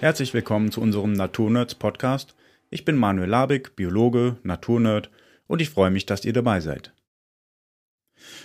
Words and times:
Herzlich 0.00 0.32
willkommen 0.32 0.70
zu 0.70 0.80
unserem 0.80 1.12
Naturnerds 1.12 1.74
Podcast. 1.74 2.36
Ich 2.70 2.84
bin 2.84 2.94
Manuel 2.94 3.28
Labig, 3.28 3.74
Biologe, 3.74 4.36
Naturnerd 4.44 5.10
und 5.48 5.60
ich 5.60 5.70
freue 5.70 5.90
mich, 5.90 6.06
dass 6.06 6.24
ihr 6.24 6.32
dabei 6.32 6.60
seid. 6.60 6.92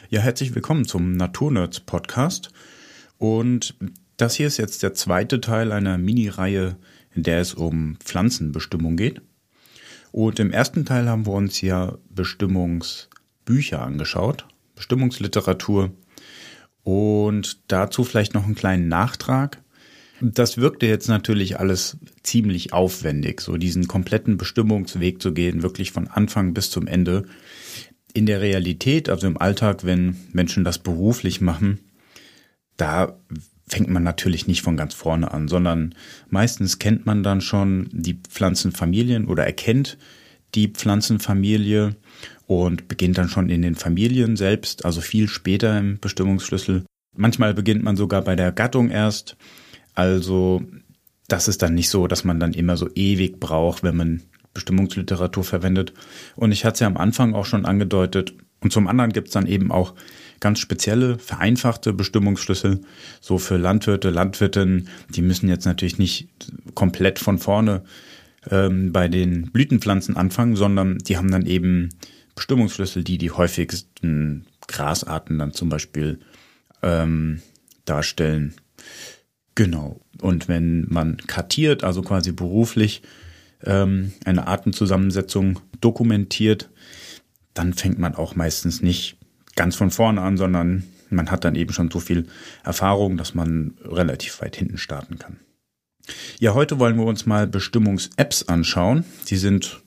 Ja, 0.09 0.21
herzlich 0.21 0.55
willkommen 0.55 0.85
zum 0.85 1.11
Naturnerds 1.11 1.79
Podcast 1.79 2.51
und 3.19 3.75
das 4.17 4.33
hier 4.33 4.47
ist 4.47 4.57
jetzt 4.57 4.81
der 4.81 4.95
zweite 4.95 5.41
Teil 5.41 5.71
einer 5.71 5.99
Mini-Reihe, 5.99 6.75
in 7.13 7.21
der 7.21 7.39
es 7.39 7.53
um 7.53 7.97
Pflanzenbestimmung 8.03 8.97
geht. 8.97 9.21
Und 10.11 10.39
im 10.39 10.51
ersten 10.51 10.85
Teil 10.85 11.07
haben 11.07 11.27
wir 11.27 11.33
uns 11.33 11.61
ja 11.61 11.99
Bestimmungsbücher 12.09 13.79
angeschaut, 13.79 14.47
Bestimmungsliteratur 14.73 15.91
und 16.81 17.71
dazu 17.71 18.03
vielleicht 18.03 18.33
noch 18.33 18.45
einen 18.45 18.55
kleinen 18.55 18.87
Nachtrag. 18.87 19.62
Das 20.25 20.57
wirkte 20.57 20.85
jetzt 20.85 21.09
natürlich 21.09 21.59
alles 21.59 21.97
ziemlich 22.21 22.71
aufwendig, 22.71 23.41
so 23.41 23.57
diesen 23.57 23.89
kompletten 23.89 24.37
Bestimmungsweg 24.37 25.21
zu 25.21 25.33
gehen, 25.33 25.63
wirklich 25.63 25.91
von 25.91 26.07
Anfang 26.07 26.53
bis 26.53 26.71
zum 26.71 26.87
Ende. 26.87 27.25
In 28.13 28.25
der 28.25 28.39
Realität, 28.39 29.09
also 29.09 29.27
im 29.27 29.37
Alltag, 29.37 29.83
wenn 29.83 30.15
Menschen 30.31 30.63
das 30.63 30.79
beruflich 30.79 31.41
machen, 31.41 31.79
da 32.77 33.19
fängt 33.67 33.89
man 33.89 34.03
natürlich 34.03 34.47
nicht 34.47 34.61
von 34.61 34.77
ganz 34.77 34.93
vorne 34.93 35.31
an, 35.31 35.49
sondern 35.49 35.93
meistens 36.29 36.79
kennt 36.79 37.05
man 37.05 37.21
dann 37.23 37.41
schon 37.41 37.89
die 37.91 38.13
Pflanzenfamilien 38.13 39.25
oder 39.25 39.45
erkennt 39.45 39.97
die 40.55 40.69
Pflanzenfamilie 40.69 41.97
und 42.47 42.87
beginnt 42.87 43.17
dann 43.17 43.27
schon 43.27 43.49
in 43.49 43.61
den 43.61 43.75
Familien 43.75 44.37
selbst, 44.37 44.85
also 44.85 45.01
viel 45.01 45.27
später 45.27 45.77
im 45.77 45.99
Bestimmungsschlüssel. 45.99 46.85
Manchmal 47.17 47.53
beginnt 47.53 47.83
man 47.83 47.97
sogar 47.97 48.21
bei 48.21 48.37
der 48.37 48.53
Gattung 48.53 48.89
erst. 48.89 49.35
Also 49.93 50.63
das 51.27 51.47
ist 51.47 51.61
dann 51.61 51.75
nicht 51.75 51.89
so, 51.89 52.07
dass 52.07 52.23
man 52.23 52.39
dann 52.39 52.53
immer 52.53 52.77
so 52.77 52.89
ewig 52.95 53.39
braucht, 53.39 53.83
wenn 53.83 53.95
man 53.95 54.21
Bestimmungsliteratur 54.53 55.43
verwendet. 55.43 55.93
Und 56.35 56.51
ich 56.51 56.65
hatte 56.65 56.75
es 56.75 56.79
ja 56.81 56.87
am 56.87 56.97
Anfang 56.97 57.33
auch 57.33 57.45
schon 57.45 57.65
angedeutet. 57.65 58.33
Und 58.59 58.71
zum 58.71 58.87
anderen 58.87 59.11
gibt 59.11 59.27
es 59.27 59.33
dann 59.33 59.47
eben 59.47 59.71
auch 59.71 59.93
ganz 60.39 60.59
spezielle, 60.59 61.17
vereinfachte 61.17 61.93
Bestimmungsschlüssel. 61.93 62.81
So 63.19 63.37
für 63.37 63.57
Landwirte, 63.57 64.09
Landwirtinnen, 64.09 64.87
die 65.09 65.21
müssen 65.21 65.49
jetzt 65.49 65.65
natürlich 65.65 65.97
nicht 65.97 66.29
komplett 66.75 67.19
von 67.19 67.39
vorne 67.39 67.83
ähm, 68.51 68.91
bei 68.91 69.07
den 69.07 69.51
Blütenpflanzen 69.51 70.17
anfangen, 70.17 70.55
sondern 70.55 70.97
die 70.99 71.17
haben 71.17 71.31
dann 71.31 71.45
eben 71.45 71.89
Bestimmungsschlüssel, 72.35 73.03
die 73.03 73.17
die 73.17 73.31
häufigsten 73.31 74.45
Grasarten 74.67 75.39
dann 75.39 75.53
zum 75.53 75.69
Beispiel 75.69 76.19
ähm, 76.81 77.41
darstellen. 77.85 78.53
Genau. 79.55 80.01
Und 80.21 80.47
wenn 80.47 80.87
man 80.89 81.17
kartiert, 81.17 81.83
also 81.83 82.01
quasi 82.01 82.31
beruflich 82.31 83.01
ähm, 83.63 84.13
eine 84.25 84.47
Artenzusammensetzung 84.47 85.59
dokumentiert, 85.79 86.69
dann 87.53 87.73
fängt 87.73 87.99
man 87.99 88.15
auch 88.15 88.35
meistens 88.35 88.81
nicht 88.81 89.17
ganz 89.55 89.75
von 89.75 89.91
vorne 89.91 90.21
an, 90.21 90.37
sondern 90.37 90.83
man 91.09 91.29
hat 91.29 91.45
dann 91.45 91.55
eben 91.55 91.73
schon 91.73 91.91
so 91.91 91.99
viel 91.99 92.27
Erfahrung, 92.63 93.17
dass 93.17 93.35
man 93.35 93.75
relativ 93.83 94.41
weit 94.41 94.55
hinten 94.55 94.77
starten 94.77 95.19
kann. 95.19 95.37
Ja, 96.39 96.53
heute 96.53 96.79
wollen 96.79 96.97
wir 96.97 97.05
uns 97.05 97.25
mal 97.25 97.47
Bestimmungs-Apps 97.47 98.49
anschauen. 98.49 99.05
Die 99.27 99.37
sind, 99.37 99.81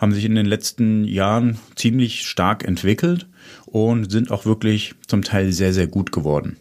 haben 0.00 0.12
sich 0.12 0.24
in 0.24 0.34
den 0.34 0.46
letzten 0.46 1.04
Jahren 1.04 1.58
ziemlich 1.76 2.26
stark 2.26 2.64
entwickelt 2.64 3.28
und 3.66 4.10
sind 4.10 4.30
auch 4.30 4.44
wirklich 4.44 4.94
zum 5.06 5.22
Teil 5.22 5.52
sehr, 5.52 5.72
sehr 5.72 5.86
gut 5.86 6.10
geworden. 6.10 6.56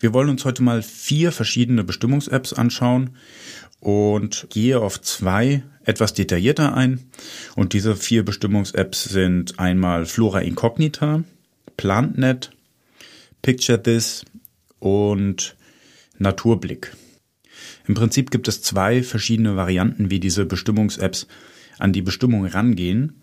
Wir 0.00 0.12
wollen 0.12 0.28
uns 0.28 0.44
heute 0.44 0.62
mal 0.62 0.82
vier 0.82 1.32
verschiedene 1.32 1.82
Bestimmungs-Apps 1.82 2.52
anschauen 2.52 3.16
und 3.80 4.46
gehe 4.50 4.80
auf 4.80 5.00
zwei 5.00 5.62
etwas 5.84 6.14
detaillierter 6.14 6.74
ein. 6.74 7.10
Und 7.56 7.72
diese 7.72 7.96
vier 7.96 8.24
Bestimmungs-Apps 8.24 9.04
sind 9.04 9.58
einmal 9.58 10.06
Flora 10.06 10.40
Incognita, 10.40 11.24
PlantNet, 11.76 12.50
Picture 13.42 13.82
This 13.82 14.24
und 14.78 15.56
Naturblick. 16.18 16.94
Im 17.86 17.94
Prinzip 17.94 18.30
gibt 18.30 18.48
es 18.48 18.62
zwei 18.62 19.02
verschiedene 19.02 19.56
Varianten, 19.56 20.10
wie 20.10 20.20
diese 20.20 20.44
Bestimmungs-Apps 20.44 21.26
an 21.78 21.92
die 21.92 22.02
Bestimmung 22.02 22.44
rangehen. 22.44 23.22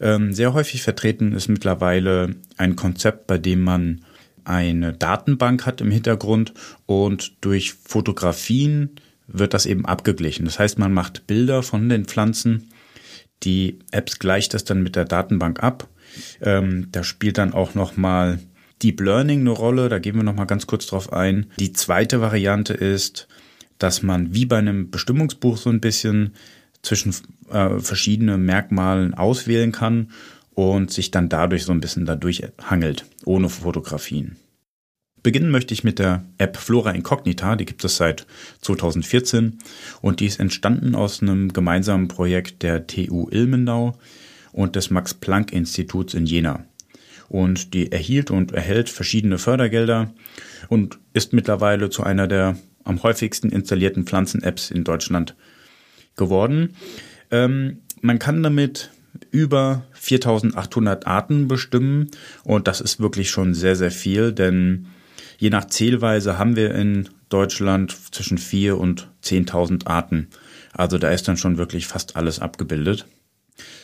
Ähm, 0.00 0.32
sehr 0.32 0.54
häufig 0.54 0.82
vertreten 0.82 1.32
ist 1.32 1.48
mittlerweile 1.48 2.36
ein 2.56 2.76
Konzept, 2.76 3.26
bei 3.26 3.38
dem 3.38 3.60
man 3.60 4.04
eine 4.48 4.92
Datenbank 4.92 5.66
hat 5.66 5.80
im 5.80 5.90
Hintergrund 5.90 6.54
und 6.86 7.32
durch 7.40 7.74
Fotografien 7.74 8.90
wird 9.26 9.54
das 9.54 9.66
eben 9.66 9.86
abgeglichen. 9.86 10.46
Das 10.46 10.58
heißt, 10.58 10.78
man 10.78 10.92
macht 10.92 11.26
Bilder 11.26 11.62
von 11.62 11.88
den 11.88 12.06
Pflanzen, 12.06 12.70
die 13.42 13.78
Apps 13.92 14.18
gleicht 14.18 14.54
das 14.54 14.64
dann 14.64 14.82
mit 14.82 14.96
der 14.96 15.04
Datenbank 15.04 15.62
ab. 15.62 15.88
Ähm, 16.40 16.88
da 16.90 17.04
spielt 17.04 17.38
dann 17.38 17.52
auch 17.52 17.74
nochmal 17.74 18.40
Deep 18.82 19.00
Learning 19.00 19.40
eine 19.40 19.50
Rolle, 19.50 19.88
da 19.88 19.98
gehen 19.98 20.16
wir 20.16 20.22
nochmal 20.22 20.46
ganz 20.46 20.66
kurz 20.66 20.86
drauf 20.86 21.12
ein. 21.12 21.46
Die 21.58 21.72
zweite 21.72 22.20
Variante 22.20 22.74
ist, 22.74 23.28
dass 23.78 24.02
man 24.02 24.34
wie 24.34 24.46
bei 24.46 24.58
einem 24.58 24.90
Bestimmungsbuch 24.90 25.56
so 25.56 25.70
ein 25.70 25.80
bisschen 25.80 26.34
zwischen 26.82 27.14
äh, 27.50 27.78
verschiedene 27.78 28.38
Merkmalen 28.38 29.14
auswählen 29.14 29.72
kann 29.72 30.10
und 30.58 30.90
sich 30.90 31.12
dann 31.12 31.28
dadurch 31.28 31.62
so 31.62 31.70
ein 31.70 31.78
bisschen 31.78 32.04
dadurch 32.04 32.42
hangelt, 32.60 33.06
ohne 33.24 33.48
Fotografien. 33.48 34.38
Beginnen 35.22 35.52
möchte 35.52 35.72
ich 35.72 35.84
mit 35.84 36.00
der 36.00 36.24
App 36.36 36.56
Flora 36.56 36.90
Incognita, 36.90 37.54
die 37.54 37.64
gibt 37.64 37.84
es 37.84 37.96
seit 37.96 38.26
2014 38.62 39.58
und 40.00 40.18
die 40.18 40.26
ist 40.26 40.40
entstanden 40.40 40.96
aus 40.96 41.22
einem 41.22 41.52
gemeinsamen 41.52 42.08
Projekt 42.08 42.64
der 42.64 42.88
TU 42.88 43.28
Ilmenau 43.30 43.96
und 44.50 44.74
des 44.74 44.90
Max 44.90 45.14
Planck 45.14 45.52
Instituts 45.52 46.14
in 46.14 46.26
Jena. 46.26 46.64
Und 47.28 47.72
die 47.72 47.92
erhielt 47.92 48.32
und 48.32 48.50
erhält 48.50 48.88
verschiedene 48.88 49.38
Fördergelder 49.38 50.12
und 50.68 50.98
ist 51.12 51.32
mittlerweile 51.32 51.88
zu 51.88 52.02
einer 52.02 52.26
der 52.26 52.58
am 52.82 53.00
häufigsten 53.04 53.50
installierten 53.50 54.06
Pflanzen-Apps 54.06 54.72
in 54.72 54.82
Deutschland 54.82 55.36
geworden. 56.16 56.74
Ähm, 57.30 57.82
man 58.00 58.18
kann 58.18 58.42
damit 58.42 58.90
über 59.30 59.84
4800 59.92 61.06
Arten 61.06 61.48
bestimmen 61.48 62.10
und 62.44 62.68
das 62.68 62.80
ist 62.80 63.00
wirklich 63.00 63.30
schon 63.30 63.54
sehr, 63.54 63.76
sehr 63.76 63.90
viel, 63.90 64.32
denn 64.32 64.86
je 65.38 65.50
nach 65.50 65.66
Zählweise 65.66 66.38
haben 66.38 66.56
wir 66.56 66.74
in 66.74 67.08
Deutschland 67.28 67.96
zwischen 68.12 68.38
4 68.38 68.78
und 68.78 69.08
10.000 69.22 69.86
Arten. 69.86 70.28
Also 70.72 70.98
da 70.98 71.10
ist 71.10 71.28
dann 71.28 71.36
schon 71.36 71.58
wirklich 71.58 71.86
fast 71.86 72.16
alles 72.16 72.40
abgebildet. 72.40 73.06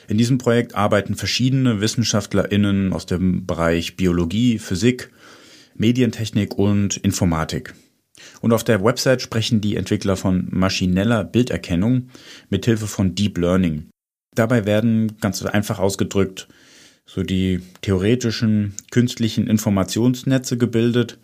In 0.06 0.18
diesem 0.18 0.38
Projekt 0.38 0.74
arbeiten 0.74 1.14
verschiedene 1.14 1.80
WissenschaftlerInnen 1.80 2.92
aus 2.92 3.06
dem 3.06 3.46
Bereich 3.46 3.96
Biologie, 3.96 4.58
Physik, 4.58 5.10
Medientechnik 5.74 6.56
und 6.56 6.96
Informatik. 6.98 7.74
Und 8.40 8.52
auf 8.52 8.64
der 8.64 8.84
Website 8.84 9.22
sprechen 9.22 9.60
die 9.60 9.76
Entwickler 9.76 10.16
von 10.16 10.46
maschineller 10.50 11.24
Bilderkennung 11.24 12.08
mit 12.50 12.64
Hilfe 12.64 12.86
von 12.86 13.14
Deep 13.14 13.38
Learning. 13.38 13.88
Dabei 14.34 14.64
werden 14.64 15.16
ganz 15.20 15.44
einfach 15.44 15.78
ausgedrückt 15.78 16.48
so 17.06 17.22
die 17.22 17.60
theoretischen 17.82 18.74
künstlichen 18.90 19.46
Informationsnetze 19.46 20.56
gebildet, 20.56 21.18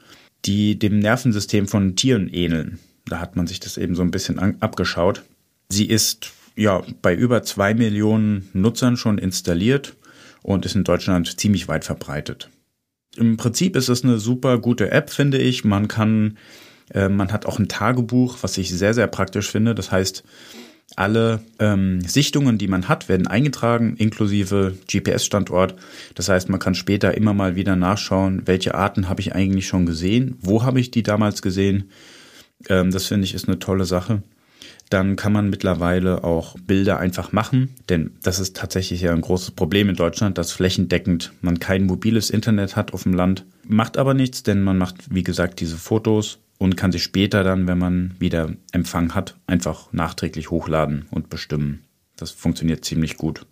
die 0.44 0.78
dem 0.78 0.98
Nervensystem 0.98 1.69
von 1.69 1.97
Tieren 1.97 2.28
ähneln. 2.28 2.78
Da 3.06 3.19
hat 3.19 3.37
man 3.37 3.47
sich 3.47 3.60
das 3.60 3.76
eben 3.78 3.94
so 3.94 4.03
ein 4.03 4.10
bisschen 4.10 4.60
abgeschaut. 4.60 5.22
Sie 5.69 5.87
ist 5.87 6.32
ja 6.56 6.82
bei 7.03 7.15
über 7.15 7.43
zwei 7.43 7.75
Millionen 7.75 8.49
Nutzern 8.53 8.97
schon 8.97 9.19
installiert 9.19 9.97
und 10.43 10.66
ist 10.66 10.75
in 10.75 10.84
Deutschland 10.84 11.41
ziemlich 11.41 11.69
weit 11.69 11.84
verbreitet. 11.84 12.50
Im 13.16 13.37
Prinzip 13.37 13.75
ist 13.76 13.88
es 13.88 14.04
eine 14.04 14.19
super 14.19 14.58
gute 14.58 14.90
App, 14.90 15.11
finde 15.11 15.38
ich. 15.38 15.64
Man 15.64 15.88
kann 15.88 16.37
äh, 16.93 17.08
man 17.08 17.32
hat 17.32 17.46
auch 17.46 17.58
ein 17.58 17.69
Tagebuch, 17.69 18.38
was 18.43 18.58
ich 18.58 18.70
sehr, 18.70 18.94
sehr 18.94 19.06
praktisch 19.06 19.50
finde. 19.50 19.75
Das 19.75 19.90
heißt, 19.90 20.25
alle 20.96 21.40
ähm, 21.58 22.00
Sichtungen, 22.02 22.58
die 22.58 22.69
man 22.69 22.88
hat, 22.88 23.08
werden 23.08 23.26
eingetragen, 23.26 23.96
inklusive 23.96 24.75
GPS-Standort. 24.90 25.75
Das 26.14 26.28
heißt, 26.28 26.48
man 26.48 26.60
kann 26.60 26.75
später 26.75 27.16
immer 27.16 27.34
mal 27.34 27.56
wieder 27.56 27.76
nachschauen, 27.76 28.42
welche 28.46 28.75
Arten 28.75 29.08
habe 29.08 29.20
ich 29.20 29.34
eigentlich 29.34 29.66
schon 29.66 29.87
gesehen, 29.87 30.37
wo 30.40 30.62
habe 30.62 30.81
ich 30.81 30.90
die 30.90 31.02
damals 31.02 31.42
gesehen. 31.42 31.90
Ähm, 32.69 32.90
das 32.90 33.06
finde 33.06 33.25
ich 33.25 33.34
ist 33.34 33.48
eine 33.48 33.58
tolle 33.58 33.84
Sache. 33.84 34.22
Dann 34.90 35.14
kann 35.14 35.32
man 35.32 35.50
mittlerweile 35.50 36.25
auch 36.25 36.56
Bilder 36.58 36.98
einfach 36.98 37.31
machen, 37.31 37.76
denn 37.88 38.10
das 38.25 38.40
ist 38.40 38.56
tatsächlich 38.56 39.00
ja 39.02 39.12
ein 39.12 39.20
großes 39.20 39.52
Problem 39.52 39.88
in 39.88 39.94
Deutschland, 39.94 40.36
dass 40.36 40.50
flächendeckend 40.50 41.32
man 41.43 41.60
kein 41.60 41.84
mobiles 41.84 42.28
Internet 42.28 42.75
hat 42.75 42.93
auf 42.93 43.04
dem 43.04 43.14
Land. 43.14 43.44
Macht 43.69 43.96
aber 43.96 44.14
nichts, 44.14 44.43
denn 44.43 44.62
man 44.62 44.78
macht, 44.78 45.14
wie 45.14 45.22
gesagt, 45.22 45.60
diese 45.60 45.76
Fotos 45.76 46.40
und 46.60 46.76
kann 46.76 46.92
sie 46.92 47.00
später 47.00 47.42
dann, 47.42 47.66
wenn 47.66 47.78
man 47.78 48.14
wieder 48.18 48.50
Empfang 48.70 49.14
hat, 49.14 49.34
einfach 49.46 49.94
nachträglich 49.94 50.50
hochladen 50.50 51.06
und 51.10 51.30
bestimmen. 51.30 51.84
Das 52.16 52.32
funktioniert 52.32 52.84
ziemlich 52.84 53.16
gut. 53.16 53.46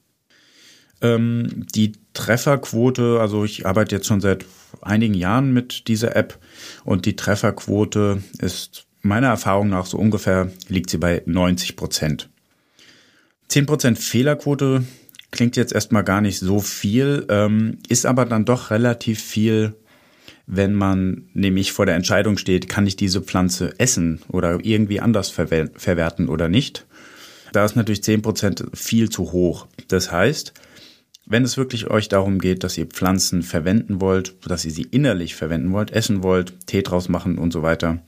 Ähm, 1.00 1.66
die 1.74 1.92
Trefferquote, 2.12 3.18
also 3.18 3.44
ich 3.44 3.64
arbeite 3.64 3.96
jetzt 3.96 4.06
schon 4.06 4.20
seit 4.20 4.44
einigen 4.82 5.14
Jahren 5.14 5.54
mit 5.54 5.88
dieser 5.88 6.16
App 6.16 6.38
und 6.84 7.06
die 7.06 7.16
Trefferquote 7.16 8.22
ist 8.40 8.86
meiner 9.00 9.28
Erfahrung 9.28 9.70
nach 9.70 9.86
so 9.86 9.96
ungefähr 9.96 10.52
liegt 10.68 10.90
sie 10.90 10.98
bei 10.98 11.22
90 11.24 11.76
Prozent. 11.76 12.28
10 13.48 13.64
Prozent 13.64 13.98
Fehlerquote 13.98 14.84
klingt 15.30 15.56
jetzt 15.56 15.72
erstmal 15.72 16.04
gar 16.04 16.20
nicht 16.20 16.40
so 16.40 16.60
viel, 16.60 17.24
ähm, 17.30 17.78
ist 17.88 18.04
aber 18.04 18.26
dann 18.26 18.44
doch 18.44 18.70
relativ 18.70 19.22
viel, 19.22 19.76
wenn 20.50 20.74
man 20.74 21.28
nämlich 21.34 21.72
vor 21.72 21.84
der 21.84 21.94
Entscheidung 21.94 22.38
steht, 22.38 22.68
kann 22.68 22.86
ich 22.86 22.96
diese 22.96 23.20
Pflanze 23.20 23.78
essen 23.78 24.20
oder 24.28 24.58
irgendwie 24.64 24.98
anders 24.98 25.28
verwer 25.28 25.68
verwerten 25.76 26.28
oder 26.28 26.48
nicht. 26.48 26.86
Da 27.52 27.66
ist 27.66 27.76
natürlich 27.76 28.02
10 28.02 28.22
Prozent 28.22 28.64
viel 28.72 29.10
zu 29.10 29.32
hoch. 29.32 29.66
Das 29.88 30.10
heißt, 30.10 30.54
wenn 31.26 31.44
es 31.44 31.58
wirklich 31.58 31.90
euch 31.90 32.08
darum 32.08 32.38
geht, 32.38 32.64
dass 32.64 32.78
ihr 32.78 32.86
Pflanzen 32.86 33.42
verwenden 33.42 34.00
wollt, 34.00 34.36
dass 34.46 34.64
ihr 34.64 34.70
sie 34.70 34.88
innerlich 34.90 35.34
verwenden 35.34 35.72
wollt, 35.72 35.90
essen 35.90 36.22
wollt, 36.22 36.66
Tee 36.66 36.82
draus 36.82 37.10
machen 37.10 37.36
und 37.36 37.52
so 37.52 37.62
weiter, 37.62 37.98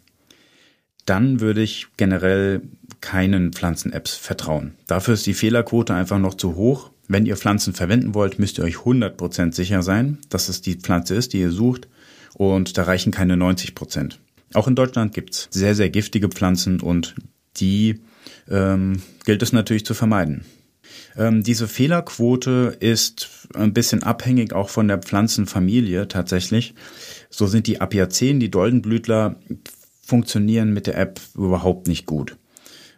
dann 1.05 1.41
würde 1.41 1.61
ich 1.61 1.89
generell 1.99 2.63
keinen 3.03 3.53
Pflanzen-Apps 3.53 4.15
vertrauen. 4.15 4.73
Dafür 4.87 5.13
ist 5.13 5.27
die 5.27 5.35
Fehlerquote 5.35 5.93
einfach 5.95 6.19
noch 6.19 6.35
zu 6.35 6.57
hoch. 6.57 6.91
Wenn 7.07 7.27
ihr 7.27 7.37
Pflanzen 7.37 7.75
verwenden 7.75 8.15
wollt, 8.15 8.39
müsst 8.39 8.57
ihr 8.57 8.65
euch 8.65 8.77
100% 8.77 9.53
sicher 9.53 9.83
sein, 9.83 10.19
dass 10.31 10.49
es 10.49 10.63
die 10.63 10.77
Pflanze 10.77 11.15
ist, 11.15 11.35
die 11.35 11.41
ihr 11.41 11.51
sucht. 11.51 11.87
Und 12.35 12.79
da 12.79 12.85
reichen 12.85 13.13
keine 13.13 13.35
90%. 13.35 14.15
Auch 14.55 14.69
in 14.69 14.75
Deutschland 14.75 15.15
gibt's 15.15 15.49
sehr, 15.51 15.75
sehr 15.75 15.91
giftige 15.91 16.29
Pflanzen 16.29 16.81
und 16.81 17.15
die 17.57 18.01
ähm, 18.49 19.03
gilt 19.25 19.43
es 19.43 19.53
natürlich 19.53 19.85
zu 19.85 19.95
vermeiden. 19.95 20.45
Ähm, 21.17 21.43
diese 21.43 21.69
Fehlerquote 21.69 22.77
ist 22.81 23.49
ein 23.55 23.73
bisschen 23.73 24.03
abhängig 24.03 24.53
auch 24.53 24.69
von 24.69 24.89
der 24.89 24.99
Pflanzenfamilie 24.99 26.09
tatsächlich. 26.09 26.75
So 27.31 27.47
sind 27.47 27.67
die 27.67 27.81
Apiaceen, 27.81 28.41
die 28.41 28.51
Doldenblütler, 28.51 29.37
funktionieren 30.03 30.73
mit 30.73 30.89
der 30.89 30.99
App 30.99 31.21
überhaupt 31.37 31.87
nicht 31.87 32.07
gut. 32.07 32.37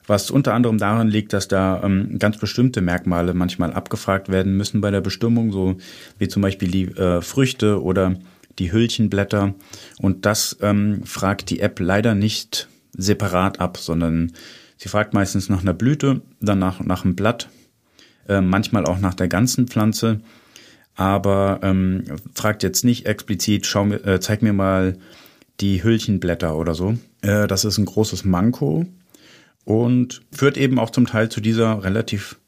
Was 0.07 0.31
unter 0.31 0.55
anderem 0.55 0.79
daran 0.79 1.09
liegt, 1.09 1.33
dass 1.33 1.47
da 1.47 1.83
ähm, 1.85 2.19
ganz 2.19 2.39
bestimmte 2.39 2.81
Merkmale 2.81 3.35
manchmal 3.35 3.73
abgefragt 3.73 4.31
werden 4.31 4.57
müssen 4.57 4.81
bei 4.81 4.91
der 4.91 5.01
Bestimmung, 5.01 5.53
so 5.53 5.77
wie 6.19 6.29
zum 6.29 6.43
Beispiel 6.43 6.71
die 6.71 6.85
äh, 6.89 7.21
Früchte 7.21 7.83
oder 7.83 8.17
die 8.59 8.73
Hüllchenblätter. 8.73 9.55
Und 9.99 10.27
das 10.27 10.57
ähm, 10.61 11.03
fragt 11.05 11.51
die 11.51 11.61
App 11.61 11.81
leider 11.81 12.15
nicht 12.15 12.69
separat 12.93 13.61
ab, 13.61 13.79
sondern 13.79 14.33
sie 14.77 14.89
fragt 14.89 15.15
meistens 15.15 15.49
nach 15.49 15.63
einer 15.63 15.75
Blüte, 15.75 16.23
dann 16.41 16.59
nach, 16.59 16.81
einem 16.81 17.17
Blatt 17.17 17.49
äh, 18.29 18.41
manchmal 18.41 18.85
auch 18.85 18.99
nach 18.99 19.15
der 19.15 19.29
ganzen 19.29 19.69
Pflanze, 19.69 20.21
aber 20.95 21.61
ähm, 21.63 22.05
fragt 22.35 22.63
jetzt 22.63 22.85
nicht 22.85 23.07
explizit, 23.07 23.67
schau 23.67 23.87
äh, 23.87 24.21
zeig 24.21 24.43
mir 24.43 24.53
mal 24.53 24.99
die 25.61 25.83
Hüllchenblätter 25.83 26.57
oder 26.57 26.75
so. 26.75 26.99
Äh, 27.23 27.47
das 27.47 27.65
ist 27.65 27.79
ein 27.79 27.87
großes 27.87 28.25
Manko 28.25 28.85
und 29.65 30.23
führt 30.33 30.57
eben 30.57 30.79
auch 30.79 30.91
zum 30.91 31.07
Teil 31.07 31.31
zu 31.31 31.41
dieser 31.41 31.83
relativ 31.83 32.39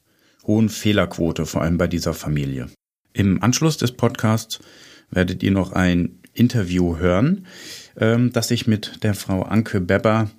hohen 0.46 0.68
Fehlerquote, 0.68 1.46
vor 1.46 1.62
allem 1.62 1.78
bei 1.78 1.86
dieser 1.86 2.12
Familie. 2.12 2.68
Im 3.12 3.42
Anschluss 3.42 3.78
des 3.78 3.92
Podcasts 3.92 4.60
werdet 5.10 5.42
ihr 5.42 5.50
noch 5.50 5.72
ein 5.72 6.18
Interview 6.32 6.98
hören, 6.98 7.46
ähm, 7.96 8.32
das 8.32 8.50
ich 8.50 8.66
mit 8.66 9.02
der 9.02 9.14
Frau 9.14 9.42
Anke 9.42 9.80
Beber 9.80 10.30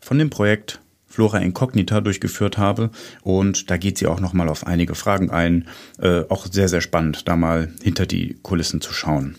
von 0.00 0.18
dem 0.18 0.30
Projekt 0.30 0.80
Flora 1.06 1.38
Incognita 1.38 2.00
durchgeführt 2.00 2.56
habe. 2.56 2.90
Und 3.22 3.70
da 3.70 3.76
geht 3.76 3.98
sie 3.98 4.06
auch 4.06 4.20
nochmal 4.20 4.48
auf 4.48 4.66
einige 4.66 4.94
Fragen 4.94 5.30
ein. 5.30 5.66
Äh, 5.98 6.22
auch 6.28 6.46
sehr, 6.50 6.68
sehr 6.68 6.80
spannend, 6.80 7.28
da 7.28 7.36
mal 7.36 7.72
hinter 7.82 8.06
die 8.06 8.38
Kulissen 8.42 8.80
zu 8.80 8.92
schauen. 8.92 9.36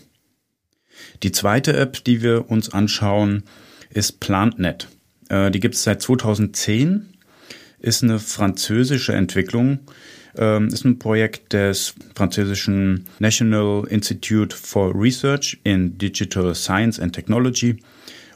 Die 1.22 1.32
zweite 1.32 1.74
App, 1.74 2.04
die 2.04 2.22
wir 2.22 2.50
uns 2.50 2.72
anschauen, 2.72 3.44
ist 3.90 4.20
PlantNet. 4.20 4.88
Äh, 5.28 5.50
die 5.50 5.60
gibt 5.60 5.74
es 5.74 5.82
seit 5.82 6.02
2010, 6.02 7.08
ist 7.80 8.02
eine 8.02 8.18
französische 8.18 9.14
Entwicklung, 9.14 9.80
äh, 10.36 10.64
ist 10.66 10.84
ein 10.84 10.98
Projekt 10.98 11.52
des 11.52 11.94
französischen 12.14 13.04
National 13.18 13.86
Institute 13.88 14.56
for 14.56 14.94
Research 14.94 15.58
in 15.64 15.98
Digital 15.98 16.54
Science 16.54 17.00
and 17.00 17.14
Technology 17.14 17.76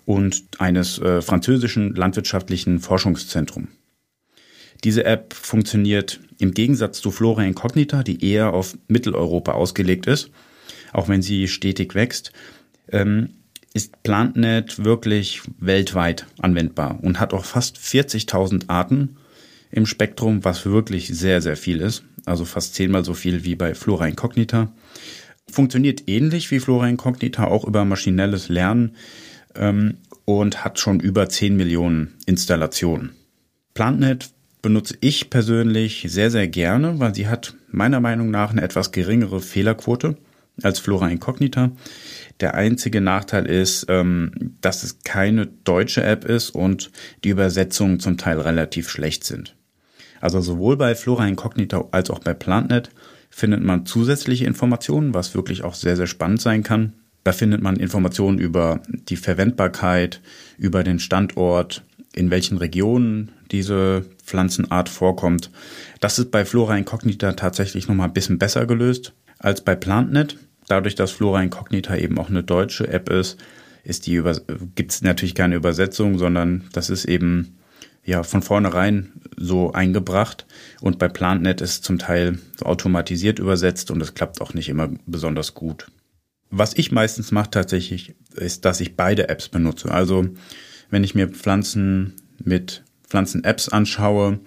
und 0.05 0.45
eines 0.59 0.99
äh, 0.99 1.21
französischen 1.21 1.95
landwirtschaftlichen 1.95 2.79
Forschungszentrums. 2.79 3.69
Diese 4.85 5.05
App 5.05 5.33
funktioniert 5.33 6.21
im 6.39 6.53
Gegensatz 6.53 7.01
zu 7.01 7.11
Flora 7.11 7.45
Incognita, 7.45 8.03
die 8.03 8.25
eher 8.25 8.53
auf 8.53 8.77
Mitteleuropa 8.89 9.53
ausgelegt 9.53 10.07
ist, 10.07 10.31
auch 10.93 11.09
wenn 11.09 11.23
sie 11.23 11.49
stetig 11.49 11.95
wächst, 11.95 12.33
ähm, 12.93 13.31
ist 13.75 14.03
PlantNet 14.03 14.85
wirklich 14.85 15.43
weltweit 15.59 16.27
anwendbar 16.41 16.99
und 17.03 17.21
hat 17.21 17.35
auch 17.35 17.45
fast 17.45 17.79
40.000 17.79 18.69
Arten 18.69 19.17
im 19.77 19.87
Spektrum, 19.87 20.45
was 20.45 20.65
wirklich 20.65 21.09
sehr, 21.09 21.43
sehr 21.43 21.57
viel 21.57 21.81
ist. 21.81 22.05
Also 22.25 22.45
fast 22.45 22.75
zehnmal 22.75 23.05
so 23.05 23.15
viel 23.15 23.45
wie 23.45 23.55
bei 23.55 23.75
Flora 23.75 24.07
Incognita. 24.09 24.73
Funktioniert 25.49 26.09
ähnlich 26.09 26.51
wie 26.51 26.61
Flora 26.61 26.89
Incognita 26.89 27.45
auch 27.45 27.65
über 27.65 27.85
maschinelles 27.85 28.49
Lernen 28.49 28.97
ähm, 29.55 29.99
und 30.25 30.65
hat 30.65 30.81
schon 30.81 30.99
über 31.01 31.29
10 31.29 31.57
Millionen 31.57 32.15
Installationen. 32.27 33.13
PlantNet 33.75 34.31
benutze 34.63 34.97
ich 35.01 35.31
persönlich 35.31 36.07
sehr, 36.09 36.31
sehr 36.31 36.49
gerne, 36.49 36.99
weil 36.99 37.15
sie 37.15 37.29
hat 37.29 37.55
meiner 37.71 38.01
Meinung 38.01 38.31
nach 38.31 38.51
eine 38.51 38.63
etwas 38.63 38.93
geringere 38.93 39.41
Fehlerquote 39.41 40.17
als 40.63 40.79
Flora 40.79 41.09
Incognita. 41.09 41.71
Der 42.41 42.55
einzige 42.55 43.01
Nachteil 43.01 43.47
ist, 43.47 43.87
ähm, 43.89 44.55
dass 44.61 44.83
es 44.83 45.01
keine 45.05 45.47
deutsche 45.47 46.03
App 46.03 46.25
ist 46.25 46.51
und 46.51 46.91
die 47.25 47.29
Übersetzungen 47.29 48.01
zum 48.01 48.17
Teil 48.17 48.41
relativ 48.41 48.89
schlecht 48.89 49.25
sind. 49.25 49.56
Also 50.21 50.41
sowohl 50.41 50.77
bei 50.77 50.95
Flora 50.95 51.27
Incognita 51.27 51.85
als 51.91 52.11
auch 52.11 52.21
bei 52.21 52.35
PlantNet 52.35 52.91
findet 53.31 53.63
man 53.63 53.87
zusätzliche 53.87 54.47
Informationen, 54.47 55.15
was 55.15 55.35
wirklich 55.35 55.63
auch 55.63 55.75
sehr, 55.75 55.97
sehr 55.97 56.07
spannend 56.07 56.41
sein 56.41 56.63
kann. 56.63 56.95
Da 57.25 57.33
findet 57.33 57.61
man 57.61 57.77
Informationen 57.77 58.39
über 58.39 58.81
die 59.09 59.17
Verwendbarkeit, 59.17 60.21
über 60.59 60.85
den 60.85 60.99
Standort, 60.99 61.83
in 62.15 62.31
welchen 62.31 62.57
Regionen 62.57 63.33
diese 63.51 64.05
Pflanzenart 64.25 64.89
vorkommt. 64.89 65.51
Das 66.01 66.19
ist 66.19 66.31
bei 66.31 66.45
Flora 66.45 66.77
Incognita 66.77 67.33
tatsächlich 67.33 67.89
nochmal 67.89 68.09
ein 68.09 68.15
bisschen 68.15 68.39
besser 68.39 68.67
gelöst 68.67 69.13
als 69.39 69.61
bei 69.61 69.75
PlantNet. 69.75 70.37
Dadurch, 70.69 70.95
dass 70.95 71.11
Flora 71.11 71.43
Incognita 71.43 71.97
eben 71.97 72.19
auch 72.19 72.31
eine 72.31 72.43
deutsche 72.43 72.89
App 72.89 73.09
ist, 73.09 73.39
ist 73.85 74.07
gibt 74.75 74.93
es 74.93 75.03
natürlich 75.03 75.35
keine 75.35 75.55
Übersetzung, 75.55 76.19
sondern 76.19 76.65
das 76.73 76.91
ist 76.91 77.05
eben 77.05 77.57
ja 78.07 78.23
von 78.23 78.41
vornherein 78.41 79.13
so 79.37 79.73
eingebracht. 79.73 80.47
Und 80.81 80.99
bei 80.99 81.09
PlantNet 81.09 81.61
ist 81.61 81.85
zum 81.85 81.99
Teil 81.99 82.39
automatisiert 82.63 83.39
übersetzt 83.39 83.91
und 83.91 84.01
es 84.01 84.15
klappt 84.15 84.41
auch 84.41 84.55
nicht 84.55 84.69
immer 84.69 84.89
besonders 85.07 85.55
gut. 85.55 85.89
Was 86.51 86.75
ich 86.75 86.93
meistens 86.93 87.33
mache 87.33 87.51
tatsächlich, 87.51 88.15
ist, 88.35 88.65
dass 88.65 88.81
ich 88.81 88.97
beide 88.97 89.29
Apps 89.29 89.49
benutze. 89.49 89.91
Also 89.91 90.27
wenn 90.89 91.05
ich 91.05 91.15
mir 91.15 91.29
Pflanzen 91.29 92.15
mit 92.43 92.85
Pflanzen-Apps 93.09 93.69
anschaue, 93.69 94.39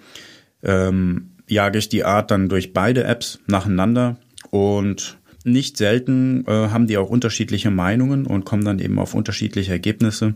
ähm, 0.62 1.32
jage 1.46 1.78
ich 1.78 1.88
die 1.88 2.04
Art 2.04 2.30
dann 2.30 2.48
durch 2.48 2.72
beide 2.72 3.04
Apps 3.04 3.40
nacheinander 3.46 4.16
und 4.50 5.18
nicht 5.44 5.76
selten 5.76 6.44
äh, 6.46 6.68
haben 6.68 6.86
die 6.86 6.98
auch 6.98 7.10
unterschiedliche 7.10 7.70
Meinungen 7.70 8.26
und 8.26 8.44
kommen 8.44 8.64
dann 8.64 8.78
eben 8.78 8.98
auf 8.98 9.14
unterschiedliche 9.14 9.72
Ergebnisse. 9.72 10.34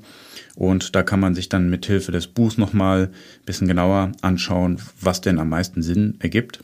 Und 0.57 0.95
da 0.95 1.03
kann 1.03 1.21
man 1.21 1.35
sich 1.35 1.49
dann 1.49 1.69
mit 1.69 1.87
Hilfe 1.87 2.13
des 2.13 2.29
Buchs 2.29 2.59
nochmal 2.59 3.11
ein 3.13 3.45
bisschen 3.45 3.69
genauer 3.69 4.13
anschauen, 4.23 4.81
was 5.01 5.21
denn 5.21 5.39
am 5.39 5.49
meisten 5.49 5.83
Sinn 5.83 6.17
ergibt. 6.21 6.63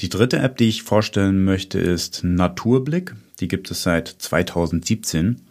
Die 0.00 0.08
dritte 0.08 0.38
App, 0.38 0.56
die 0.56 0.68
ich 0.68 0.82
vorstellen 0.82 1.44
möchte, 1.44 1.78
ist 1.78 2.24
Naturblick. 2.24 3.14
Die 3.40 3.48
gibt 3.48 3.70
es 3.70 3.82
seit 3.82 4.08
2017 4.08 5.42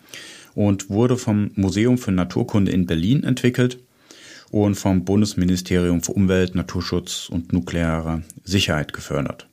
und 0.55 0.89
wurde 0.89 1.17
vom 1.17 1.51
Museum 1.55 1.97
für 1.97 2.11
Naturkunde 2.11 2.71
in 2.71 2.85
Berlin 2.85 3.23
entwickelt 3.23 3.79
und 4.51 4.75
vom 4.75 5.05
Bundesministerium 5.05 6.01
für 6.01 6.11
Umwelt, 6.13 6.55
Naturschutz 6.55 7.29
und 7.29 7.53
nukleare 7.53 8.23
Sicherheit 8.43 8.93
gefördert. 8.93 9.47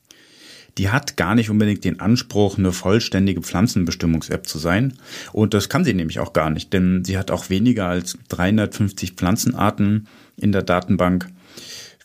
Die 0.77 0.89
hat 0.89 1.17
gar 1.17 1.35
nicht 1.35 1.49
unbedingt 1.49 1.83
den 1.83 1.99
Anspruch, 1.99 2.57
eine 2.57 2.71
vollständige 2.71 3.41
Pflanzenbestimmungs-App 3.41 4.47
zu 4.47 4.57
sein. 4.57 4.93
Und 5.33 5.53
das 5.53 5.69
kann 5.69 5.83
sie 5.83 5.93
nämlich 5.93 6.19
auch 6.19 6.33
gar 6.33 6.49
nicht, 6.49 6.71
denn 6.73 7.03
sie 7.03 7.17
hat 7.17 7.31
auch 7.31 7.49
weniger 7.49 7.87
als 7.87 8.17
350 8.29 9.13
Pflanzenarten 9.13 10.07
in 10.37 10.51
der 10.51 10.63
Datenbank. 10.63 11.27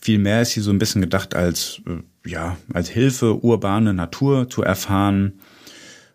Vielmehr 0.00 0.42
ist 0.42 0.52
sie 0.52 0.60
so 0.60 0.70
ein 0.70 0.78
bisschen 0.78 1.00
gedacht 1.00 1.34
als, 1.34 1.80
äh, 1.86 2.28
ja, 2.28 2.56
als 2.72 2.88
Hilfe, 2.88 3.42
urbane 3.44 3.94
Natur 3.94 4.48
zu 4.50 4.62
erfahren, 4.62 5.34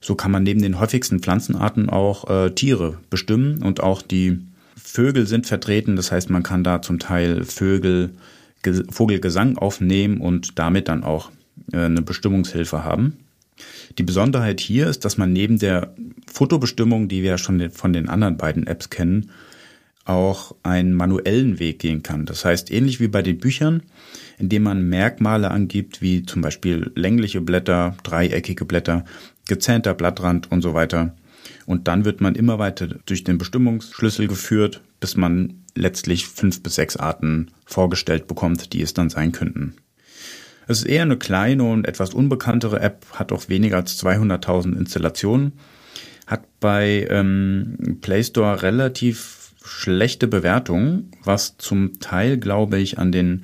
so 0.01 0.15
kann 0.15 0.31
man 0.31 0.43
neben 0.43 0.61
den 0.61 0.79
häufigsten 0.79 1.19
Pflanzenarten 1.19 1.89
auch 1.89 2.29
äh, 2.29 2.49
Tiere 2.51 2.97
bestimmen 3.09 3.61
und 3.61 3.81
auch 3.81 4.01
die 4.01 4.39
Vögel 4.75 5.27
sind 5.27 5.45
vertreten. 5.45 5.95
Das 5.95 6.11
heißt, 6.11 6.29
man 6.31 6.41
kann 6.41 6.63
da 6.63 6.81
zum 6.81 6.97
Teil 6.97 7.43
Vögel, 7.45 8.09
Vogelgesang 8.89 9.57
aufnehmen 9.57 10.19
und 10.19 10.57
damit 10.57 10.87
dann 10.87 11.03
auch 11.03 11.31
eine 11.73 12.01
Bestimmungshilfe 12.01 12.83
haben. 12.83 13.17
Die 13.97 14.03
Besonderheit 14.03 14.59
hier 14.59 14.87
ist, 14.87 15.05
dass 15.05 15.17
man 15.17 15.33
neben 15.33 15.59
der 15.59 15.93
Fotobestimmung, 16.31 17.07
die 17.07 17.21
wir 17.21 17.31
ja 17.31 17.37
schon 17.37 17.69
von 17.71 17.93
den 17.93 18.09
anderen 18.09 18.37
beiden 18.37 18.65
Apps 18.65 18.89
kennen, 18.89 19.31
auch 20.05 20.55
einen 20.63 20.93
manuellen 20.93 21.59
Weg 21.59 21.79
gehen 21.79 22.01
kann. 22.01 22.25
Das 22.25 22.43
heißt, 22.43 22.71
ähnlich 22.71 22.99
wie 22.99 23.07
bei 23.07 23.21
den 23.21 23.37
Büchern, 23.37 23.83
indem 24.39 24.63
man 24.63 24.89
Merkmale 24.89 25.51
angibt, 25.51 26.01
wie 26.01 26.23
zum 26.23 26.41
Beispiel 26.41 26.91
längliche 26.95 27.41
Blätter, 27.41 27.95
dreieckige 28.03 28.65
Blätter, 28.65 29.05
gezähnter 29.47 29.93
Blattrand 29.93 30.51
und 30.51 30.61
so 30.61 30.73
weiter. 30.73 31.15
Und 31.65 31.87
dann 31.87 32.05
wird 32.05 32.21
man 32.21 32.35
immer 32.35 32.57
weiter 32.59 32.87
durch 33.05 33.23
den 33.23 33.37
Bestimmungsschlüssel 33.37 34.27
geführt, 34.27 34.81
bis 34.99 35.15
man 35.15 35.63
letztlich 35.75 36.25
fünf 36.27 36.63
bis 36.63 36.75
sechs 36.75 36.97
Arten 36.97 37.51
vorgestellt 37.65 38.27
bekommt, 38.27 38.73
die 38.73 38.81
es 38.81 38.93
dann 38.93 39.09
sein 39.09 39.31
könnten. 39.31 39.75
Es 40.67 40.79
ist 40.79 40.87
eher 40.87 41.01
eine 41.01 41.17
kleine 41.17 41.63
und 41.63 41.87
etwas 41.87 42.13
unbekanntere 42.13 42.79
App, 42.79 43.05
hat 43.13 43.31
auch 43.31 43.49
weniger 43.49 43.77
als 43.77 44.01
200.000 44.01 44.77
Installationen, 44.77 45.53
hat 46.27 46.43
bei 46.59 47.07
ähm, 47.09 47.97
Play 48.01 48.23
Store 48.23 48.61
relativ 48.61 49.53
schlechte 49.63 50.27
Bewertungen, 50.27 51.11
was 51.23 51.57
zum 51.57 51.99
Teil, 51.99 52.37
glaube 52.37 52.77
ich, 52.77 52.97
an 52.97 53.11
den 53.11 53.43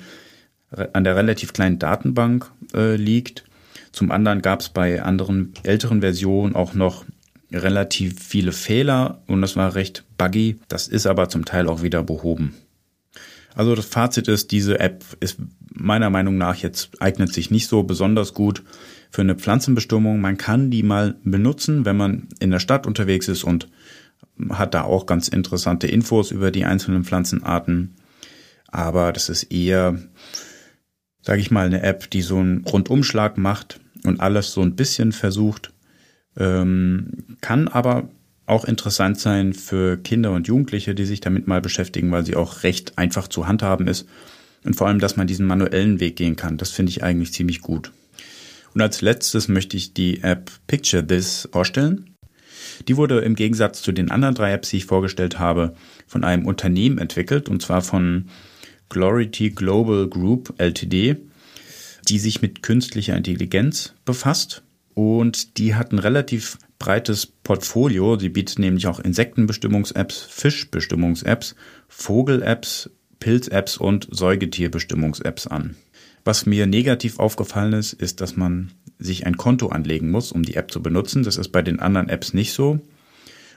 an 0.92 1.04
der 1.04 1.16
relativ 1.16 1.52
kleinen 1.52 1.78
Datenbank 1.78 2.50
äh, 2.74 2.96
liegt. 2.96 3.44
Zum 3.92 4.10
anderen 4.10 4.42
gab 4.42 4.60
es 4.60 4.68
bei 4.68 5.02
anderen 5.02 5.54
älteren 5.62 6.00
Versionen 6.02 6.54
auch 6.54 6.74
noch 6.74 7.04
relativ 7.50 8.22
viele 8.22 8.52
Fehler 8.52 9.22
und 9.26 9.40
das 9.40 9.56
war 9.56 9.74
recht 9.74 10.04
buggy. 10.18 10.60
Das 10.68 10.86
ist 10.86 11.06
aber 11.06 11.30
zum 11.30 11.46
Teil 11.46 11.68
auch 11.68 11.82
wieder 11.82 12.02
behoben. 12.02 12.54
Also 13.54 13.74
das 13.74 13.86
Fazit 13.86 14.28
ist, 14.28 14.52
diese 14.52 14.78
App 14.78 15.04
ist 15.20 15.38
meiner 15.78 16.10
Meinung 16.10 16.36
nach 16.38 16.56
jetzt 16.56 17.00
eignet 17.00 17.32
sich 17.32 17.50
nicht 17.50 17.68
so 17.68 17.82
besonders 17.82 18.34
gut 18.34 18.62
für 19.10 19.22
eine 19.22 19.36
Pflanzenbestimmung. 19.36 20.20
Man 20.20 20.36
kann 20.36 20.70
die 20.70 20.82
mal 20.82 21.16
benutzen, 21.24 21.84
wenn 21.84 21.96
man 21.96 22.28
in 22.40 22.50
der 22.50 22.60
Stadt 22.60 22.86
unterwegs 22.86 23.28
ist 23.28 23.44
und 23.44 23.68
hat 24.50 24.74
da 24.74 24.82
auch 24.82 25.06
ganz 25.06 25.28
interessante 25.28 25.86
Infos 25.86 26.30
über 26.30 26.50
die 26.50 26.64
einzelnen 26.64 27.04
Pflanzenarten. 27.04 27.96
Aber 28.68 29.12
das 29.12 29.28
ist 29.28 29.44
eher, 29.44 29.98
sage 31.22 31.40
ich 31.40 31.50
mal, 31.50 31.66
eine 31.66 31.82
App, 31.82 32.10
die 32.10 32.22
so 32.22 32.38
einen 32.38 32.64
Rundumschlag 32.64 33.38
macht 33.38 33.80
und 34.04 34.20
alles 34.20 34.52
so 34.52 34.62
ein 34.62 34.76
bisschen 34.76 35.12
versucht 35.12 35.72
ähm, 36.38 37.36
kann 37.40 37.68
aber 37.68 38.08
auch 38.46 38.64
interessant 38.64 39.18
sein 39.18 39.52
für 39.52 39.98
Kinder 39.98 40.32
und 40.32 40.46
Jugendliche, 40.46 40.94
die 40.94 41.04
sich 41.04 41.20
damit 41.20 41.46
mal 41.46 41.60
beschäftigen, 41.60 42.10
weil 42.10 42.24
sie 42.24 42.36
auch 42.36 42.62
recht 42.62 42.96
einfach 42.96 43.28
zu 43.28 43.46
handhaben 43.46 43.88
ist. 43.88 44.08
Und 44.64 44.74
vor 44.74 44.88
allem, 44.88 44.98
dass 44.98 45.16
man 45.16 45.26
diesen 45.26 45.46
manuellen 45.46 46.00
Weg 46.00 46.16
gehen 46.16 46.36
kann. 46.36 46.56
Das 46.56 46.70
finde 46.70 46.90
ich 46.90 47.02
eigentlich 47.02 47.32
ziemlich 47.32 47.60
gut. 47.60 47.92
Und 48.74 48.80
als 48.80 49.00
letztes 49.00 49.48
möchte 49.48 49.76
ich 49.76 49.94
die 49.94 50.22
App 50.22 50.50
Picture 50.66 51.06
This 51.06 51.48
vorstellen. 51.52 52.14
Die 52.86 52.96
wurde 52.96 53.20
im 53.20 53.34
Gegensatz 53.34 53.82
zu 53.82 53.92
den 53.92 54.10
anderen 54.10 54.34
drei 54.34 54.52
Apps, 54.52 54.70
die 54.70 54.78
ich 54.78 54.86
vorgestellt 54.86 55.38
habe, 55.38 55.74
von 56.06 56.24
einem 56.24 56.46
Unternehmen 56.46 56.98
entwickelt, 56.98 57.48
und 57.48 57.62
zwar 57.62 57.82
von 57.82 58.28
Glority 58.88 59.50
Global 59.50 60.06
Group 60.08 60.54
Ltd, 60.58 61.16
die 62.08 62.18
sich 62.18 62.42
mit 62.42 62.62
künstlicher 62.62 63.16
Intelligenz 63.16 63.94
befasst 64.04 64.62
und 64.94 65.58
die 65.58 65.74
hat 65.74 65.92
ein 65.92 65.98
relativ 65.98 66.58
breites 66.78 67.26
Portfolio. 67.26 68.18
Sie 68.18 68.30
bietet 68.30 68.58
nämlich 68.58 68.86
auch 68.86 68.98
Insektenbestimmungs-Apps, 68.98 70.22
Fischbestimmungs-Apps, 70.22 71.54
Vogel-Apps, 71.88 72.90
Pilz-Apps 73.20 73.76
und 73.76 74.08
Säugetierbestimmungs-Apps 74.10 75.46
an. 75.46 75.76
Was 76.24 76.46
mir 76.46 76.66
negativ 76.66 77.18
aufgefallen 77.18 77.72
ist, 77.72 77.92
ist, 77.92 78.20
dass 78.20 78.36
man 78.36 78.72
sich 78.98 79.26
ein 79.26 79.36
Konto 79.36 79.68
anlegen 79.68 80.10
muss, 80.10 80.32
um 80.32 80.42
die 80.42 80.56
App 80.56 80.70
zu 80.70 80.82
benutzen. 80.82 81.22
Das 81.22 81.36
ist 81.36 81.48
bei 81.48 81.62
den 81.62 81.80
anderen 81.80 82.08
Apps 82.08 82.34
nicht 82.34 82.52
so. 82.52 82.80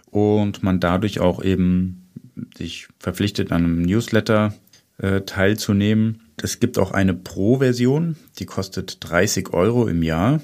Und 0.10 0.62
man 0.64 0.80
dadurch 0.80 1.20
auch 1.20 1.44
eben 1.44 2.10
sich 2.58 2.88
verpflichtet, 3.00 3.52
an 3.52 3.64
einem 3.64 3.82
Newsletter 3.82 4.54
äh, 4.98 5.22
teilzunehmen. 5.22 6.22
Es 6.42 6.60
gibt 6.60 6.78
auch 6.78 6.92
eine 6.92 7.14
Pro-Version, 7.14 8.16
die 8.40 8.46
kostet 8.46 8.98
30 9.02 9.54
Euro 9.54 9.88
im 9.88 10.04
Jahr. 10.04 10.42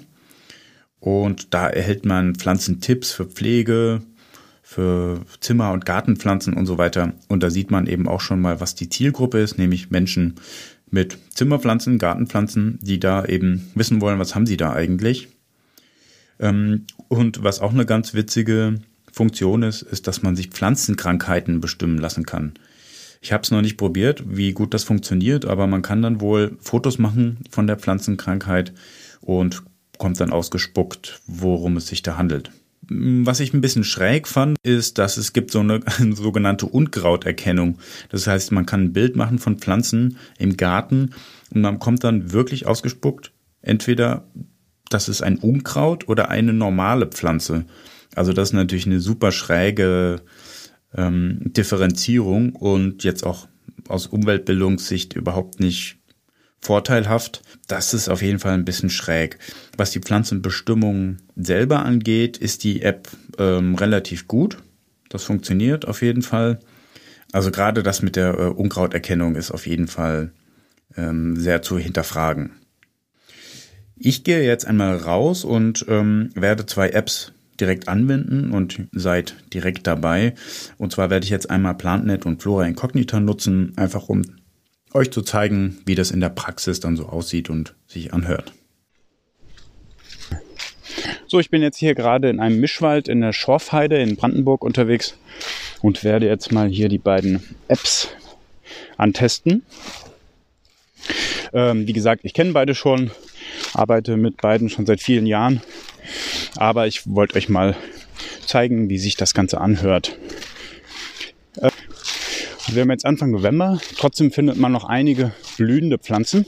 Und 0.99 1.53
da 1.53 1.69
erhält 1.69 2.05
man 2.05 2.35
Pflanzentipps 2.35 3.11
für 3.11 3.25
Pflege, 3.25 4.01
für 4.69 5.21
Zimmer- 5.39 5.71
und 5.71 5.85
Gartenpflanzen 5.85 6.53
und 6.53 6.65
so 6.65 6.77
weiter. 6.77 7.13
Und 7.29 7.41
da 7.41 7.49
sieht 7.49 7.71
man 7.71 7.87
eben 7.87 8.05
auch 8.05 8.19
schon 8.19 8.41
mal, 8.41 8.59
was 8.59 8.75
die 8.75 8.89
Zielgruppe 8.89 9.39
ist, 9.39 9.57
nämlich 9.57 9.91
Menschen 9.91 10.35
mit 10.91 11.17
Zimmerpflanzen, 11.33 11.97
Gartenpflanzen, 11.97 12.77
die 12.81 12.99
da 12.99 13.23
eben 13.23 13.71
wissen 13.75 14.01
wollen, 14.01 14.19
was 14.19 14.35
haben 14.35 14.45
sie 14.45 14.57
da 14.57 14.73
eigentlich. 14.73 15.29
Ähm, 16.37 16.85
und 17.07 17.45
was 17.45 17.61
auch 17.61 17.71
eine 17.71 17.85
ganz 17.85 18.13
witzige 18.13 18.81
Funktion 19.09 19.63
ist, 19.63 19.83
ist, 19.83 20.05
dass 20.05 20.21
man 20.21 20.35
sich 20.35 20.49
Pflanzenkrankheiten 20.49 21.61
bestimmen 21.61 21.97
lassen 21.97 22.25
kann. 22.25 22.55
Ich 23.21 23.31
habe 23.31 23.43
es 23.43 23.51
noch 23.51 23.61
nicht 23.61 23.77
probiert, 23.77 24.25
wie 24.27 24.51
gut 24.51 24.73
das 24.73 24.83
funktioniert, 24.83 25.45
aber 25.45 25.65
man 25.65 25.81
kann 25.81 26.01
dann 26.01 26.19
wohl 26.19 26.57
Fotos 26.59 26.99
machen 26.99 27.37
von 27.49 27.67
der 27.67 27.77
Pflanzenkrankheit 27.77 28.73
und 29.21 29.63
kommt 29.97 30.19
dann 30.19 30.33
ausgespuckt, 30.33 31.21
worum 31.25 31.77
es 31.77 31.87
sich 31.87 32.03
da 32.03 32.17
handelt. 32.17 32.51
Was 32.89 33.39
ich 33.39 33.53
ein 33.53 33.61
bisschen 33.61 33.83
schräg 33.83 34.27
fand, 34.27 34.57
ist, 34.63 34.97
dass 34.97 35.17
es 35.17 35.33
gibt 35.33 35.51
so 35.51 35.59
eine, 35.59 35.81
eine 35.99 36.15
sogenannte 36.15 36.65
Unkrauterkennung. 36.65 37.79
Das 38.09 38.27
heißt, 38.27 38.51
man 38.51 38.65
kann 38.65 38.85
ein 38.85 38.93
Bild 38.93 39.15
machen 39.15 39.39
von 39.39 39.57
Pflanzen 39.57 40.17
im 40.37 40.57
Garten 40.57 41.11
und 41.53 41.61
man 41.61 41.79
kommt 41.79 42.03
dann 42.03 42.31
wirklich 42.31 42.65
ausgespuckt. 42.65 43.31
Entweder 43.61 44.27
das 44.89 45.09
ist 45.09 45.21
ein 45.21 45.37
Unkraut 45.37 46.07
oder 46.07 46.29
eine 46.29 46.53
normale 46.53 47.07
Pflanze. 47.07 47.65
Also 48.15 48.33
das 48.33 48.49
ist 48.49 48.53
natürlich 48.53 48.85
eine 48.85 48.99
super 48.99 49.31
schräge 49.31 50.21
ähm, 50.95 51.39
Differenzierung 51.43 52.55
und 52.55 53.03
jetzt 53.03 53.25
auch 53.25 53.47
aus 53.87 54.07
Umweltbildungssicht 54.07 55.13
überhaupt 55.13 55.59
nicht 55.59 55.96
vorteilhaft. 56.61 57.41
Das 57.67 57.93
ist 57.93 58.09
auf 58.09 58.21
jeden 58.21 58.39
Fall 58.39 58.53
ein 58.53 58.65
bisschen 58.65 58.89
schräg. 58.89 59.37
Was 59.77 59.91
die 59.91 59.99
Pflanzenbestimmung 59.99 61.17
selber 61.35 61.85
angeht, 61.85 62.37
ist 62.37 62.63
die 62.63 62.81
App 62.81 63.09
ähm, 63.37 63.75
relativ 63.75 64.27
gut. 64.27 64.57
Das 65.09 65.23
funktioniert 65.23 65.87
auf 65.87 66.01
jeden 66.01 66.21
Fall. 66.21 66.59
Also 67.31 67.51
gerade 67.51 67.83
das 67.83 68.01
mit 68.01 68.15
der 68.15 68.37
äh, 68.37 68.47
Unkrauterkennung 68.47 69.35
ist 69.35 69.51
auf 69.51 69.67
jeden 69.67 69.87
Fall 69.87 70.31
ähm, 70.95 71.35
sehr 71.37 71.61
zu 71.61 71.77
hinterfragen. 71.77 72.51
Ich 73.95 74.23
gehe 74.23 74.43
jetzt 74.43 74.65
einmal 74.67 74.95
raus 74.95 75.43
und 75.43 75.85
ähm, 75.89 76.29
werde 76.35 76.65
zwei 76.65 76.89
Apps 76.89 77.33
direkt 77.59 77.87
anwenden 77.87 78.51
und 78.51 78.87
seid 78.91 79.35
direkt 79.53 79.87
dabei. 79.87 80.35
Und 80.77 80.91
zwar 80.91 81.09
werde 81.09 81.23
ich 81.23 81.31
jetzt 81.31 81.49
einmal 81.49 81.75
PlantNet 81.75 82.25
und 82.25 82.41
Flora 82.41 82.65
Incognita 82.65 83.19
nutzen, 83.19 83.73
einfach 83.75 84.09
um 84.09 84.21
euch 84.93 85.11
zu 85.11 85.21
zeigen, 85.21 85.79
wie 85.85 85.95
das 85.95 86.11
in 86.11 86.19
der 86.19 86.29
Praxis 86.29 86.79
dann 86.79 86.95
so 86.95 87.07
aussieht 87.07 87.49
und 87.49 87.75
sich 87.87 88.13
anhört. 88.13 88.53
So, 91.27 91.39
ich 91.39 91.49
bin 91.49 91.61
jetzt 91.61 91.77
hier 91.77 91.93
gerade 91.93 92.29
in 92.29 92.39
einem 92.39 92.59
Mischwald 92.59 93.07
in 93.07 93.21
der 93.21 93.33
Schorfheide 93.33 93.97
in 93.97 94.15
Brandenburg 94.15 94.63
unterwegs 94.63 95.17
und 95.81 96.03
werde 96.03 96.25
jetzt 96.25 96.51
mal 96.51 96.69
hier 96.69 96.89
die 96.89 96.97
beiden 96.97 97.43
Apps 97.67 98.09
antesten. 98.97 99.63
Ähm, 101.53 101.87
wie 101.87 101.93
gesagt, 101.93 102.21
ich 102.23 102.33
kenne 102.33 102.53
beide 102.53 102.75
schon, 102.75 103.11
arbeite 103.73 104.17
mit 104.17 104.37
beiden 104.37 104.69
schon 104.69 104.85
seit 104.85 105.01
vielen 105.01 105.25
Jahren, 105.25 105.61
aber 106.55 106.87
ich 106.87 107.07
wollte 107.07 107.35
euch 107.35 107.49
mal 107.49 107.75
zeigen, 108.45 108.89
wie 108.89 108.97
sich 108.97 109.17
das 109.17 109.33
Ganze 109.33 109.59
anhört. 109.59 110.17
Wir 112.69 112.81
haben 112.81 112.91
jetzt 112.91 113.05
Anfang 113.05 113.31
November, 113.31 113.79
trotzdem 113.97 114.29
findet 114.29 114.57
man 114.57 114.73
noch 114.73 114.83
einige 114.83 115.31
blühende 115.55 115.97
Pflanzen. 115.97 116.45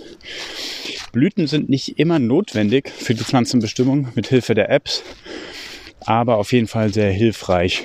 Blüten 1.14 1.48
sind 1.48 1.70
nicht 1.70 1.98
immer 1.98 2.20
notwendig 2.20 2.90
für 2.90 3.16
die 3.16 3.24
Pflanzenbestimmung 3.24 4.10
mit 4.16 4.28
Hilfe 4.28 4.54
der 4.54 4.70
Apps, 4.70 5.02
aber 6.02 6.38
auf 6.38 6.52
jeden 6.52 6.68
Fall 6.68 6.94
sehr 6.94 7.12
hilfreich. 7.12 7.84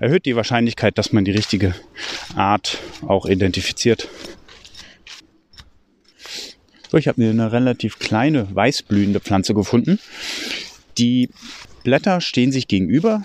Erhöht 0.00 0.26
die 0.26 0.34
Wahrscheinlichkeit, 0.34 0.98
dass 0.98 1.12
man 1.12 1.24
die 1.24 1.30
richtige 1.30 1.74
Art 2.34 2.78
auch 3.06 3.26
identifiziert. 3.26 4.08
So, 6.90 6.96
ich 6.98 7.06
habe 7.06 7.22
eine 7.22 7.52
relativ 7.52 7.98
kleine 7.98 8.54
weißblühende 8.54 9.20
Pflanze 9.20 9.54
gefunden. 9.54 10.00
Die 10.98 11.30
Blätter 11.84 12.20
stehen 12.20 12.50
sich 12.50 12.66
gegenüber. 12.66 13.24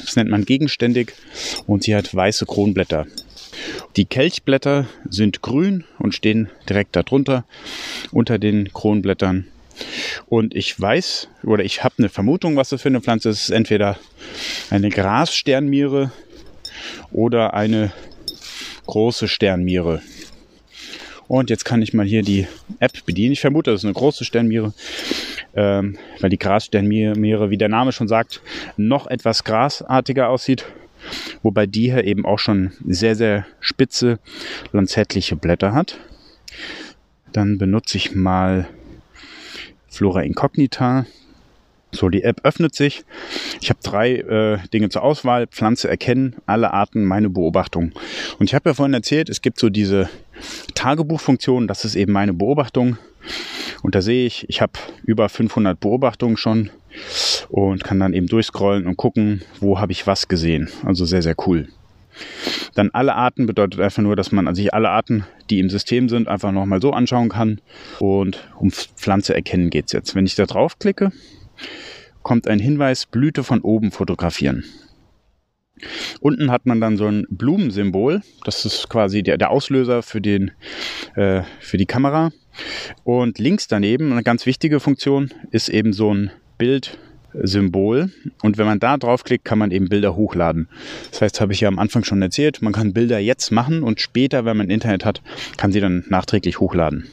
Das 0.00 0.16
nennt 0.16 0.30
man 0.30 0.44
gegenständig 0.44 1.12
und 1.66 1.84
sie 1.84 1.94
hat 1.94 2.14
weiße 2.14 2.44
Kronblätter. 2.44 3.06
Die 3.96 4.04
Kelchblätter 4.04 4.86
sind 5.08 5.42
grün 5.42 5.84
und 5.98 6.14
stehen 6.14 6.50
direkt 6.68 6.96
darunter 6.96 7.44
unter 8.10 8.38
den 8.38 8.72
Kronblättern. 8.72 9.46
Und 10.26 10.54
ich 10.54 10.80
weiß 10.80 11.28
oder 11.42 11.64
ich 11.64 11.82
habe 11.84 11.94
eine 11.98 12.08
Vermutung, 12.08 12.56
was 12.56 12.68
das 12.68 12.82
für 12.82 12.88
eine 12.88 13.00
Pflanze 13.00 13.30
ist. 13.30 13.38
Es 13.38 13.44
ist 13.44 13.54
entweder 13.54 13.98
eine 14.70 14.90
Grassternmiere 14.90 16.12
oder 17.12 17.54
eine 17.54 17.92
große 18.86 19.28
Sternmiere. 19.28 20.02
Und 21.26 21.50
jetzt 21.50 21.64
kann 21.64 21.82
ich 21.82 21.94
mal 21.94 22.06
hier 22.06 22.22
die 22.22 22.46
App 22.80 23.04
bedienen. 23.06 23.32
Ich 23.32 23.40
vermute, 23.40 23.70
das 23.70 23.80
ist 23.80 23.86
eine 23.86 23.94
große 23.94 24.24
Sternmiere, 24.24 24.74
ähm, 25.54 25.96
weil 26.20 26.30
die 26.30 26.38
Grassternmiere, 26.38 27.50
wie 27.50 27.56
der 27.56 27.68
Name 27.70 27.92
schon 27.92 28.08
sagt, 28.08 28.42
noch 28.76 29.06
etwas 29.06 29.44
grasartiger 29.44 30.28
aussieht. 30.28 30.66
Wobei 31.42 31.66
die 31.66 31.92
hier 31.92 32.04
eben 32.04 32.24
auch 32.24 32.38
schon 32.38 32.72
sehr, 32.86 33.16
sehr 33.16 33.46
spitze, 33.60 34.18
lanzettliche 34.72 35.36
Blätter 35.36 35.74
hat. 35.74 35.98
Dann 37.32 37.58
benutze 37.58 37.96
ich 37.96 38.14
mal 38.14 38.68
Flora 39.88 40.22
Incognita. 40.22 41.06
So, 41.92 42.08
die 42.08 42.24
App 42.24 42.40
öffnet 42.42 42.74
sich. 42.74 43.04
Ich 43.60 43.70
habe 43.70 43.78
drei 43.82 44.14
äh, 44.16 44.58
Dinge 44.72 44.88
zur 44.88 45.02
Auswahl. 45.02 45.46
Pflanze 45.46 45.88
erkennen, 45.88 46.36
alle 46.46 46.72
Arten, 46.72 47.04
meine 47.04 47.30
Beobachtung. 47.30 47.92
Und 48.38 48.46
ich 48.46 48.54
habe 48.54 48.70
ja 48.70 48.74
vorhin 48.74 48.94
erzählt, 48.94 49.28
es 49.28 49.42
gibt 49.42 49.60
so 49.60 49.70
diese 49.70 50.08
Tagebuchfunktion. 50.74 51.68
Das 51.68 51.84
ist 51.84 51.94
eben 51.94 52.12
meine 52.12 52.34
Beobachtung. 52.34 52.98
Und 53.82 53.94
da 53.94 54.02
sehe 54.02 54.26
ich, 54.26 54.48
ich 54.48 54.60
habe 54.60 54.72
über 55.04 55.28
500 55.28 55.78
Beobachtungen 55.78 56.36
schon 56.36 56.70
und 57.48 57.84
kann 57.84 58.00
dann 58.00 58.14
eben 58.14 58.26
durchscrollen 58.26 58.86
und 58.86 58.96
gucken, 58.96 59.42
wo 59.60 59.80
habe 59.80 59.92
ich 59.92 60.06
was 60.06 60.28
gesehen. 60.28 60.68
Also 60.84 61.04
sehr, 61.04 61.22
sehr 61.22 61.36
cool. 61.46 61.68
Dann 62.74 62.90
alle 62.92 63.14
Arten 63.14 63.46
bedeutet 63.46 63.80
einfach 63.80 64.02
nur, 64.02 64.16
dass 64.16 64.32
man 64.32 64.54
sich 64.54 64.72
alle 64.72 64.90
Arten, 64.90 65.24
die 65.50 65.58
im 65.58 65.70
System 65.70 66.08
sind, 66.08 66.28
einfach 66.28 66.52
nochmal 66.52 66.80
so 66.80 66.92
anschauen 66.92 67.28
kann. 67.28 67.60
Und 67.98 68.48
um 68.58 68.70
Pflanze 68.70 69.34
erkennen 69.34 69.70
geht 69.70 69.86
es 69.86 69.92
jetzt. 69.92 70.14
Wenn 70.14 70.26
ich 70.26 70.34
da 70.34 70.46
draufklicke, 70.46 71.12
kommt 72.22 72.48
ein 72.48 72.58
Hinweis, 72.58 73.06
Blüte 73.06 73.44
von 73.44 73.60
oben 73.60 73.90
fotografieren. 73.90 74.64
Unten 76.20 76.50
hat 76.50 76.66
man 76.66 76.80
dann 76.80 76.96
so 76.96 77.06
ein 77.06 77.26
Blumensymbol. 77.28 78.22
Das 78.44 78.64
ist 78.64 78.88
quasi 78.88 79.22
der, 79.22 79.38
der 79.38 79.50
Auslöser 79.50 80.02
für, 80.02 80.20
den, 80.20 80.52
äh, 81.16 81.42
für 81.60 81.76
die 81.76 81.86
Kamera. 81.86 82.30
Und 83.02 83.38
links 83.38 83.66
daneben, 83.66 84.12
eine 84.12 84.22
ganz 84.22 84.46
wichtige 84.46 84.78
Funktion, 84.78 85.30
ist 85.50 85.68
eben 85.68 85.92
so 85.92 86.14
ein 86.14 86.30
Bildsymbol. 86.58 88.10
Und 88.42 88.58
wenn 88.58 88.66
man 88.66 88.80
da 88.80 88.96
draufklickt, 88.96 89.44
kann 89.44 89.58
man 89.58 89.70
eben 89.70 89.88
Bilder 89.88 90.16
hochladen. 90.16 90.68
Das 91.10 91.22
heißt, 91.22 91.40
habe 91.40 91.52
ich 91.52 91.60
ja 91.60 91.68
am 91.68 91.78
Anfang 91.78 92.04
schon 92.04 92.22
erzählt, 92.22 92.62
man 92.62 92.72
kann 92.72 92.92
Bilder 92.92 93.18
jetzt 93.18 93.50
machen 93.50 93.82
und 93.82 94.00
später, 94.00 94.44
wenn 94.44 94.56
man 94.56 94.70
Internet 94.70 95.04
hat, 95.04 95.22
kann 95.56 95.72
sie 95.72 95.80
dann 95.80 96.04
nachträglich 96.08 96.60
hochladen. 96.60 97.06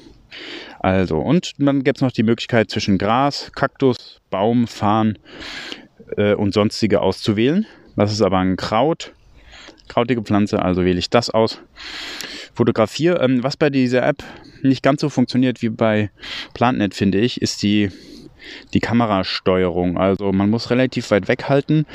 Also, 0.79 1.19
und 1.19 1.53
dann 1.59 1.83
gibt 1.83 1.97
es 1.97 2.01
noch 2.01 2.11
die 2.11 2.23
Möglichkeit 2.23 2.71
zwischen 2.71 2.97
Gras, 2.97 3.51
Kaktus, 3.53 4.21
Baum, 4.29 4.67
Farn 4.67 5.19
äh, 6.17 6.33
und 6.33 6.53
sonstige 6.53 7.01
auszuwählen. 7.01 7.65
Das 7.95 8.11
ist 8.11 8.21
aber 8.21 8.39
ein 8.39 8.55
Kraut, 8.55 9.13
krautige 9.87 10.21
Pflanze, 10.21 10.61
also 10.61 10.85
wähle 10.85 10.99
ich 10.99 11.09
das 11.09 11.29
aus. 11.29 11.59
Fotografiere. 12.53 13.21
Ähm, 13.23 13.43
was 13.43 13.57
bei 13.57 13.69
dieser 13.69 14.05
App 14.05 14.23
nicht 14.61 14.83
ganz 14.83 15.01
so 15.01 15.09
funktioniert 15.09 15.61
wie 15.61 15.69
bei 15.69 16.09
PlantNet, 16.53 16.93
finde 16.93 17.19
ich, 17.19 17.41
ist 17.41 17.61
die, 17.61 17.91
die 18.73 18.79
Kamerasteuerung. 18.79 19.97
Also 19.97 20.31
man 20.31 20.49
muss 20.49 20.69
relativ 20.69 21.11
weit 21.11 21.27
weghalten. 21.27 21.85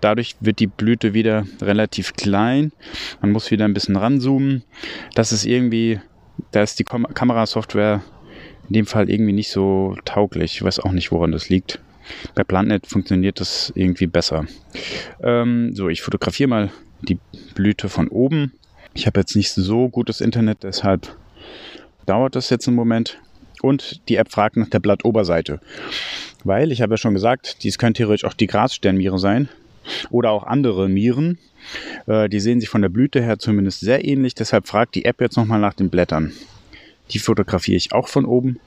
Dadurch 0.00 0.36
wird 0.40 0.58
die 0.58 0.66
Blüte 0.66 1.14
wieder 1.14 1.46
relativ 1.60 2.14
klein. 2.14 2.72
Man 3.20 3.32
muss 3.32 3.50
wieder 3.50 3.64
ein 3.64 3.74
bisschen 3.74 3.96
ranzoomen. 3.96 4.64
Das 5.14 5.32
ist 5.32 5.44
irgendwie, 5.44 6.00
da 6.50 6.62
ist 6.62 6.78
die 6.78 6.84
Kamerasoftware 6.84 8.02
in 8.68 8.74
dem 8.74 8.86
Fall 8.86 9.10
irgendwie 9.10 9.32
nicht 9.32 9.50
so 9.50 9.96
tauglich. 10.04 10.56
Ich 10.56 10.62
weiß 10.62 10.80
auch 10.80 10.92
nicht, 10.92 11.12
woran 11.12 11.32
das 11.32 11.48
liegt. 11.48 11.80
Bei 12.34 12.44
PlantNet 12.44 12.86
funktioniert 12.86 13.40
das 13.40 13.72
irgendwie 13.74 14.06
besser. 14.06 14.46
Ähm, 15.22 15.74
so, 15.74 15.88
ich 15.88 16.02
fotografiere 16.02 16.48
mal 16.48 16.70
die 17.02 17.18
Blüte 17.54 17.88
von 17.88 18.08
oben. 18.08 18.52
Ich 18.94 19.06
habe 19.06 19.20
jetzt 19.20 19.36
nicht 19.36 19.50
so 19.50 19.88
gutes 19.88 20.20
Internet, 20.20 20.62
deshalb 20.62 21.16
dauert 22.06 22.36
das 22.36 22.50
jetzt 22.50 22.68
einen 22.68 22.76
Moment. 22.76 23.18
Und 23.64 24.06
die 24.10 24.16
App 24.16 24.30
fragt 24.30 24.58
nach 24.58 24.68
der 24.68 24.78
Blattoberseite. 24.78 25.58
Weil, 26.44 26.70
ich 26.70 26.82
habe 26.82 26.92
ja 26.92 26.98
schon 26.98 27.14
gesagt, 27.14 27.62
dies 27.62 27.78
könnte 27.78 27.98
theoretisch 27.98 28.26
auch 28.26 28.34
die 28.34 28.46
Grassternmiere 28.46 29.18
sein 29.18 29.48
oder 30.10 30.32
auch 30.32 30.44
andere 30.44 30.86
Mieren. 30.90 31.38
Äh, 32.06 32.28
die 32.28 32.40
sehen 32.40 32.60
sich 32.60 32.68
von 32.68 32.82
der 32.82 32.90
Blüte 32.90 33.22
her 33.22 33.38
zumindest 33.38 33.80
sehr 33.80 34.04
ähnlich. 34.04 34.34
Deshalb 34.34 34.68
fragt 34.68 34.94
die 34.96 35.06
App 35.06 35.18
jetzt 35.22 35.38
nochmal 35.38 35.60
nach 35.60 35.72
den 35.72 35.88
Blättern. 35.88 36.34
Die 37.12 37.18
fotografiere 37.18 37.78
ich 37.78 37.94
auch 37.94 38.08
von 38.08 38.26
oben. 38.26 38.60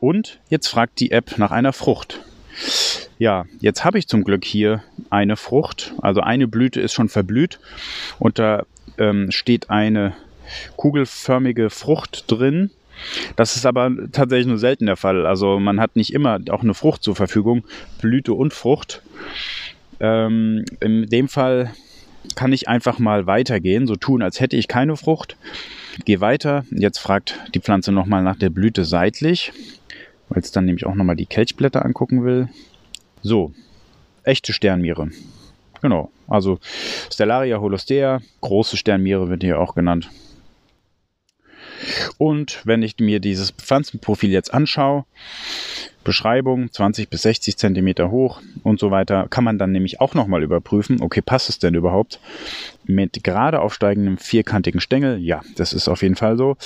Und 0.00 0.38
jetzt 0.50 0.68
fragt 0.68 1.00
die 1.00 1.10
App 1.10 1.38
nach 1.38 1.50
einer 1.50 1.72
Frucht. 1.72 2.20
Ja, 3.18 3.46
jetzt 3.60 3.86
habe 3.86 3.98
ich 3.98 4.06
zum 4.06 4.22
Glück 4.22 4.44
hier 4.44 4.82
eine 5.08 5.36
Frucht. 5.36 5.94
Also 6.02 6.20
eine 6.20 6.46
Blüte 6.46 6.82
ist 6.82 6.92
schon 6.92 7.08
verblüht 7.08 7.58
und 8.18 8.38
da 8.38 8.66
ähm, 8.98 9.30
steht 9.30 9.70
eine 9.70 10.12
kugelförmige 10.76 11.70
Frucht 11.70 12.24
drin. 12.30 12.70
Das 13.36 13.56
ist 13.56 13.66
aber 13.66 13.90
tatsächlich 14.12 14.46
nur 14.46 14.58
selten 14.58 14.86
der 14.86 14.96
Fall. 14.96 15.26
Also 15.26 15.58
man 15.58 15.80
hat 15.80 15.96
nicht 15.96 16.12
immer 16.12 16.38
auch 16.50 16.62
eine 16.62 16.74
Frucht 16.74 17.02
zur 17.02 17.16
Verfügung, 17.16 17.64
Blüte 18.00 18.32
und 18.34 18.52
Frucht. 18.52 19.02
Ähm, 20.00 20.64
in 20.80 21.06
dem 21.06 21.28
Fall 21.28 21.72
kann 22.34 22.52
ich 22.52 22.68
einfach 22.68 22.98
mal 22.98 23.26
weitergehen, 23.26 23.86
so 23.86 23.96
tun, 23.96 24.22
als 24.22 24.40
hätte 24.40 24.56
ich 24.56 24.68
keine 24.68 24.96
Frucht. 24.96 25.36
Gehe 26.04 26.20
weiter. 26.20 26.64
Jetzt 26.70 26.98
fragt 26.98 27.38
die 27.54 27.60
Pflanze 27.60 27.92
nochmal 27.92 28.22
nach 28.22 28.36
der 28.36 28.50
Blüte 28.50 28.84
seitlich, 28.84 29.52
weil 30.28 30.42
es 30.42 30.52
dann 30.52 30.64
nämlich 30.64 30.86
auch 30.86 30.94
nochmal 30.94 31.16
die 31.16 31.26
Kelchblätter 31.26 31.84
angucken 31.84 32.24
will. 32.24 32.48
So, 33.22 33.52
echte 34.22 34.52
Sternmiere. 34.52 35.08
Genau, 35.82 36.10
also 36.28 36.58
Stellaria 37.10 37.58
holostea, 37.58 38.20
große 38.42 38.76
Sternmiere 38.76 39.28
wird 39.30 39.42
hier 39.42 39.60
auch 39.60 39.74
genannt. 39.74 40.10
Und 42.18 42.60
wenn 42.64 42.82
ich 42.82 42.98
mir 42.98 43.20
dieses 43.20 43.50
Pflanzenprofil 43.50 44.30
jetzt 44.30 44.52
anschaue, 44.52 45.04
Beschreibung 46.04 46.72
20 46.72 47.10
bis 47.10 47.22
60 47.22 47.56
Zentimeter 47.56 48.10
hoch 48.10 48.40
und 48.62 48.80
so 48.80 48.90
weiter, 48.90 49.26
kann 49.28 49.44
man 49.44 49.58
dann 49.58 49.72
nämlich 49.72 50.00
auch 50.00 50.14
nochmal 50.14 50.42
überprüfen, 50.42 51.02
okay, 51.02 51.20
passt 51.20 51.48
es 51.48 51.58
denn 51.58 51.74
überhaupt 51.74 52.20
mit 52.84 53.22
gerade 53.22 53.60
aufsteigendem 53.60 54.16
vierkantigen 54.16 54.80
Stängel? 54.80 55.18
Ja, 55.18 55.42
das 55.56 55.72
ist 55.72 55.88
auf 55.88 56.02
jeden 56.02 56.16
Fall 56.16 56.36
so. 56.36 56.56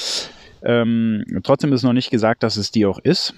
Ähm, 0.64 1.24
trotzdem 1.42 1.72
ist 1.74 1.82
noch 1.82 1.92
nicht 1.92 2.10
gesagt, 2.10 2.42
dass 2.42 2.56
es 2.56 2.70
die 2.70 2.86
auch 2.86 2.98
ist. 2.98 3.34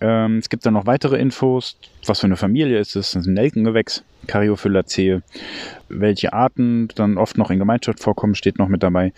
Ähm, 0.00 0.38
es 0.38 0.48
gibt 0.48 0.66
dann 0.66 0.74
noch 0.74 0.86
weitere 0.86 1.18
Infos. 1.18 1.76
Was 2.04 2.20
für 2.20 2.26
eine 2.26 2.36
Familie 2.36 2.78
ist 2.80 2.96
es? 2.96 3.12
Das 3.12 3.22
ist 3.22 3.26
ein 3.28 3.34
Nelkengewächs, 3.34 4.02
Cariophyllacee. 4.26 5.20
Welche 5.88 6.32
Arten 6.32 6.88
dann 6.96 7.16
oft 7.16 7.38
noch 7.38 7.50
in 7.50 7.60
Gemeinschaft 7.60 8.00
vorkommen, 8.00 8.34
steht 8.34 8.58
noch 8.58 8.68
mit 8.68 8.82
dabei. 8.82 9.12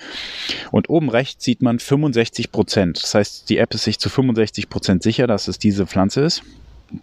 Und 0.70 0.90
oben 0.90 1.08
rechts 1.08 1.44
sieht 1.44 1.62
man 1.62 1.78
65 1.78 2.52
Prozent. 2.52 3.02
Das 3.02 3.14
heißt, 3.14 3.48
die 3.48 3.56
App 3.56 3.72
ist 3.72 3.84
sich 3.84 3.98
zu 3.98 4.10
65 4.10 4.68
Prozent 4.68 5.02
sicher, 5.02 5.26
dass 5.26 5.48
es 5.48 5.58
diese 5.58 5.86
Pflanze 5.86 6.20
ist. 6.20 6.42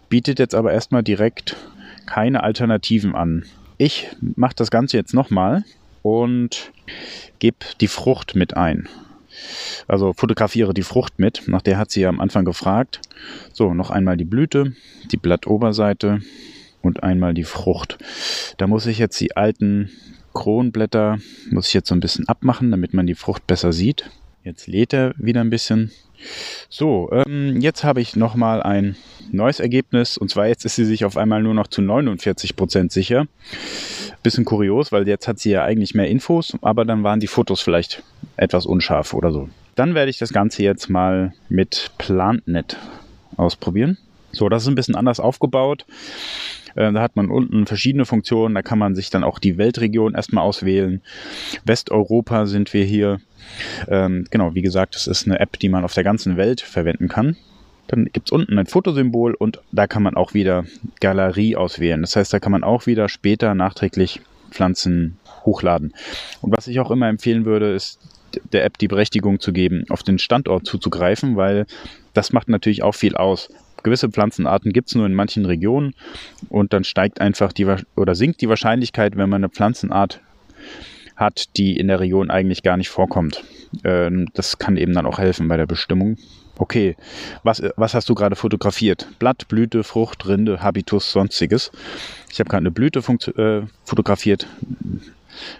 Bietet 0.08 0.38
jetzt 0.38 0.54
aber 0.54 0.72
erstmal 0.72 1.02
direkt 1.02 1.56
keine 2.06 2.44
Alternativen 2.44 3.16
an. 3.16 3.44
Ich 3.76 4.08
mache 4.20 4.54
das 4.54 4.70
Ganze 4.70 4.96
jetzt 4.96 5.14
nochmal 5.14 5.64
und 6.02 6.70
gebe 7.40 7.56
die 7.80 7.88
Frucht 7.88 8.36
mit 8.36 8.56
ein. 8.56 8.88
Also 9.88 10.12
fotografiere 10.12 10.74
die 10.74 10.82
Frucht 10.82 11.18
mit. 11.18 11.42
Nach 11.46 11.62
der 11.62 11.78
hat 11.78 11.90
sie 11.90 12.02
ja 12.02 12.08
am 12.08 12.20
Anfang 12.20 12.44
gefragt. 12.44 13.00
So, 13.52 13.74
noch 13.74 13.90
einmal 13.90 14.16
die 14.16 14.24
Blüte, 14.24 14.74
die 15.10 15.16
Blattoberseite 15.16 16.20
und 16.82 17.02
einmal 17.02 17.34
die 17.34 17.44
Frucht. 17.44 17.98
Da 18.58 18.66
muss 18.66 18.86
ich 18.86 18.98
jetzt 18.98 19.20
die 19.20 19.36
alten 19.36 19.90
Kronblätter, 20.32 21.18
muss 21.50 21.68
ich 21.68 21.74
jetzt 21.74 21.88
so 21.88 21.94
ein 21.94 22.00
bisschen 22.00 22.28
abmachen, 22.28 22.70
damit 22.70 22.92
man 22.92 23.06
die 23.06 23.14
Frucht 23.14 23.46
besser 23.46 23.72
sieht. 23.72 24.10
Jetzt 24.44 24.66
lädt 24.66 24.92
er 24.92 25.14
wieder 25.16 25.40
ein 25.40 25.48
bisschen. 25.48 25.90
So, 26.68 27.10
ähm, 27.12 27.62
jetzt 27.62 27.82
habe 27.82 28.02
ich 28.02 28.14
nochmal 28.14 28.62
ein 28.62 28.94
neues 29.32 29.58
Ergebnis. 29.58 30.18
Und 30.18 30.28
zwar 30.30 30.46
jetzt 30.46 30.66
ist 30.66 30.76
sie 30.76 30.84
sich 30.84 31.06
auf 31.06 31.16
einmal 31.16 31.42
nur 31.42 31.54
noch 31.54 31.66
zu 31.66 31.80
49 31.80 32.54
Prozent 32.54 32.92
sicher. 32.92 33.26
Bisschen 34.22 34.44
kurios, 34.44 34.92
weil 34.92 35.08
jetzt 35.08 35.26
hat 35.28 35.38
sie 35.38 35.50
ja 35.50 35.64
eigentlich 35.64 35.94
mehr 35.94 36.08
Infos, 36.08 36.56
aber 36.60 36.84
dann 36.84 37.02
waren 37.02 37.20
die 37.20 37.26
Fotos 37.26 37.62
vielleicht 37.62 38.02
etwas 38.36 38.66
unscharf 38.66 39.14
oder 39.14 39.32
so. 39.32 39.48
Dann 39.76 39.94
werde 39.94 40.10
ich 40.10 40.18
das 40.18 40.32
Ganze 40.32 40.62
jetzt 40.62 40.90
mal 40.90 41.32
mit 41.48 41.90
PlantNet 41.96 42.76
ausprobieren. 43.36 43.96
So, 44.32 44.50
das 44.50 44.64
ist 44.64 44.68
ein 44.68 44.74
bisschen 44.74 44.94
anders 44.94 45.20
aufgebaut. 45.20 45.86
Äh, 46.74 46.92
da 46.92 47.00
hat 47.00 47.16
man 47.16 47.30
unten 47.30 47.66
verschiedene 47.66 48.04
Funktionen. 48.04 48.54
Da 48.54 48.62
kann 48.62 48.78
man 48.78 48.94
sich 48.94 49.10
dann 49.10 49.24
auch 49.24 49.38
die 49.38 49.58
Weltregion 49.58 50.14
erstmal 50.14 50.44
auswählen. 50.44 51.02
Westeuropa 51.64 52.46
sind 52.46 52.72
wir 52.72 52.84
hier. 52.84 53.20
Ähm, 53.88 54.26
genau, 54.30 54.54
wie 54.54 54.62
gesagt, 54.62 54.94
das 54.94 55.06
ist 55.06 55.26
eine 55.26 55.40
App, 55.40 55.58
die 55.58 55.68
man 55.68 55.84
auf 55.84 55.94
der 55.94 56.04
ganzen 56.04 56.36
Welt 56.36 56.60
verwenden 56.60 57.08
kann. 57.08 57.36
Dann 57.86 58.06
gibt 58.06 58.28
es 58.28 58.32
unten 58.32 58.58
ein 58.58 58.66
Fotosymbol 58.66 59.34
und 59.34 59.60
da 59.70 59.86
kann 59.86 60.02
man 60.02 60.16
auch 60.16 60.32
wieder 60.32 60.64
Galerie 61.00 61.56
auswählen. 61.56 62.00
Das 62.00 62.16
heißt, 62.16 62.32
da 62.32 62.40
kann 62.40 62.52
man 62.52 62.64
auch 62.64 62.86
wieder 62.86 63.08
später 63.08 63.54
nachträglich 63.54 64.20
Pflanzen 64.50 65.18
hochladen. 65.44 65.92
Und 66.40 66.56
was 66.56 66.66
ich 66.66 66.80
auch 66.80 66.90
immer 66.90 67.08
empfehlen 67.08 67.44
würde, 67.44 67.74
ist 67.74 68.00
der 68.52 68.64
App 68.64 68.78
die 68.78 68.88
Berechtigung 68.88 69.38
zu 69.40 69.52
geben, 69.52 69.84
auf 69.90 70.02
den 70.02 70.18
Standort 70.18 70.66
zuzugreifen, 70.66 71.36
weil 71.36 71.66
das 72.14 72.32
macht 72.32 72.48
natürlich 72.48 72.82
auch 72.82 72.94
viel 72.94 73.16
aus. 73.16 73.48
Gewisse 73.84 74.08
Pflanzenarten 74.08 74.72
gibt 74.72 74.88
es 74.88 74.96
nur 74.96 75.06
in 75.06 75.14
manchen 75.14 75.44
Regionen 75.44 75.94
und 76.48 76.72
dann 76.72 76.82
steigt 76.82 77.20
einfach 77.20 77.52
die 77.52 77.66
oder 77.94 78.14
sinkt 78.16 78.40
die 78.40 78.48
Wahrscheinlichkeit, 78.48 79.16
wenn 79.16 79.28
man 79.28 79.40
eine 79.40 79.48
Pflanzenart 79.50 80.20
hat, 81.16 81.56
die 81.56 81.76
in 81.76 81.86
der 81.86 82.00
Region 82.00 82.30
eigentlich 82.30 82.62
gar 82.62 82.76
nicht 82.76 82.88
vorkommt. 82.88 83.44
Ähm, 83.84 84.28
das 84.34 84.58
kann 84.58 84.76
eben 84.76 84.94
dann 84.94 85.06
auch 85.06 85.18
helfen 85.18 85.46
bei 85.46 85.56
der 85.56 85.66
Bestimmung. 85.66 86.16
Okay, 86.56 86.96
was, 87.42 87.62
was 87.76 87.94
hast 87.94 88.08
du 88.08 88.14
gerade 88.14 88.36
fotografiert? 88.36 89.08
Blatt, 89.18 89.48
Blüte, 89.48 89.82
Frucht, 89.82 90.26
Rinde, 90.26 90.62
Habitus, 90.62 91.10
sonstiges. 91.10 91.72
Ich 92.30 92.38
habe 92.38 92.48
gerade 92.48 92.62
eine 92.62 92.70
Blüte 92.70 93.00
äh, 93.00 93.66
fotografiert. 93.84 94.46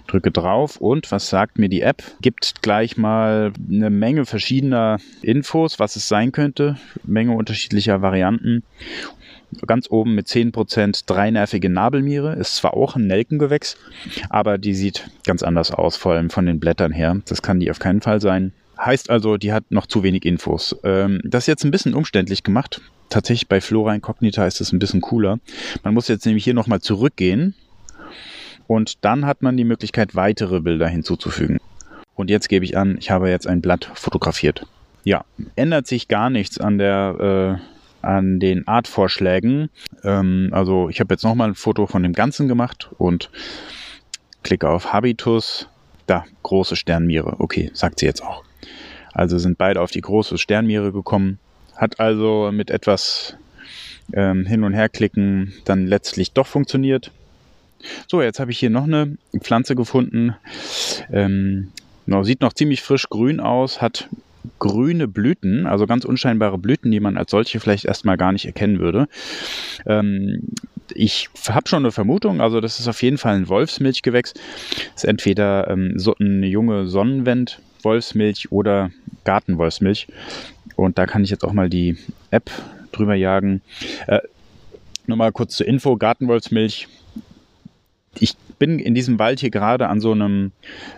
Drücke 0.06 0.30
drauf 0.30 0.76
und 0.76 1.10
was 1.10 1.28
sagt 1.28 1.58
mir 1.58 1.68
die 1.68 1.82
App? 1.82 2.02
Gibt 2.20 2.62
gleich 2.62 2.96
mal 2.96 3.52
eine 3.70 3.90
Menge 3.90 4.26
verschiedener 4.26 4.98
Infos, 5.22 5.78
was 5.78 5.96
es 5.96 6.08
sein 6.08 6.32
könnte. 6.32 6.76
Menge 7.04 7.32
unterschiedlicher 7.32 8.02
Varianten. 8.02 8.62
Ganz 9.66 9.88
oben 9.90 10.14
mit 10.14 10.26
10% 10.26 11.04
dreinervige 11.06 11.70
Nabelmiere. 11.70 12.34
Ist 12.34 12.56
zwar 12.56 12.74
auch 12.74 12.96
ein 12.96 13.06
Nelkengewächs, 13.06 13.76
aber 14.28 14.58
die 14.58 14.74
sieht 14.74 15.08
ganz 15.26 15.42
anders 15.42 15.70
aus, 15.70 15.96
vor 15.96 16.12
allem 16.12 16.30
von 16.30 16.46
den 16.46 16.58
Blättern 16.58 16.92
her. 16.92 17.20
Das 17.26 17.42
kann 17.42 17.60
die 17.60 17.70
auf 17.70 17.78
keinen 17.78 18.00
Fall 18.00 18.20
sein. 18.20 18.52
Heißt 18.78 19.10
also, 19.10 19.36
die 19.36 19.52
hat 19.52 19.70
noch 19.70 19.86
zu 19.86 20.02
wenig 20.02 20.24
Infos. 20.24 20.76
Ähm, 20.82 21.20
das 21.24 21.44
ist 21.44 21.48
jetzt 21.48 21.64
ein 21.64 21.70
bisschen 21.70 21.94
umständlich 21.94 22.42
gemacht. 22.42 22.80
Tatsächlich 23.08 23.48
bei 23.48 23.60
Flora 23.60 23.94
Incognita 23.94 24.44
ist 24.46 24.60
es 24.60 24.72
ein 24.72 24.80
bisschen 24.80 25.00
cooler. 25.00 25.38
Man 25.84 25.94
muss 25.94 26.08
jetzt 26.08 26.26
nämlich 26.26 26.42
hier 26.42 26.54
nochmal 26.54 26.80
zurückgehen 26.80 27.54
und 28.66 29.04
dann 29.04 29.26
hat 29.26 29.42
man 29.42 29.56
die 29.56 29.64
Möglichkeit, 29.64 30.14
weitere 30.14 30.60
Bilder 30.60 30.88
hinzuzufügen. 30.88 31.58
Und 32.14 32.30
jetzt 32.30 32.48
gebe 32.48 32.64
ich 32.64 32.76
an, 32.76 32.96
ich 32.98 33.10
habe 33.10 33.28
jetzt 33.28 33.46
ein 33.46 33.60
Blatt 33.60 33.90
fotografiert. 33.94 34.66
Ja, 35.04 35.24
ändert 35.56 35.86
sich 35.86 36.08
gar 36.08 36.30
nichts 36.30 36.58
an 36.58 36.78
der 36.78 37.60
äh, 37.60 37.74
an 38.04 38.38
den 38.38 38.68
Artvorschlägen. 38.68 39.70
Ähm, 40.02 40.50
also 40.52 40.88
ich 40.88 41.00
habe 41.00 41.14
jetzt 41.14 41.24
nochmal 41.24 41.48
ein 41.48 41.54
Foto 41.54 41.86
von 41.86 42.02
dem 42.02 42.12
Ganzen 42.12 42.48
gemacht 42.48 42.90
und 42.98 43.30
klicke 44.42 44.68
auf 44.68 44.92
Habitus. 44.92 45.68
Da, 46.06 46.24
große 46.42 46.76
Sternmiere. 46.76 47.36
Okay, 47.38 47.70
sagt 47.72 47.98
sie 47.98 48.06
jetzt 48.06 48.22
auch. 48.22 48.44
Also 49.12 49.38
sind 49.38 49.58
beide 49.58 49.80
auf 49.80 49.90
die 49.90 50.02
große 50.02 50.38
Sternmiere 50.38 50.92
gekommen. 50.92 51.38
Hat 51.76 51.98
also 51.98 52.50
mit 52.52 52.70
etwas 52.70 53.36
ähm, 54.12 54.44
Hin- 54.44 54.64
und 54.64 54.74
Herklicken 54.74 55.54
dann 55.64 55.86
letztlich 55.86 56.32
doch 56.32 56.46
funktioniert. 56.46 57.10
So, 58.08 58.22
jetzt 58.22 58.40
habe 58.40 58.50
ich 58.50 58.58
hier 58.58 58.70
noch 58.70 58.84
eine 58.84 59.16
Pflanze 59.40 59.74
gefunden. 59.74 60.34
Ähm, 61.12 61.72
sieht 62.22 62.40
noch 62.40 62.52
ziemlich 62.52 62.82
frisch 62.82 63.08
grün 63.08 63.40
aus, 63.40 63.80
hat 63.80 64.08
grüne 64.58 65.08
Blüten, 65.08 65.66
also 65.66 65.86
ganz 65.86 66.04
unscheinbare 66.04 66.58
Blüten, 66.58 66.90
die 66.90 67.00
man 67.00 67.16
als 67.16 67.30
solche 67.30 67.60
vielleicht 67.60 67.84
erstmal 67.84 68.16
gar 68.16 68.32
nicht 68.32 68.46
erkennen 68.46 68.78
würde. 68.78 69.08
Ähm, 69.86 70.42
ich 70.94 71.28
habe 71.48 71.68
schon 71.68 71.82
eine 71.82 71.92
Vermutung, 71.92 72.40
also 72.40 72.60
das 72.60 72.78
ist 72.78 72.88
auf 72.88 73.02
jeden 73.02 73.18
Fall 73.18 73.36
ein 73.36 73.48
Wolfsmilchgewächs. 73.48 74.34
Das 74.34 75.04
ist 75.04 75.04
entweder 75.04 75.68
ähm, 75.70 75.98
so 75.98 76.14
eine 76.16 76.46
junge 76.46 76.86
Sonnenwend, 76.86 77.60
Wolfsmilch 77.82 78.52
oder 78.52 78.90
Gartenwolfsmilch. 79.24 80.08
Und 80.76 80.98
da 80.98 81.06
kann 81.06 81.24
ich 81.24 81.30
jetzt 81.30 81.44
auch 81.44 81.52
mal 81.52 81.70
die 81.70 81.96
App 82.30 82.50
drüber 82.92 83.14
jagen. 83.14 83.62
Äh, 84.06 84.20
nur 85.06 85.16
mal 85.16 85.32
kurz 85.32 85.56
zur 85.56 85.66
Info: 85.66 85.96
Gartenwolfsmilch. 85.96 86.88
Ich 88.20 88.36
bin 88.58 88.78
in 88.78 88.94
diesem 88.94 89.18
Wald 89.18 89.40
hier 89.40 89.50
gerade 89.50 89.88
an 89.88 90.00
so 90.00 90.12
einem, 90.12 90.52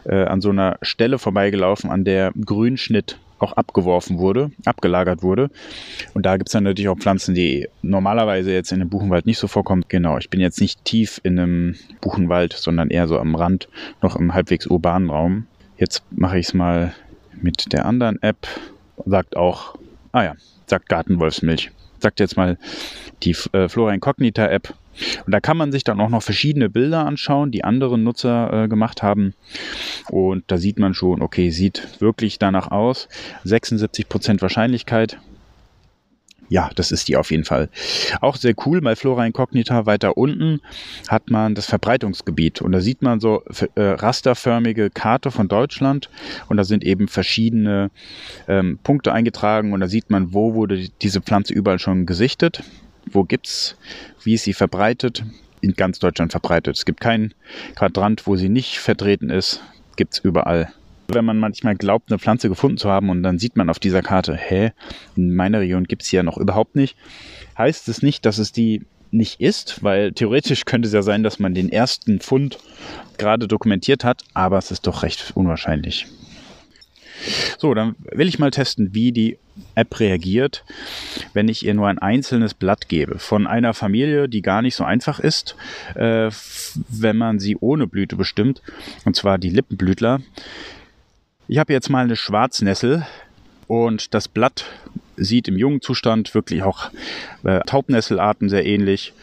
äh, 0.05 0.25
an 0.25 0.41
so 0.41 0.51
einer 0.51 0.79
Stelle 0.83 1.19
vorbeigelaufen, 1.19 1.91
an 1.91 2.05
der 2.05 2.33
Grünschnitt 2.45 3.19
auch 3.39 3.53
abgeworfen 3.53 4.19
wurde, 4.19 4.51
abgelagert 4.65 5.23
wurde. 5.23 5.51
Und 6.15 6.25
da 6.25 6.37
gibt 6.37 6.49
es 6.49 6.53
dann 6.53 6.65
natürlich 6.65 6.89
auch 6.89 6.99
Pflanzen, 6.99 7.35
die 7.35 7.69
normalerweise 7.83 8.53
jetzt 8.53 8.73
in 8.73 8.81
einem 8.81 8.91
Buchenwald 8.91 9.27
nicht 9.27 9.39
so 9.39 9.47
vorkommen. 9.47 9.85
Genau, 9.89 10.19
ich 10.19 10.31
bin 10.31 10.41
jetzt 10.41 10.61
nicht 10.61 10.85
tief 10.85 11.21
in 11.23 11.39
einem 11.39 11.75
Buchenwald, 12.01 12.55
sondern 12.55 12.91
eher 12.91 13.09
so 13.09 13.19
am 13.19 13.35
Rand, 13.35 13.69
noch 14.03 14.17
im 14.17 14.33
halbwegs 14.33 14.67
urbanen 14.67 15.11
Raum. 15.11 15.47
Jetzt 15.77 16.03
mache 16.11 16.39
ich 16.39 16.47
es 16.47 16.55
mal 16.55 16.95
mit 17.35 17.73
der 17.73 17.85
anderen 17.85 18.23
App. 18.23 18.47
Sagt 19.05 19.37
auch, 19.37 19.77
ah 20.13 20.25
ja, 20.25 20.35
sagt 20.67 20.89
Gartenwolfsmilch. 20.89 21.71
Sagt 21.99 22.21
jetzt 22.21 22.37
mal 22.37 22.59
die 23.23 23.37
äh, 23.53 23.69
Flora 23.69 23.93
Incognita 23.93 24.47
App. 24.47 24.75
Und 25.27 25.33
da 25.33 25.41
kann 25.41 25.57
man 25.57 25.73
sich 25.73 25.85
dann 25.85 26.01
auch 26.01 26.09
noch 26.09 26.23
verschiedene 26.23 26.71
Bilder 26.71 27.05
anschauen, 27.05 27.51
die 27.51 27.65
andere 27.65 27.99
Nutzer 27.99 28.65
äh, 28.65 28.69
gemacht 28.69 29.03
haben. 29.03 29.35
Und 30.11 30.45
da 30.47 30.57
sieht 30.57 30.79
man 30.79 30.95
schon, 30.95 31.21
okay, 31.21 31.51
sieht 31.51 32.01
wirklich 32.01 32.39
danach 32.39 32.71
aus. 32.71 33.09
76% 33.45 34.41
Wahrscheinlichkeit 34.41 35.19
ja, 36.49 36.71
das 36.75 36.93
ist 36.93 37.09
die 37.09 37.17
auf 37.17 37.31
jeden 37.31 37.45
Fall. 37.45 37.69
Auch 38.21 38.37
sehr 38.37 38.55
cool, 38.65 38.81
bei 38.81 38.97
Flora 38.97 39.27
Incognita 39.27 39.87
weiter 39.87 40.17
unten 40.17 40.61
hat 41.09 41.31
man 41.31 41.55
das 41.55 41.67
Verbreitungsgebiet 41.67 42.63
und 42.63 42.73
da 42.73 42.81
sieht 42.81 43.03
man 43.03 43.21
so 43.21 43.43
äh, 43.75 43.83
rasterförmige 43.83 44.91
Karte 44.91 45.31
von 45.31 45.49
Deutschland 45.49 46.09
und 46.49 46.57
da 46.57 46.65
sind 46.65 46.85
eben 46.85 47.09
verschiedene 47.09 47.91
ähm, 48.49 48.79
Punkte 48.83 49.13
eingetragen 49.13 49.73
und 49.73 49.81
da 49.81 49.89
sieht 49.89 50.11
man, 50.11 50.33
wo 50.33 50.55
wurde 50.55 50.89
diese 51.03 51.21
Pflanze 51.21 51.53
überall 51.53 51.79
schon 51.79 52.07
gesichtet, 52.07 52.63
wo 53.11 53.25
gibt's, 53.25 53.77
wie 54.23 54.35
ist 54.35 54.45
sie 54.45 54.53
verbreitet, 54.53 55.25
in 55.61 55.75
ganz 55.75 55.99
Deutschland 55.99 56.33
verbreitet. 56.33 56.77
Es 56.77 56.85
gibt 56.85 57.01
keinen 57.01 57.35
Quadrant, 57.75 58.27
wo 58.27 58.37
sie 58.37 58.49
nicht 58.49 58.79
vertreten 58.79 59.31
ist, 59.31 59.63
gibt's 59.97 60.19
überall 60.19 60.73
wenn 61.15 61.25
man 61.25 61.39
manchmal 61.39 61.77
glaubt, 61.77 62.11
eine 62.11 62.19
Pflanze 62.19 62.49
gefunden 62.49 62.79
zu 62.79 62.91
haben 62.91 63.11
und 63.11 63.23
dann 63.23 63.39
sieht 63.39 63.57
man 63.57 63.71
auf 63.71 63.79
dieser 63.79 64.03
Karte, 64.03 64.37
hä, 64.37 64.73
in 65.17 65.35
meiner 65.35 65.61
Region 65.61 65.85
gibt 65.85 66.03
es 66.03 66.09
sie 66.09 66.17
ja 66.17 66.23
noch 66.23 66.39
überhaupt 66.39 66.77
nicht, 66.77 66.97
heißt 67.57 67.89
es 67.89 68.03
nicht, 68.03 68.25
dass 68.27 68.39
es 68.39 68.53
die 68.53 68.83
nicht 69.11 69.41
ist, 69.41 69.83
weil 69.83 70.13
theoretisch 70.13 70.65
könnte 70.65 70.89
es 70.89 70.95
ja 70.95 71.03
sein, 71.03 71.23
dass 71.23 71.39
man 71.39 71.55
den 71.55 71.71
ersten 71.71 72.21
Fund 72.21 72.59
gerade 73.19 73.49
dokumentiert 73.49 74.05
hat, 74.05 74.23
aber 74.35 74.59
es 74.59 74.71
ist 74.71 74.87
doch 74.87 75.03
recht 75.03 75.33
unwahrscheinlich. 75.35 76.07
So, 77.59 77.75
dann 77.75 77.97
will 78.13 78.29
ich 78.29 78.39
mal 78.39 78.51
testen, 78.51 78.95
wie 78.95 79.13
die 79.13 79.39
App 79.75 79.99
reagiert, 80.01 80.65
wenn 81.33 81.49
ich 81.49 81.65
ihr 81.65 81.75
nur 81.75 81.89
ein 81.89 81.99
einzelnes 81.99 82.55
Blatt 82.55 82.89
gebe. 82.89 83.19
Von 83.19 83.47
einer 83.47 83.75
Familie, 83.75 84.29
die 84.29 84.43
gar 84.43 84.63
nicht 84.63 84.75
so 84.75 84.85
einfach 84.85 85.19
ist, 85.19 85.57
äh, 85.95 86.31
wenn 86.89 87.17
man 87.17 87.39
sie 87.39 87.57
ohne 87.59 87.87
Blüte 87.87 88.17
bestimmt, 88.17 88.63
und 89.05 89.17
zwar 89.17 89.39
die 89.39 89.51
Lippenblütler. 89.51 90.21
Ich 91.49 91.59
habe 91.59 91.73
jetzt 91.73 91.91
mal 91.91 92.03
eine 92.03 92.17
Schwarznessel 92.17 93.07
und 93.69 94.15
das 94.15 94.27
Blatt 94.27 94.65
sieht 95.17 95.47
im 95.47 95.57
jungen 95.57 95.81
Zustand 95.81 96.35
wirklich 96.35 96.65
auch 96.65 96.91
äh, 97.45 97.61
Taubnesselarten 97.61 98.49
sehr 98.49 98.67
ähnlich. 98.67 99.15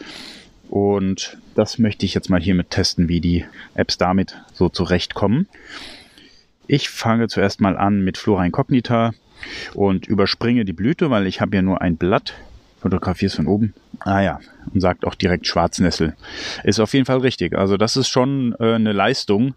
Und 0.70 1.36
das 1.54 1.78
möchte 1.78 2.06
ich 2.06 2.14
jetzt 2.14 2.30
mal 2.30 2.40
hiermit 2.40 2.70
testen, 2.70 3.08
wie 3.08 3.20
die 3.20 3.44
Apps 3.74 3.98
damit 3.98 4.38
so 4.54 4.70
zurechtkommen. 4.70 5.48
Ich 6.66 6.88
fange 6.88 7.28
zuerst 7.28 7.60
mal 7.60 7.76
an 7.76 8.02
mit 8.02 8.16
Flora 8.16 8.46
Incognita 8.46 9.12
und 9.74 10.06
überspringe 10.06 10.64
die 10.64 10.72
Blüte, 10.72 11.10
weil 11.10 11.26
ich 11.26 11.42
habe 11.42 11.56
ja 11.56 11.62
nur 11.62 11.82
ein 11.82 11.98
Blatt. 11.98 12.32
Fotografiere 12.80 13.28
es 13.28 13.34
von 13.34 13.46
oben. 13.46 13.74
Ah 14.00 14.22
ja, 14.22 14.40
und 14.72 14.80
sagt 14.80 15.06
auch 15.06 15.14
direkt 15.14 15.46
Schwarznessel. 15.46 16.16
Ist 16.64 16.80
auf 16.80 16.94
jeden 16.94 17.04
Fall 17.04 17.18
richtig. 17.18 17.54
Also 17.54 17.76
das 17.76 17.98
ist 17.98 18.08
schon 18.08 18.54
äh, 18.58 18.74
eine 18.74 18.92
Leistung 18.92 19.54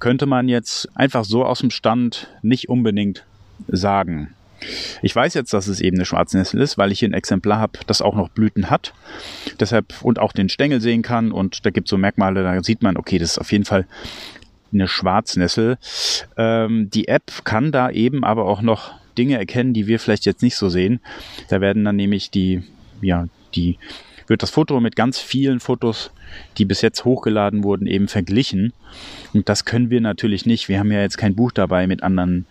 könnte 0.00 0.26
man 0.26 0.48
jetzt 0.48 0.88
einfach 0.94 1.24
so 1.24 1.44
aus 1.44 1.60
dem 1.60 1.70
Stand 1.70 2.28
nicht 2.42 2.68
unbedingt 2.68 3.24
sagen. 3.66 4.34
Ich 5.02 5.14
weiß 5.14 5.34
jetzt, 5.34 5.52
dass 5.52 5.68
es 5.68 5.80
eben 5.80 5.96
eine 5.96 6.04
Schwarznessel 6.04 6.60
ist, 6.60 6.78
weil 6.78 6.90
ich 6.90 6.98
hier 6.98 7.08
ein 7.08 7.14
Exemplar 7.14 7.60
habe, 7.60 7.78
das 7.86 8.02
auch 8.02 8.16
noch 8.16 8.28
Blüten 8.28 8.70
hat. 8.70 8.92
Deshalb 9.60 10.02
und 10.02 10.18
auch 10.18 10.32
den 10.32 10.48
Stängel 10.48 10.80
sehen 10.80 11.02
kann. 11.02 11.30
Und 11.30 11.64
da 11.64 11.70
gibt 11.70 11.86
es 11.86 11.90
so 11.90 11.98
Merkmale, 11.98 12.42
da 12.42 12.62
sieht 12.62 12.82
man, 12.82 12.96
okay, 12.96 13.18
das 13.18 13.32
ist 13.32 13.38
auf 13.38 13.52
jeden 13.52 13.64
Fall 13.64 13.86
eine 14.72 14.88
Schwarznessel. 14.88 15.78
Ähm, 16.36 16.90
die 16.90 17.08
App 17.08 17.44
kann 17.44 17.72
da 17.72 17.90
eben 17.90 18.24
aber 18.24 18.46
auch 18.46 18.60
noch 18.60 18.94
Dinge 19.16 19.38
erkennen, 19.38 19.74
die 19.74 19.86
wir 19.86 19.98
vielleicht 19.98 20.26
jetzt 20.26 20.42
nicht 20.42 20.56
so 20.56 20.68
sehen. 20.68 21.00
Da 21.48 21.60
werden 21.60 21.84
dann 21.84 21.96
nämlich 21.96 22.30
die, 22.30 22.62
ja, 23.00 23.26
die 23.54 23.78
wird 24.28 24.42
das 24.42 24.50
Foto 24.50 24.80
mit 24.80 24.96
ganz 24.96 25.18
vielen 25.18 25.60
Fotos, 25.60 26.10
die 26.58 26.64
bis 26.64 26.82
jetzt 26.82 27.04
hochgeladen 27.04 27.64
wurden, 27.64 27.86
eben 27.86 28.08
verglichen. 28.08 28.72
Und 29.32 29.48
das 29.48 29.64
können 29.64 29.90
wir 29.90 30.00
natürlich 30.00 30.46
nicht. 30.46 30.68
Wir 30.68 30.78
haben 30.78 30.92
ja 30.92 31.00
jetzt 31.00 31.18
kein 31.18 31.34
Buch 31.34 31.52
dabei 31.52 31.86
mit 31.86 32.02
anderen 32.02 32.46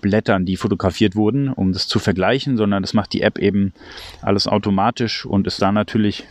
Blättern, 0.00 0.46
die 0.46 0.56
fotografiert 0.56 1.14
wurden, 1.14 1.48
um 1.48 1.72
das 1.72 1.86
zu 1.86 1.98
vergleichen, 1.98 2.56
sondern 2.56 2.82
das 2.82 2.94
macht 2.94 3.12
die 3.12 3.22
App 3.22 3.38
eben 3.38 3.72
alles 4.22 4.46
automatisch 4.46 5.26
und 5.26 5.46
ist 5.46 5.60
da 5.60 5.72
natürlich 5.72 6.24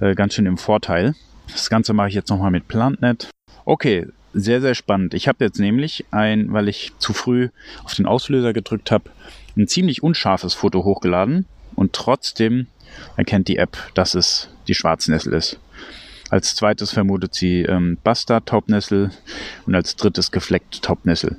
äh, 0.00 0.14
ganz 0.14 0.34
schön 0.34 0.46
im 0.46 0.58
Vorteil. 0.58 1.14
Das 1.50 1.70
Ganze 1.70 1.92
mache 1.92 2.08
ich 2.08 2.14
jetzt 2.14 2.30
nochmal 2.30 2.50
mit 2.50 2.68
PlantNet. 2.68 3.30
Okay, 3.64 4.06
sehr, 4.32 4.60
sehr 4.60 4.74
spannend. 4.74 5.14
Ich 5.14 5.28
habe 5.28 5.44
jetzt 5.44 5.58
nämlich 5.58 6.04
ein, 6.10 6.52
weil 6.52 6.68
ich 6.68 6.92
zu 6.98 7.12
früh 7.12 7.48
auf 7.84 7.94
den 7.94 8.06
Auslöser 8.06 8.52
gedrückt 8.52 8.90
habe, 8.90 9.10
ein 9.56 9.66
ziemlich 9.66 10.02
unscharfes 10.02 10.54
Foto 10.54 10.84
hochgeladen 10.84 11.46
und 11.74 11.92
trotzdem 11.92 12.66
erkennt 13.16 13.48
die 13.48 13.56
App, 13.56 13.76
dass 13.94 14.14
es 14.14 14.48
die 14.68 14.74
Schwarznessel 14.74 15.34
ist. 15.34 15.58
Als 16.30 16.54
zweites 16.54 16.92
vermutet 16.92 17.34
sie 17.34 17.62
ähm, 17.62 17.98
Bastard-Taubnessel 18.04 19.10
und 19.66 19.74
als 19.74 19.96
drittes 19.96 20.30
gefleckte 20.30 20.80
Taubnessel. 20.80 21.36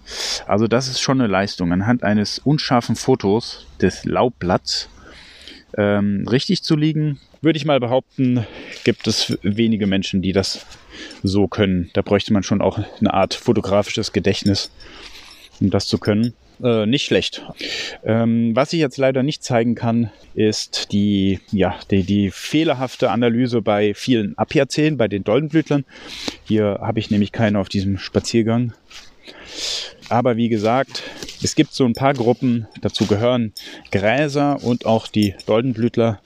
Also 0.47 0.67
das 0.67 0.89
ist 0.89 0.99
schon 0.99 1.21
eine 1.21 1.31
Leistung. 1.31 1.71
Anhand 1.71 2.03
eines 2.03 2.39
unscharfen 2.39 2.97
Fotos 2.97 3.65
des 3.79 4.03
Laubblatts 4.03 4.89
ähm, 5.77 6.27
richtig 6.29 6.63
zu 6.63 6.75
liegen, 6.75 7.19
würde 7.41 7.57
ich 7.57 7.65
mal 7.65 7.79
behaupten, 7.79 8.45
gibt 8.83 9.07
es 9.07 9.37
wenige 9.41 9.87
Menschen, 9.87 10.21
die 10.21 10.33
das 10.33 10.65
so 11.23 11.47
können. 11.47 11.89
Da 11.93 12.01
bräuchte 12.01 12.33
man 12.33 12.43
schon 12.43 12.61
auch 12.61 12.77
eine 12.99 13.13
Art 13.13 13.33
fotografisches 13.33 14.11
Gedächtnis, 14.11 14.71
um 15.61 15.69
das 15.69 15.87
zu 15.87 15.97
können. 15.97 16.33
Äh, 16.63 16.86
nicht 16.86 17.06
schlecht. 17.06 17.43
Ähm, 18.04 18.56
was 18.56 18.74
ich 18.74 18.80
jetzt 18.80 18.97
leider 18.97 19.24
nicht 19.24 19.43
zeigen 19.43 19.76
kann, 19.76 20.12
ist 20.34 20.91
die, 20.91 21.39
ja, 21.52 21.76
die, 21.89 22.04
die 22.04 22.32
fehlerhafte 22.32 23.12
Analyse 23.12 23.62
bei 23.62 23.93
vielen 23.93 24.38
Apiaceen, 24.38 24.97
bei 24.97 25.08
den 25.08 25.24
Doldenblütlern. 25.24 25.86
Hier 26.43 26.80
habe 26.82 27.00
ich 27.00 27.12
nämlich 27.12 27.32
keine 27.32 27.60
auf 27.60 27.69
diesem 27.69 27.97
Spaziergang. 27.97 28.74
Aber 30.10 30.36
wie 30.36 30.50
gesagt, 30.50 31.04
es 31.41 31.56
gibt 31.56 31.74
so 31.74 31.86
ein 31.86 31.93
paar 31.93 32.13
Gruppen, 32.13 32.67
dazu 32.82 33.06
gehören 33.06 33.54
Gräser 33.91 34.62
und 34.62 34.86
auch 34.86 35.08
die 35.08 35.36
Doldenblütler. 35.45 36.19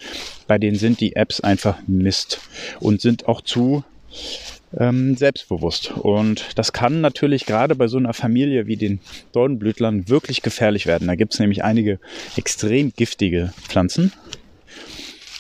Bei 0.48 0.58
denen 0.58 0.78
sind 0.78 1.00
die 1.02 1.15
Apps 1.15 1.39
einfach 1.39 1.78
Mist 1.88 2.39
und 2.80 3.02
sind 3.02 3.28
auch 3.28 3.41
zu 3.41 3.84
ähm, 4.77 5.15
selbstbewusst. 5.15 5.91
Und 5.91 6.45
das 6.55 6.73
kann 6.73 7.01
natürlich 7.01 7.45
gerade 7.45 7.75
bei 7.75 7.88
so 7.88 7.97
einer 7.97 8.13
Familie 8.13 8.67
wie 8.67 8.77
den 8.77 8.99
Dornblütlern 9.31 10.09
wirklich 10.09 10.41
gefährlich 10.41 10.85
werden. 10.85 11.07
Da 11.07 11.15
gibt 11.15 11.33
es 11.33 11.39
nämlich 11.39 11.63
einige 11.63 11.99
extrem 12.35 12.93
giftige 12.93 13.53
Pflanzen. 13.67 14.11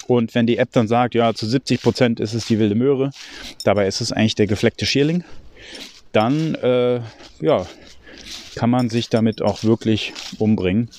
Und 0.07 0.35
wenn 0.35 0.45
die 0.45 0.57
App 0.57 0.71
dann 0.71 0.87
sagt, 0.87 1.15
ja, 1.15 1.33
zu 1.33 1.47
70 1.47 1.81
Prozent 1.81 2.19
ist 2.19 2.33
es 2.33 2.45
die 2.45 2.59
wilde 2.59 2.75
Möhre, 2.75 3.11
dabei 3.63 3.87
ist 3.87 4.01
es 4.01 4.11
eigentlich 4.11 4.35
der 4.35 4.47
gefleckte 4.47 4.85
Schierling, 4.85 5.23
dann 6.11 6.55
äh, 6.55 7.01
ja, 7.41 7.65
kann 8.55 8.69
man 8.69 8.89
sich 8.89 9.09
damit 9.09 9.41
auch 9.41 9.63
wirklich 9.63 10.13
umbringen. 10.37 10.89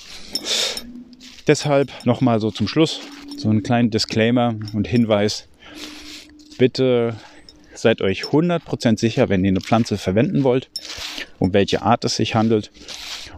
Deshalb 1.47 1.89
nochmal 2.05 2.41
so 2.41 2.51
zum 2.51 2.67
Schluss 2.67 2.99
so 3.37 3.49
einen 3.49 3.63
kleinen 3.63 3.89
Disclaimer 3.91 4.55
und 4.73 4.87
Hinweis. 4.87 5.47
Bitte 6.57 7.15
seid 7.77 8.01
euch 8.01 8.23
100% 8.23 8.99
sicher, 8.99 9.29
wenn 9.29 9.43
ihr 9.43 9.51
eine 9.51 9.61
Pflanze 9.61 9.97
verwenden 9.97 10.43
wollt, 10.43 10.69
um 11.39 11.53
welche 11.53 11.81
Art 11.81 12.03
es 12.05 12.15
sich 12.15 12.35
handelt. 12.35 12.71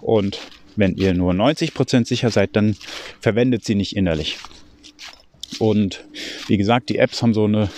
Und 0.01 0.39
wenn 0.75 0.95
ihr 0.95 1.13
nur 1.13 1.33
90% 1.33 2.07
sicher 2.07 2.29
seid, 2.29 2.55
dann 2.55 2.75
verwendet 3.19 3.65
sie 3.65 3.75
nicht 3.75 3.95
innerlich. 3.95 4.37
Und 5.57 6.05
wie 6.47 6.57
gesagt, 6.57 6.89
die 6.89 6.97
Apps 6.97 7.21
haben 7.21 7.33
so 7.33 7.45
eine 7.45 7.69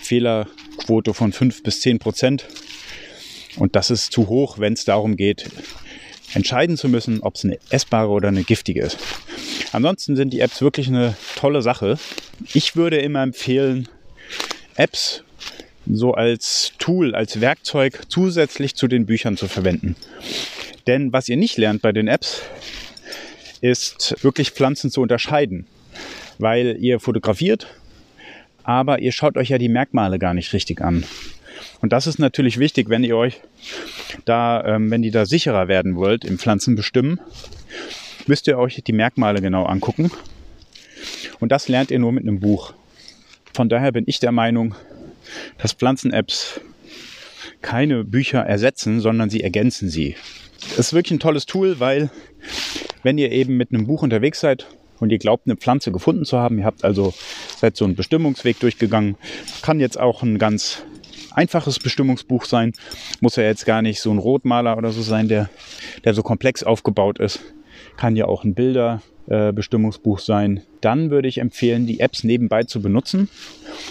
Fehlerquote 0.00 1.14
von 1.14 1.32
5 1.32 1.62
bis 1.62 1.80
10% 1.82 2.42
Und 3.56 3.76
das 3.76 3.90
ist 3.90 4.12
zu 4.12 4.28
hoch, 4.28 4.58
wenn 4.58 4.72
es 4.72 4.84
darum 4.84 5.16
geht, 5.16 5.48
entscheiden 6.34 6.76
zu 6.76 6.88
müssen, 6.88 7.20
ob 7.20 7.36
es 7.36 7.44
eine 7.44 7.58
essbare 7.70 8.08
oder 8.08 8.28
eine 8.28 8.44
giftige 8.44 8.82
ist. 8.82 8.98
Ansonsten 9.72 10.16
sind 10.16 10.32
die 10.32 10.40
Apps 10.40 10.60
wirklich 10.60 10.88
eine 10.88 11.16
tolle 11.36 11.62
Sache. 11.62 11.98
Ich 12.52 12.76
würde 12.76 12.98
immer 12.98 13.22
empfehlen, 13.22 13.88
Apps 14.76 15.24
so 15.96 16.14
als 16.14 16.72
Tool, 16.78 17.14
als 17.14 17.40
Werkzeug 17.40 18.00
zusätzlich 18.08 18.74
zu 18.74 18.88
den 18.88 19.06
Büchern 19.06 19.36
zu 19.36 19.48
verwenden. 19.48 19.96
Denn 20.86 21.12
was 21.12 21.28
ihr 21.28 21.36
nicht 21.36 21.58
lernt 21.58 21.82
bei 21.82 21.92
den 21.92 22.08
Apps, 22.08 22.42
ist 23.60 24.16
wirklich 24.22 24.50
Pflanzen 24.50 24.90
zu 24.90 25.02
unterscheiden, 25.02 25.66
weil 26.38 26.76
ihr 26.80 27.00
fotografiert, 27.00 27.66
aber 28.62 29.00
ihr 29.00 29.12
schaut 29.12 29.36
euch 29.36 29.50
ja 29.50 29.58
die 29.58 29.68
Merkmale 29.68 30.18
gar 30.18 30.34
nicht 30.34 30.52
richtig 30.52 30.80
an. 30.80 31.04
Und 31.80 31.92
das 31.92 32.06
ist 32.06 32.18
natürlich 32.18 32.58
wichtig, 32.58 32.88
wenn 32.88 33.04
ihr 33.04 33.16
euch 33.16 33.40
da, 34.24 34.64
ähm, 34.64 34.90
wenn 34.90 35.02
ihr 35.02 35.12
da 35.12 35.26
sicherer 35.26 35.68
werden 35.68 35.96
wollt 35.96 36.24
im 36.24 36.38
Pflanzenbestimmen, 36.38 37.20
müsst 38.26 38.46
ihr 38.46 38.58
euch 38.58 38.82
die 38.86 38.92
Merkmale 38.92 39.40
genau 39.40 39.64
angucken. 39.64 40.10
Und 41.40 41.52
das 41.52 41.68
lernt 41.68 41.90
ihr 41.90 41.98
nur 41.98 42.12
mit 42.12 42.24
einem 42.24 42.40
Buch. 42.40 42.74
Von 43.54 43.68
daher 43.68 43.92
bin 43.92 44.04
ich 44.06 44.20
der 44.20 44.32
Meinung, 44.32 44.74
dass 45.58 45.72
Pflanzen-Apps 45.72 46.60
keine 47.62 48.04
Bücher 48.04 48.40
ersetzen, 48.40 49.00
sondern 49.00 49.30
sie 49.30 49.42
ergänzen 49.42 49.88
sie. 49.88 50.16
Das 50.70 50.78
ist 50.78 50.92
wirklich 50.92 51.12
ein 51.12 51.20
tolles 51.20 51.46
Tool, 51.46 51.80
weil 51.80 52.10
wenn 53.02 53.18
ihr 53.18 53.32
eben 53.32 53.56
mit 53.56 53.72
einem 53.72 53.86
Buch 53.86 54.02
unterwegs 54.02 54.40
seid 54.40 54.66
und 54.98 55.10
ihr 55.10 55.18
glaubt, 55.18 55.46
eine 55.46 55.56
Pflanze 55.56 55.92
gefunden 55.92 56.24
zu 56.24 56.38
haben, 56.38 56.58
ihr 56.58 56.64
habt 56.64 56.84
also 56.84 57.14
seid 57.56 57.76
so 57.76 57.84
einen 57.84 57.96
Bestimmungsweg 57.96 58.60
durchgegangen, 58.60 59.16
kann 59.62 59.80
jetzt 59.80 59.98
auch 59.98 60.22
ein 60.22 60.38
ganz 60.38 60.82
einfaches 61.32 61.78
Bestimmungsbuch 61.78 62.44
sein, 62.44 62.72
muss 63.20 63.36
ja 63.36 63.44
jetzt 63.44 63.64
gar 63.64 63.82
nicht 63.82 64.00
so 64.00 64.10
ein 64.10 64.18
Rotmaler 64.18 64.76
oder 64.76 64.90
so 64.90 65.02
sein, 65.02 65.28
der, 65.28 65.48
der 66.04 66.14
so 66.14 66.22
komplex 66.22 66.62
aufgebaut 66.62 67.18
ist, 67.18 67.40
kann 68.00 68.16
ja 68.16 68.26
auch 68.26 68.42
ein 68.42 68.54
Bilderbestimmungsbuch 68.54 70.18
äh, 70.18 70.24
sein. 70.24 70.62
Dann 70.80 71.10
würde 71.10 71.28
ich 71.28 71.38
empfehlen, 71.38 71.86
die 71.86 72.00
Apps 72.00 72.24
nebenbei 72.24 72.64
zu 72.64 72.82
benutzen 72.82 73.28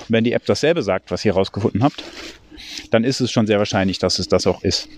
wenn 0.07 0.23
die 0.23 0.33
App 0.33 0.45
dasselbe 0.45 0.83
sagt, 0.83 1.11
was 1.11 1.23
ihr 1.25 1.33
herausgefunden 1.33 1.83
habt, 1.83 2.03
dann 2.91 3.03
ist 3.03 3.21
es 3.21 3.31
schon 3.31 3.47
sehr 3.47 3.59
wahrscheinlich, 3.59 3.99
dass 3.99 4.19
es 4.19 4.27
das 4.27 4.47
auch 4.47 4.63
ist. 4.63 4.89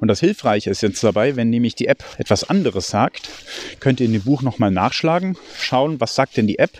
Und 0.00 0.08
das 0.08 0.18
Hilfreiche 0.18 0.68
ist 0.68 0.82
jetzt 0.82 1.02
dabei, 1.04 1.36
wenn 1.36 1.48
nämlich 1.48 1.76
die 1.76 1.86
App 1.86 2.02
etwas 2.18 2.42
anderes 2.42 2.88
sagt, 2.88 3.28
könnt 3.78 4.00
ihr 4.00 4.06
in 4.06 4.12
dem 4.12 4.22
Buch 4.22 4.42
nochmal 4.42 4.72
nachschlagen, 4.72 5.36
schauen, 5.56 6.00
was 6.00 6.16
sagt 6.16 6.36
denn 6.36 6.48
die 6.48 6.58
App 6.58 6.72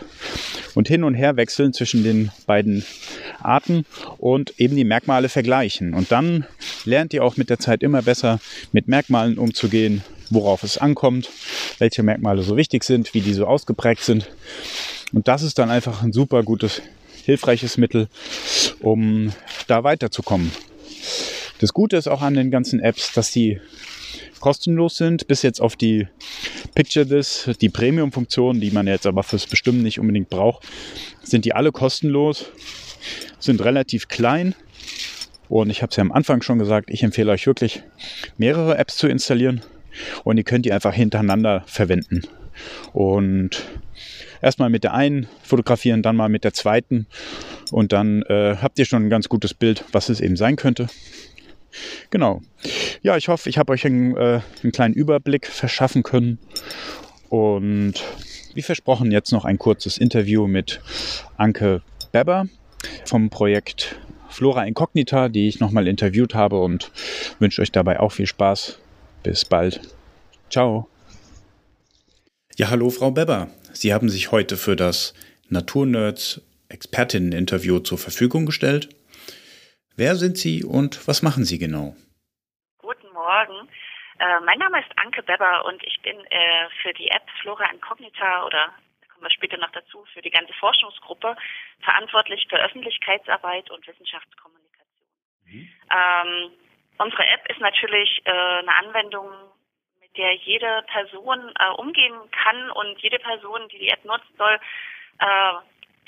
und 0.74 0.88
hin 0.88 1.04
und 1.04 1.14
her 1.14 1.36
wechseln 1.36 1.72
zwischen 1.72 2.02
den 2.02 2.32
beiden 2.46 2.84
Arten 3.40 3.84
und 4.18 4.58
eben 4.58 4.74
die 4.74 4.84
Merkmale 4.84 5.28
vergleichen. 5.28 5.94
Und 5.94 6.10
dann 6.10 6.46
lernt 6.84 7.14
ihr 7.14 7.22
auch 7.22 7.36
mit 7.36 7.48
der 7.48 7.60
Zeit 7.60 7.84
immer 7.84 8.02
besser 8.02 8.40
mit 8.72 8.88
Merkmalen 8.88 9.38
umzugehen, 9.38 10.02
worauf 10.30 10.62
es 10.62 10.78
ankommt, 10.78 11.28
welche 11.78 12.02
Merkmale 12.02 12.42
so 12.42 12.56
wichtig 12.56 12.84
sind, 12.84 13.12
wie 13.14 13.20
die 13.20 13.34
so 13.34 13.46
ausgeprägt 13.46 14.02
sind 14.02 14.28
und 15.12 15.28
das 15.28 15.42
ist 15.42 15.58
dann 15.58 15.70
einfach 15.70 16.02
ein 16.02 16.12
super 16.12 16.42
gutes, 16.42 16.82
hilfreiches 17.24 17.76
Mittel, 17.78 18.08
um 18.80 19.32
da 19.66 19.82
weiterzukommen. 19.84 20.52
Das 21.58 21.72
Gute 21.72 21.96
ist 21.96 22.08
auch 22.08 22.22
an 22.22 22.34
den 22.34 22.50
ganzen 22.50 22.80
Apps, 22.80 23.12
dass 23.12 23.32
sie 23.32 23.60
kostenlos 24.38 24.96
sind, 24.96 25.26
bis 25.26 25.42
jetzt 25.42 25.60
auf 25.60 25.76
die 25.76 26.06
Picture 26.74 27.06
This, 27.06 27.50
die 27.60 27.68
Premium-Funktionen, 27.68 28.60
die 28.60 28.70
man 28.70 28.86
jetzt 28.86 29.06
aber 29.06 29.22
fürs 29.22 29.46
Bestimmen 29.46 29.82
nicht 29.82 29.98
unbedingt 29.98 30.30
braucht, 30.30 30.66
sind 31.22 31.44
die 31.44 31.52
alle 31.52 31.72
kostenlos, 31.72 32.46
sind 33.38 33.62
relativ 33.62 34.08
klein. 34.08 34.54
Und 35.48 35.68
ich 35.68 35.82
habe 35.82 35.90
es 35.90 35.96
ja 35.96 36.02
am 36.02 36.12
Anfang 36.12 36.42
schon 36.42 36.58
gesagt, 36.58 36.88
ich 36.90 37.02
empfehle 37.02 37.32
euch 37.32 37.46
wirklich 37.46 37.82
mehrere 38.38 38.78
Apps 38.78 38.96
zu 38.96 39.08
installieren 39.08 39.62
und 40.24 40.36
ihr 40.36 40.44
könnt 40.44 40.66
die 40.66 40.72
einfach 40.72 40.94
hintereinander 40.94 41.62
verwenden. 41.66 42.22
Und 42.92 43.62
erstmal 44.42 44.70
mit 44.70 44.84
der 44.84 44.94
einen 44.94 45.28
fotografieren, 45.42 46.02
dann 46.02 46.16
mal 46.16 46.28
mit 46.28 46.44
der 46.44 46.52
zweiten 46.52 47.06
und 47.70 47.92
dann 47.92 48.22
äh, 48.22 48.56
habt 48.60 48.78
ihr 48.78 48.84
schon 48.84 49.06
ein 49.06 49.10
ganz 49.10 49.28
gutes 49.28 49.54
Bild, 49.54 49.84
was 49.92 50.08
es 50.08 50.20
eben 50.20 50.36
sein 50.36 50.56
könnte. 50.56 50.88
Genau. 52.10 52.42
Ja, 53.02 53.16
ich 53.16 53.28
hoffe, 53.28 53.48
ich 53.48 53.58
habe 53.58 53.72
euch 53.72 53.86
einen, 53.86 54.16
äh, 54.16 54.40
einen 54.62 54.72
kleinen 54.72 54.94
Überblick 54.94 55.46
verschaffen 55.46 56.02
können 56.02 56.38
und 57.28 57.94
wie 58.54 58.62
versprochen 58.62 59.12
jetzt 59.12 59.30
noch 59.30 59.44
ein 59.44 59.58
kurzes 59.58 59.98
Interview 59.98 60.48
mit 60.48 60.80
Anke 61.36 61.82
Beber 62.10 62.48
vom 63.04 63.30
Projekt 63.30 63.96
Flora 64.28 64.64
Incognita, 64.64 65.28
die 65.28 65.48
ich 65.48 65.60
nochmal 65.60 65.86
interviewt 65.86 66.34
habe 66.34 66.60
und 66.60 66.90
wünsche 67.38 67.62
euch 67.62 67.72
dabei 67.72 68.00
auch 68.00 68.12
viel 68.12 68.26
Spaß. 68.26 68.78
Bis 69.22 69.44
bald. 69.44 69.80
Ciao. 70.48 70.88
Ja, 72.56 72.70
hallo 72.70 72.88
Frau 72.88 73.10
Beber. 73.10 73.48
Sie 73.72 73.92
haben 73.92 74.08
sich 74.08 74.32
heute 74.32 74.56
für 74.56 74.76
das 74.76 75.14
Naturnerds 75.48 76.40
Expertinnen-Interview 76.70 77.80
zur 77.80 77.98
Verfügung 77.98 78.46
gestellt. 78.46 78.88
Wer 79.94 80.16
sind 80.16 80.38
Sie 80.38 80.64
und 80.64 81.06
was 81.06 81.22
machen 81.22 81.44
Sie 81.44 81.58
genau? 81.58 81.94
Guten 82.78 83.12
Morgen. 83.12 83.68
Äh, 84.18 84.40
mein 84.46 84.58
Name 84.58 84.80
ist 84.80 84.90
Anke 84.96 85.22
Beber 85.22 85.66
und 85.66 85.82
ich 85.84 86.00
bin 86.02 86.16
äh, 86.16 86.68
für 86.80 86.94
die 86.94 87.08
App 87.08 87.28
Flora 87.42 87.70
Incognita 87.72 88.46
oder 88.46 88.72
da 89.00 89.06
kommen 89.12 89.24
wir 89.24 89.30
später 89.30 89.58
noch 89.58 89.72
dazu, 89.72 90.06
für 90.14 90.22
die 90.22 90.30
ganze 90.30 90.54
Forschungsgruppe 90.54 91.36
verantwortlich 91.80 92.46
für 92.48 92.56
Öffentlichkeitsarbeit 92.56 93.70
und 93.70 93.86
Wissenschaftskommunikation. 93.86 95.08
Mhm. 95.44 95.68
Ähm, 95.90 96.50
unsere 97.00 97.26
App 97.26 97.50
ist 97.50 97.60
natürlich 97.60 98.20
äh, 98.24 98.30
eine 98.30 98.74
Anwendung 98.76 99.30
der 100.16 100.34
jede 100.34 100.82
Person 100.88 101.52
äh, 101.58 101.68
umgehen 101.80 102.14
kann 102.32 102.70
und 102.72 103.00
jede 103.00 103.18
Person, 103.18 103.68
die 103.68 103.78
die 103.78 103.88
App 103.88 104.04
nutzt, 104.04 104.26
soll 104.36 104.58
äh, 105.18 105.52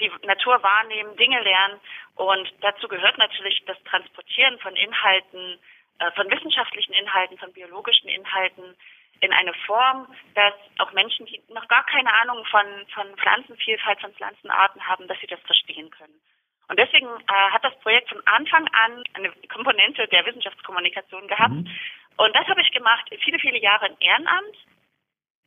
die 0.00 0.10
Natur 0.26 0.62
wahrnehmen, 0.62 1.16
Dinge 1.16 1.40
lernen. 1.40 1.80
Und 2.16 2.52
dazu 2.60 2.88
gehört 2.88 3.18
natürlich 3.18 3.62
das 3.66 3.80
Transportieren 3.84 4.58
von 4.58 4.74
Inhalten, 4.74 5.58
äh, 5.98 6.10
von 6.12 6.30
wissenschaftlichen 6.30 6.92
Inhalten, 6.94 7.38
von 7.38 7.52
biologischen 7.52 8.08
Inhalten 8.08 8.76
in 9.20 9.32
eine 9.32 9.54
Form, 9.66 10.12
dass 10.34 10.54
auch 10.78 10.92
Menschen, 10.92 11.26
die 11.26 11.40
noch 11.48 11.68
gar 11.68 11.86
keine 11.86 12.12
Ahnung 12.12 12.44
von, 12.46 12.66
von 12.92 13.16
Pflanzenvielfalt, 13.16 14.00
von 14.00 14.12
Pflanzenarten 14.14 14.84
haben, 14.86 15.06
dass 15.06 15.18
sie 15.20 15.28
das 15.28 15.40
verstehen 15.42 15.90
können. 15.90 16.20
Und 16.72 16.78
deswegen 16.78 17.06
äh, 17.06 17.50
hat 17.52 17.62
das 17.62 17.78
Projekt 17.80 18.08
von 18.08 18.22
Anfang 18.24 18.66
an 18.72 19.04
eine 19.12 19.30
Komponente 19.52 20.08
der 20.08 20.24
Wissenschaftskommunikation 20.24 21.28
gehabt. 21.28 21.52
Mhm. 21.52 21.68
Und 22.16 22.34
das 22.34 22.46
habe 22.48 22.62
ich 22.62 22.72
gemacht, 22.72 23.10
viele, 23.22 23.38
viele 23.38 23.58
Jahre 23.58 23.88
im 23.88 23.96
Ehrenamt. 24.00 24.56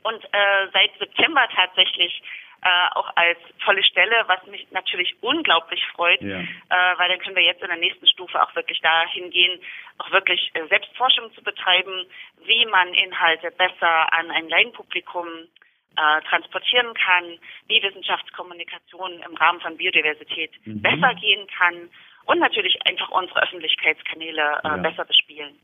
Und 0.03 0.23
äh, 0.23 0.67
seit 0.71 0.95
September 0.99 1.49
tatsächlich 1.55 2.21
äh, 2.61 2.89
auch 2.93 3.11
als 3.15 3.39
volle 3.63 3.83
Stelle, 3.83 4.23
was 4.27 4.45
mich 4.45 4.69
natürlich 4.69 5.15
unglaublich 5.21 5.83
freut, 5.95 6.21
ja. 6.21 6.41
äh, 6.41 6.97
weil 6.99 7.09
dann 7.09 7.17
können 7.17 7.35
wir 7.35 7.43
jetzt 7.43 7.63
in 7.63 7.69
der 7.69 7.77
nächsten 7.77 8.07
Stufe 8.07 8.39
auch 8.39 8.53
wirklich 8.53 8.79
dahin 8.81 9.31
gehen, 9.31 9.59
auch 9.97 10.11
wirklich 10.11 10.51
äh, 10.53 10.67
Selbstforschung 10.67 11.33
zu 11.33 11.41
betreiben, 11.41 12.05
wie 12.43 12.67
man 12.67 12.93
Inhalte 12.93 13.49
besser 13.49 14.13
an 14.13 14.29
ein 14.29 14.47
Laienpublikum 14.47 15.47
äh, 15.95 16.21
transportieren 16.29 16.93
kann, 16.93 17.39
wie 17.67 17.81
Wissenschaftskommunikation 17.81 19.21
im 19.21 19.35
Rahmen 19.35 19.59
von 19.61 19.77
Biodiversität 19.77 20.51
mhm. 20.65 20.81
besser 20.81 21.13
gehen 21.15 21.47
kann 21.57 21.89
und 22.25 22.39
natürlich 22.39 22.77
einfach 22.85 23.09
unsere 23.09 23.41
Öffentlichkeitskanäle 23.43 24.61
äh, 24.63 24.67
ja. 24.67 24.77
besser 24.77 25.05
bespielen. 25.05 25.55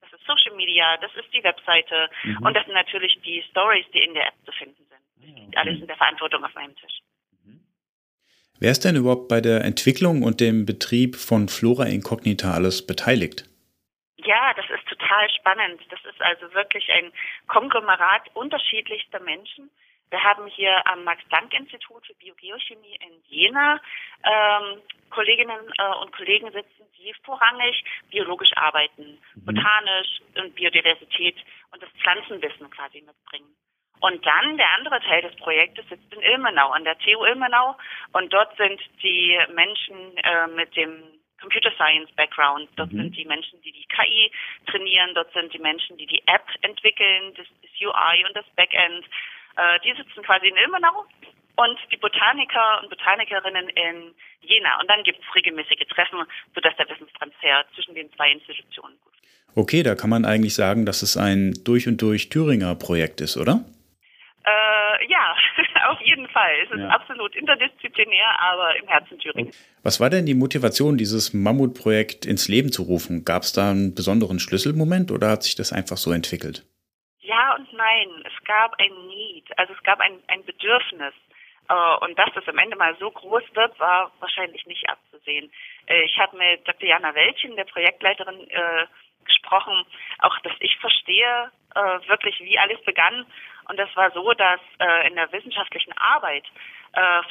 Das 0.00 0.12
ist 0.12 0.26
Social 0.26 0.56
Media, 0.56 0.96
das 0.98 1.10
ist 1.16 1.32
die 1.34 1.42
Webseite 1.42 2.08
mhm. 2.24 2.46
und 2.46 2.54
das 2.54 2.64
sind 2.64 2.74
natürlich 2.74 3.18
die 3.24 3.42
Stories, 3.50 3.86
die 3.92 4.00
in 4.00 4.14
der 4.14 4.28
App 4.28 4.34
zu 4.44 4.52
finden 4.52 4.84
sind. 4.88 5.28
Ja, 5.28 5.42
okay. 5.46 5.56
Alles 5.56 5.80
in 5.80 5.86
der 5.86 5.96
Verantwortung 5.96 6.44
auf 6.44 6.54
meinem 6.54 6.76
Tisch. 6.76 7.00
Mhm. 7.44 7.60
Wer 8.58 8.70
ist 8.70 8.84
denn 8.84 8.96
überhaupt 8.96 9.28
bei 9.28 9.40
der 9.40 9.64
Entwicklung 9.64 10.22
und 10.22 10.40
dem 10.40 10.66
Betrieb 10.66 11.16
von 11.16 11.48
Flora 11.48 11.84
Incognita 11.84 12.52
alles 12.52 12.86
beteiligt? 12.86 13.49
Ja, 14.24 14.52
das 14.54 14.68
ist 14.70 14.86
total 14.86 15.30
spannend. 15.30 15.80
Das 15.90 16.04
ist 16.04 16.20
also 16.20 16.52
wirklich 16.52 16.90
ein 16.92 17.12
Konglomerat 17.46 18.28
unterschiedlichster 18.34 19.20
Menschen. 19.20 19.70
Wir 20.10 20.22
haben 20.22 20.46
hier 20.48 20.86
am 20.88 21.04
Max-Planck-Institut 21.04 22.06
für 22.06 22.14
Biogeochemie 22.14 22.98
in 23.00 23.22
Jena 23.28 23.80
ähm, 24.24 24.82
Kolleginnen 25.10 25.72
äh, 25.78 25.94
und 26.02 26.12
Kollegen 26.12 26.50
sitzen, 26.50 26.84
die 26.98 27.14
vorrangig 27.24 27.84
biologisch 28.10 28.50
arbeiten, 28.56 29.20
mhm. 29.34 29.44
botanisch 29.44 30.20
und 30.34 30.54
Biodiversität 30.56 31.36
und 31.70 31.82
das 31.82 31.90
Pflanzenwissen 32.00 32.68
quasi 32.70 33.02
mitbringen. 33.02 33.54
Und 34.00 34.24
dann 34.26 34.56
der 34.56 34.70
andere 34.70 35.00
Teil 35.00 35.22
des 35.22 35.36
Projektes 35.36 35.86
sitzt 35.88 36.12
in 36.12 36.22
Ilmenau, 36.22 36.70
an 36.70 36.84
der 36.84 36.98
TU 36.98 37.24
Ilmenau. 37.24 37.76
Und 38.12 38.32
dort 38.32 38.56
sind 38.56 38.80
die 39.02 39.38
Menschen 39.52 40.16
äh, 40.16 40.46
mit 40.48 40.74
dem 40.74 41.19
Computer 41.40 41.72
Science 41.76 42.10
Background. 42.16 42.68
Dort 42.76 42.92
mhm. 42.92 43.02
sind 43.02 43.16
die 43.16 43.24
Menschen, 43.24 43.60
die 43.62 43.72
die 43.72 43.86
KI 43.86 44.30
trainieren. 44.66 45.14
Dort 45.14 45.32
sind 45.32 45.52
die 45.52 45.58
Menschen, 45.58 45.96
die 45.96 46.06
die 46.06 46.22
App 46.26 46.46
entwickeln, 46.62 47.34
das, 47.36 47.46
das 47.62 47.70
UI 47.80 48.24
und 48.26 48.36
das 48.36 48.46
Backend. 48.56 49.04
Äh, 49.56 49.80
die 49.84 49.94
sitzen 49.94 50.22
quasi 50.22 50.48
in 50.48 50.56
Ilmenau 50.56 51.06
und 51.56 51.78
die 51.90 51.96
Botaniker 51.96 52.80
und 52.82 52.90
Botanikerinnen 52.90 53.68
in 53.70 54.14
Jena. 54.40 54.80
Und 54.80 54.88
dann 54.88 55.02
gibt 55.02 55.20
es 55.20 55.34
regelmäßige 55.34 55.86
Treffen, 55.88 56.22
sodass 56.54 56.76
der 56.76 56.88
Wissenstransfer 56.88 57.64
zwischen 57.74 57.94
den 57.94 58.12
zwei 58.12 58.30
Institutionen 58.32 58.96
gut 59.04 59.10
Okay, 59.56 59.82
da 59.82 59.96
kann 59.96 60.10
man 60.10 60.24
eigentlich 60.24 60.54
sagen, 60.54 60.86
dass 60.86 61.02
es 61.02 61.16
ein 61.16 61.54
durch 61.64 61.88
und 61.88 62.00
durch 62.00 62.28
Thüringer 62.28 62.76
Projekt 62.76 63.20
ist, 63.20 63.36
oder? 63.36 63.64
Äh, 64.46 65.06
ja, 65.10 65.36
auf 65.90 66.00
jeden 66.00 66.28
Fall. 66.28 66.52
Es 66.64 66.70
ist 66.70 66.80
ja. 66.80 66.88
absolut 66.88 67.34
interdisziplinär, 67.36 68.26
aber 68.40 68.76
im 68.76 68.86
Herzen 68.86 69.18
Thüringen. 69.18 69.52
Was 69.82 70.00
war 70.00 70.10
denn 70.10 70.26
die 70.26 70.34
Motivation, 70.34 70.96
dieses 70.96 71.34
Mammutprojekt 71.34 72.26
ins 72.26 72.48
Leben 72.48 72.72
zu 72.72 72.82
rufen? 72.82 73.24
Gab 73.24 73.42
es 73.42 73.52
da 73.52 73.70
einen 73.70 73.94
besonderen 73.94 74.38
Schlüsselmoment 74.38 75.10
oder 75.10 75.30
hat 75.30 75.42
sich 75.42 75.54
das 75.54 75.72
einfach 75.72 75.96
so 75.96 76.12
entwickelt? 76.12 76.64
Ja 77.20 77.54
und 77.54 77.72
nein. 77.72 78.08
Es 78.24 78.44
gab 78.44 78.74
ein 78.78 79.06
Need, 79.08 79.46
also 79.56 79.72
es 79.72 79.82
gab 79.82 80.00
ein, 80.00 80.18
ein 80.28 80.44
Bedürfnis. 80.44 81.14
Äh, 81.70 82.04
und 82.04 82.18
dass 82.18 82.30
das 82.34 82.46
am 82.48 82.58
Ende 82.58 82.76
mal 82.76 82.96
so 82.98 83.10
groß 83.10 83.44
wird, 83.54 83.78
war 83.78 84.12
wahrscheinlich 84.18 84.66
nicht 84.66 84.88
abzusehen. 84.88 85.50
Äh, 85.86 86.02
ich 86.02 86.18
habe 86.18 86.36
mit 86.36 86.66
Dr. 86.66 86.88
Jana 86.88 87.14
Welchen, 87.14 87.54
der 87.56 87.64
Projektleiterin, 87.64 88.48
äh, 88.50 88.86
gesprochen, 89.24 89.84
auch 90.20 90.36
dass 90.40 90.54
ich 90.60 90.76
verstehe 90.78 91.52
wirklich, 92.08 92.40
wie 92.40 92.58
alles 92.58 92.82
begann. 92.84 93.26
Und 93.70 93.78
das 93.78 93.88
war 93.94 94.10
so, 94.10 94.32
dass 94.34 94.60
in 95.06 95.14
der 95.14 95.30
wissenschaftlichen 95.32 95.92
Arbeit 95.96 96.44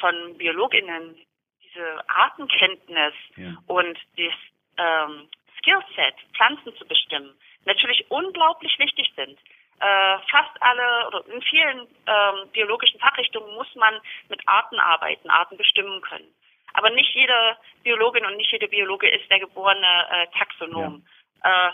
von 0.00 0.38
BiologInnen 0.38 1.14
diese 1.62 2.08
Artenkenntnis 2.08 3.12
ja. 3.36 3.54
und 3.66 3.98
das 4.16 4.34
ähm, 4.78 5.28
Skillset, 5.58 6.14
Pflanzen 6.34 6.74
zu 6.76 6.88
bestimmen, 6.88 7.34
natürlich 7.66 8.10
unglaublich 8.10 8.78
wichtig 8.78 9.12
sind 9.14 9.38
äh, 9.80 10.18
fast 10.30 10.50
alle 10.60 11.08
oder 11.08 11.24
in 11.34 11.40
vielen 11.42 11.88
ähm, 12.06 12.48
biologischen 12.52 13.00
Fachrichtungen 13.00 13.54
muss 13.54 13.74
man 13.74 13.94
mit 14.28 14.40
Arten 14.46 14.78
arbeiten, 14.78 15.30
Arten 15.30 15.56
bestimmen 15.56 16.00
können. 16.02 16.28
Aber 16.74 16.90
nicht 16.90 17.14
jede 17.14 17.56
Biologin 17.82 18.26
und 18.26 18.36
nicht 18.36 18.52
jede 18.52 18.68
Biologe 18.68 19.08
ist 19.08 19.28
der 19.30 19.40
geborene 19.40 20.06
äh, 20.10 20.26
Taxonom. 20.38 21.02
Ja. 21.42 21.68
Äh, 21.68 21.72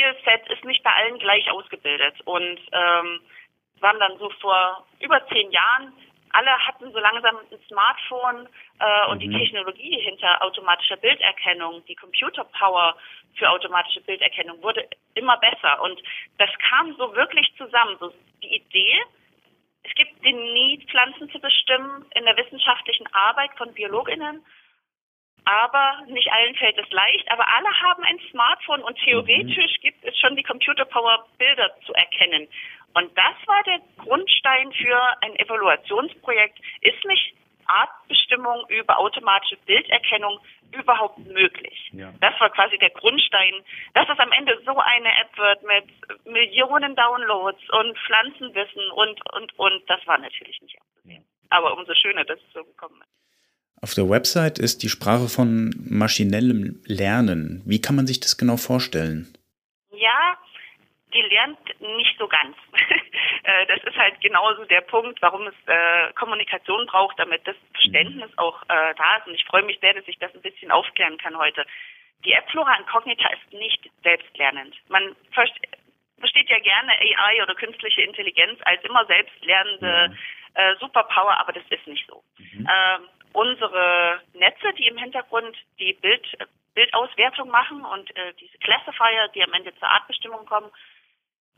Skillset 0.00 0.48
ist 0.50 0.64
nicht 0.64 0.82
bei 0.82 0.92
allen 0.92 1.18
gleich 1.18 1.50
ausgebildet. 1.50 2.14
Und 2.24 2.58
ähm, 2.72 3.20
waren 3.80 3.98
dann 3.98 4.18
so 4.18 4.30
vor 4.40 4.86
über 5.00 5.26
zehn 5.28 5.50
Jahren 5.50 5.92
alle 6.32 6.50
hatten 6.66 6.92
so 6.92 6.98
langsam 6.98 7.36
ein 7.38 7.58
Smartphone 7.68 8.48
äh, 8.78 9.06
und 9.10 9.16
mhm. 9.16 9.30
die 9.30 9.38
Technologie 9.38 10.00
hinter 10.00 10.42
automatischer 10.42 10.96
Bilderkennung, 10.96 11.84
die 11.86 11.94
Computer 11.94 12.44
Power 12.44 12.96
für 13.34 13.50
automatische 13.50 14.00
Bilderkennung 14.02 14.62
wurde 14.62 14.88
immer 15.14 15.36
besser 15.38 15.82
und 15.82 16.00
das 16.38 16.50
kam 16.68 16.94
so 16.96 17.14
wirklich 17.14 17.52
zusammen. 17.56 17.96
So 17.98 18.12
die 18.42 18.56
Idee, 18.56 19.02
es 19.82 19.94
gibt 19.94 20.24
den 20.24 20.52
Need, 20.52 20.88
Pflanzen 20.90 21.30
zu 21.30 21.40
bestimmen 21.40 22.04
in 22.14 22.24
der 22.24 22.36
wissenschaftlichen 22.36 23.06
Arbeit 23.12 23.50
von 23.56 23.72
BiologInnen, 23.72 24.44
aber 25.50 26.04
nicht 26.06 26.30
allen 26.32 26.54
fällt 26.54 26.78
es 26.78 26.88
leicht, 26.90 27.30
aber 27.30 27.44
alle 27.48 27.68
haben 27.80 28.04
ein 28.04 28.20
Smartphone 28.30 28.82
und 28.82 28.96
theoretisch 29.00 29.78
mhm. 29.78 29.82
gibt 29.82 30.04
es 30.04 30.16
schon 30.18 30.36
die 30.36 30.44
Computer 30.44 30.84
Power 30.84 31.26
Bilder 31.38 31.74
zu 31.84 31.92
erkennen. 31.94 32.46
Und 32.94 33.10
das 33.16 33.34
war 33.46 33.62
der 33.64 33.80
Grundstein 33.98 34.72
für 34.72 35.00
ein 35.22 35.34
Evaluationsprojekt. 35.36 36.58
Ist 36.82 37.04
nicht 37.04 37.34
Artbestimmung 37.66 38.64
über 38.68 38.98
automatische 38.98 39.56
Bilderkennung 39.66 40.38
überhaupt 40.72 41.18
möglich? 41.18 41.90
Ja. 41.92 42.12
Das 42.20 42.38
war 42.40 42.50
quasi 42.50 42.78
der 42.78 42.90
Grundstein, 42.90 43.54
dass 43.94 44.08
es 44.08 44.18
am 44.18 44.30
Ende 44.32 44.60
so 44.64 44.76
eine 44.78 45.08
App 45.20 45.36
wird 45.36 45.62
mit 45.64 46.26
Millionen 46.26 46.94
Downloads 46.94 47.62
und 47.70 47.98
Pflanzenwissen 47.98 48.90
und, 48.92 49.34
und, 49.34 49.58
und. 49.58 49.90
Das 49.90 50.04
war 50.06 50.18
natürlich 50.18 50.60
nicht 50.62 50.78
abzusehen. 50.80 51.24
Aber 51.48 51.76
umso 51.76 51.92
schöner, 51.94 52.24
dass 52.24 52.38
es 52.38 52.52
so 52.52 52.64
gekommen 52.64 53.00
ist. 53.02 53.20
Auf 53.82 53.94
der 53.94 54.10
Website 54.10 54.58
ist 54.58 54.82
die 54.82 54.90
Sprache 54.90 55.28
von 55.28 55.72
maschinellem 55.88 56.82
Lernen. 56.84 57.62
Wie 57.64 57.80
kann 57.80 57.96
man 57.96 58.06
sich 58.06 58.20
das 58.20 58.36
genau 58.36 58.58
vorstellen? 58.58 59.32
Ja, 59.90 60.36
die 61.14 61.22
lernt 61.22 61.58
nicht 61.96 62.16
so 62.18 62.28
ganz. 62.28 62.56
Äh, 63.42 63.64
das 63.66 63.82
ist 63.84 63.96
halt 63.96 64.20
genauso 64.20 64.66
der 64.66 64.82
Punkt, 64.82 65.22
warum 65.22 65.46
es 65.46 65.54
äh, 65.64 66.12
Kommunikation 66.12 66.84
braucht, 66.86 67.18
damit 67.18 67.40
das 67.46 67.56
Verständnis 67.72 68.30
auch 68.36 68.62
äh, 68.64 68.94
da 68.94 69.16
ist. 69.16 69.26
Und 69.28 69.34
ich 69.34 69.46
freue 69.46 69.62
mich 69.62 69.78
sehr, 69.80 69.94
dass 69.94 70.06
ich 70.06 70.18
das 70.18 70.34
ein 70.34 70.42
bisschen 70.42 70.70
aufklären 70.70 71.16
kann 71.16 71.38
heute. 71.38 71.64
Die 72.26 72.32
App 72.32 72.50
Flora 72.50 72.76
Incognita 72.78 73.30
ist 73.30 73.50
nicht 73.54 73.90
selbstlernend. 74.02 74.76
Man 74.88 75.16
versteht 75.32 76.50
ja 76.50 76.58
gerne 76.58 76.92
AI 76.92 77.42
oder 77.42 77.54
künstliche 77.54 78.02
Intelligenz 78.02 78.60
als 78.64 78.84
immer 78.84 79.06
selbstlernende 79.06 80.14
äh, 80.52 80.74
Superpower, 80.78 81.40
aber 81.40 81.52
das 81.52 81.64
ist 81.70 81.86
nicht 81.86 82.06
so. 82.06 82.22
Mhm. 82.36 82.68
Ähm, 82.68 83.08
unsere 83.32 84.20
Netze, 84.34 84.72
die 84.78 84.86
im 84.86 84.98
Hintergrund 84.98 85.56
die 85.78 85.92
Bild, 85.94 86.26
Bildauswertung 86.74 87.48
machen 87.48 87.84
und 87.84 88.14
äh, 88.16 88.32
diese 88.34 88.58
Classifier, 88.58 89.28
die 89.34 89.42
am 89.42 89.52
Ende 89.52 89.74
zur 89.76 89.88
Artbestimmung 89.88 90.46
kommen, 90.46 90.70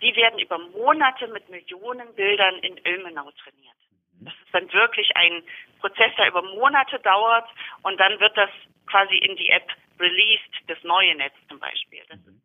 die 0.01 0.15
werden 0.17 0.39
über 0.39 0.59
Monate 0.59 1.29
mit 1.29 1.49
Millionen 1.49 2.15
Bildern 2.15 2.57
in 2.57 2.77
Ilmenau 2.85 3.31
trainiert. 3.43 3.77
Das 4.21 4.35
ist 4.35 4.53
dann 4.55 4.73
wirklich 4.73 5.17
ein 5.17 5.43
Prozess, 5.81 6.13
der 6.17 6.29
über 6.29 6.43
Monate 6.43 6.99
dauert 7.01 7.49
und 7.83 7.99
dann 7.99 8.19
wird 8.21 8.37
das 8.37 8.51
quasi 8.87 9.17
in 9.17 9.37
die 9.37 9.49
App 9.49 9.69
released, 9.99 10.55
das 10.67 10.83
neue 10.83 11.15
Netz 11.15 11.35
zum 11.49 11.59
Beispiel. 11.59 12.03
Das 12.09 12.19
ist 12.19 12.43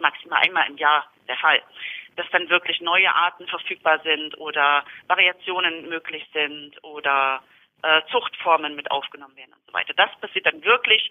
maximal 0.00 0.42
einmal 0.42 0.68
im 0.68 0.76
Jahr 0.76 1.10
der 1.28 1.36
Fall, 1.36 1.62
dass 2.16 2.28
dann 2.30 2.48
wirklich 2.48 2.80
neue 2.80 3.12
Arten 3.12 3.46
verfügbar 3.48 4.00
sind 4.02 4.36
oder 4.38 4.84
Variationen 5.06 5.88
möglich 5.88 6.26
sind 6.32 6.72
oder 6.82 7.42
äh, 7.82 8.02
Zuchtformen 8.10 8.74
mit 8.74 8.90
aufgenommen 8.90 9.36
werden 9.36 9.52
und 9.52 9.66
so 9.66 9.72
weiter. 9.72 9.94
Das 9.94 10.10
passiert 10.20 10.46
dann 10.46 10.64
wirklich 10.64 11.10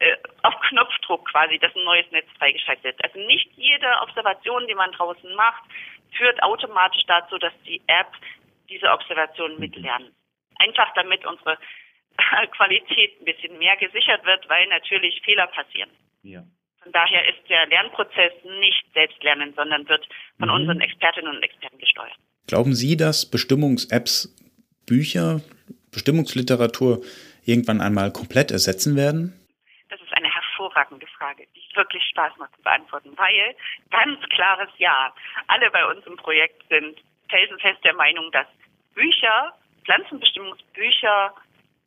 äh, 0.00 0.16
auf 0.42 0.54
Knopfdruck 0.68 1.28
quasi, 1.30 1.58
dass 1.58 1.74
ein 1.76 1.84
neues 1.84 2.10
Netz 2.10 2.26
freigeschaltet 2.38 2.84
wird. 2.84 3.04
Also 3.04 3.18
nicht 3.26 3.50
jede 3.56 3.86
Observation, 4.02 4.66
die 4.66 4.74
man 4.74 4.92
draußen 4.92 5.34
macht, 5.34 5.62
führt 6.16 6.42
automatisch 6.42 7.04
dazu, 7.06 7.38
dass 7.38 7.52
die 7.66 7.80
App 7.86 8.12
diese 8.68 8.90
Observationen 8.90 9.56
mhm. 9.56 9.60
mitlernt. 9.60 10.10
Einfach 10.58 10.92
damit 10.94 11.24
unsere 11.26 11.58
Qualität 12.56 13.20
ein 13.20 13.24
bisschen 13.24 13.58
mehr 13.58 13.76
gesichert 13.76 14.24
wird, 14.24 14.48
weil 14.48 14.66
natürlich 14.68 15.20
Fehler 15.22 15.46
passieren. 15.48 15.90
Ja. 16.22 16.42
Von 16.82 16.92
daher 16.92 17.28
ist 17.28 17.48
der 17.48 17.66
Lernprozess 17.66 18.32
nicht 18.58 18.84
selbstlernen, 18.94 19.52
sondern 19.54 19.86
wird 19.88 20.08
von 20.38 20.48
mhm. 20.48 20.54
unseren 20.54 20.80
Expertinnen 20.80 21.36
und 21.36 21.42
Experten 21.42 21.78
gesteuert. 21.78 22.16
Glauben 22.46 22.74
Sie, 22.74 22.96
dass 22.96 23.30
Bestimmungs-Apps 23.30 24.34
Bücher, 24.86 25.40
Bestimmungsliteratur 25.92 27.02
irgendwann 27.44 27.80
einmal 27.80 28.12
komplett 28.12 28.50
ersetzen 28.50 28.96
werden? 28.96 29.40
hervorragende 30.60 31.06
Frage, 31.18 31.46
die 31.54 31.76
wirklich 31.76 32.02
Spaß 32.10 32.36
macht 32.38 32.54
zu 32.56 32.62
beantworten, 32.62 33.12
weil 33.16 33.56
ganz 33.90 34.20
klares 34.28 34.68
Ja. 34.78 35.12
Alle 35.46 35.70
bei 35.70 35.84
uns 35.86 36.06
im 36.06 36.16
Projekt 36.16 36.62
sind 36.68 36.98
felsenfest 37.28 37.82
der 37.84 37.94
Meinung, 37.94 38.30
dass 38.32 38.46
Bücher 38.94 39.54
Pflanzenbestimmungsbücher 39.84 41.34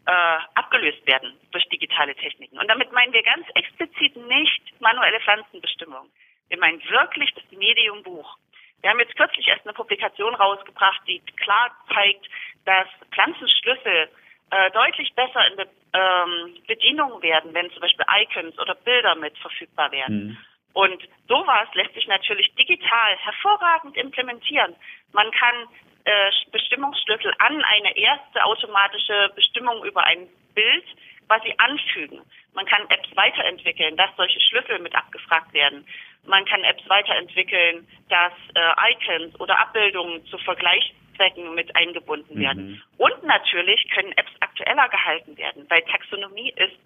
äh, 0.06 0.38
abgelöst 0.56 1.06
werden 1.06 1.34
durch 1.52 1.64
digitale 1.70 2.16
Techniken. 2.16 2.58
Und 2.58 2.68
damit 2.68 2.92
meinen 2.92 3.14
wir 3.14 3.24
ganz 3.24 3.46
explizit 3.56 4.16
nicht 4.16 4.82
manuelle 4.82 5.20
Pflanzenbestimmung. 5.22 6.10
Wir 6.50 6.58
meinen 6.58 6.82
wirklich 6.90 7.34
das 7.36 7.44
Medium 7.52 8.04
Buch. 8.04 8.38
Wir 8.82 8.90
haben 8.90 9.00
jetzt 9.00 9.16
kürzlich 9.16 9.48
erst 9.48 9.66
eine 9.66 9.74
Publikation 9.74 10.36
rausgebracht, 10.36 11.02
die 11.08 11.22
klar 11.38 11.72
zeigt, 11.94 12.28
dass 12.66 12.88
Pflanzenschlüssel 13.12 14.10
äh, 14.52 14.72
deutlich 14.72 15.14
besser 15.16 15.48
in 15.48 15.58
der 15.58 15.68
ähm, 15.94 16.58
Bedienung 16.68 17.22
werden, 17.22 17.54
wenn 17.54 17.72
zum 17.72 17.82
Beispiel 17.82 18.06
Icons 18.22 18.58
oder 18.60 18.76
Bilder 18.76 19.16
mit 19.16 19.38
verfügbar 19.38 19.92
werden. 19.92 20.28
Mhm. 20.28 20.38
Und 20.74 21.04
sowas 21.28 21.68
lässt 21.74 21.94
sich 21.94 22.08
natürlich 22.08 22.54
digital 22.56 23.16
hervorragend 23.18 23.96
implementieren. 23.96 24.76
Man 25.12 25.30
kann 25.32 25.56
äh, 26.06 26.32
Bestimmungsschlüssel 26.52 27.34
an 27.40 27.64
eine 27.64 27.96
erste 27.96 28.44
automatische 28.44 29.32
Bestimmung 29.36 29.84
über 29.86 30.04
ein 30.04 30.28
Bild 30.56 30.86
quasi 31.28 31.54
anfügen. 31.58 32.22
Man 32.54 32.66
kann 32.66 32.90
Apps 32.90 33.10
weiterentwickeln, 33.16 33.96
dass 33.98 34.10
solche 34.18 34.40
Schlüssel 34.40 34.80
mit 34.80 34.96
abgefragt 34.96 35.54
werden. 35.54 35.86
Man 36.26 36.46
kann 36.46 36.64
Apps 36.64 36.88
weiterentwickeln, 36.88 37.88
dass 38.10 38.34
äh, 38.56 38.94
Icons 38.94 39.40
oder 39.40 39.60
Abbildungen 39.60 40.26
zu 40.26 40.38
Vergleichszwecken 41.24 41.56
mit 41.56 41.76
eingebunden 41.76 42.40
werden. 42.40 42.72
Mhm. 42.72 42.82
Und 42.98 43.24
natürlich 43.24 43.90
können 43.90 44.12
Apps 44.14 44.32
aktueller 44.40 44.88
gehalten 44.90 45.38
werden, 45.38 45.66
weil 45.70 45.82
Taxonomie 45.84 46.52
ist 46.56 46.78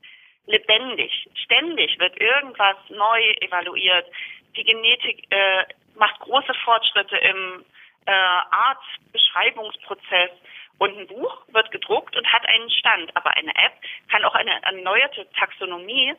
lebendig. 0.45 1.29
Ständig 1.43 1.97
wird 1.99 2.19
irgendwas 2.19 2.75
neu 2.89 3.21
evaluiert. 3.41 4.05
Die 4.55 4.63
Genetik 4.63 5.25
äh, 5.29 5.65
macht 5.95 6.19
große 6.21 6.53
Fortschritte 6.63 7.17
im 7.17 7.65
äh, 8.05 8.11
Artbeschreibungsprozess. 8.11 10.31
Und 10.79 10.97
ein 10.97 11.07
Buch 11.07 11.43
wird 11.47 11.71
gedruckt 11.71 12.15
und 12.15 12.31
hat 12.31 12.47
einen 12.47 12.69
Stand, 12.69 13.13
aber 13.15 13.35
eine 13.35 13.49
App 13.49 13.73
kann 14.09 14.23
auch 14.23 14.35
eine 14.35 14.63
erneuerte 14.63 15.27
Taxonomie, 15.31 16.13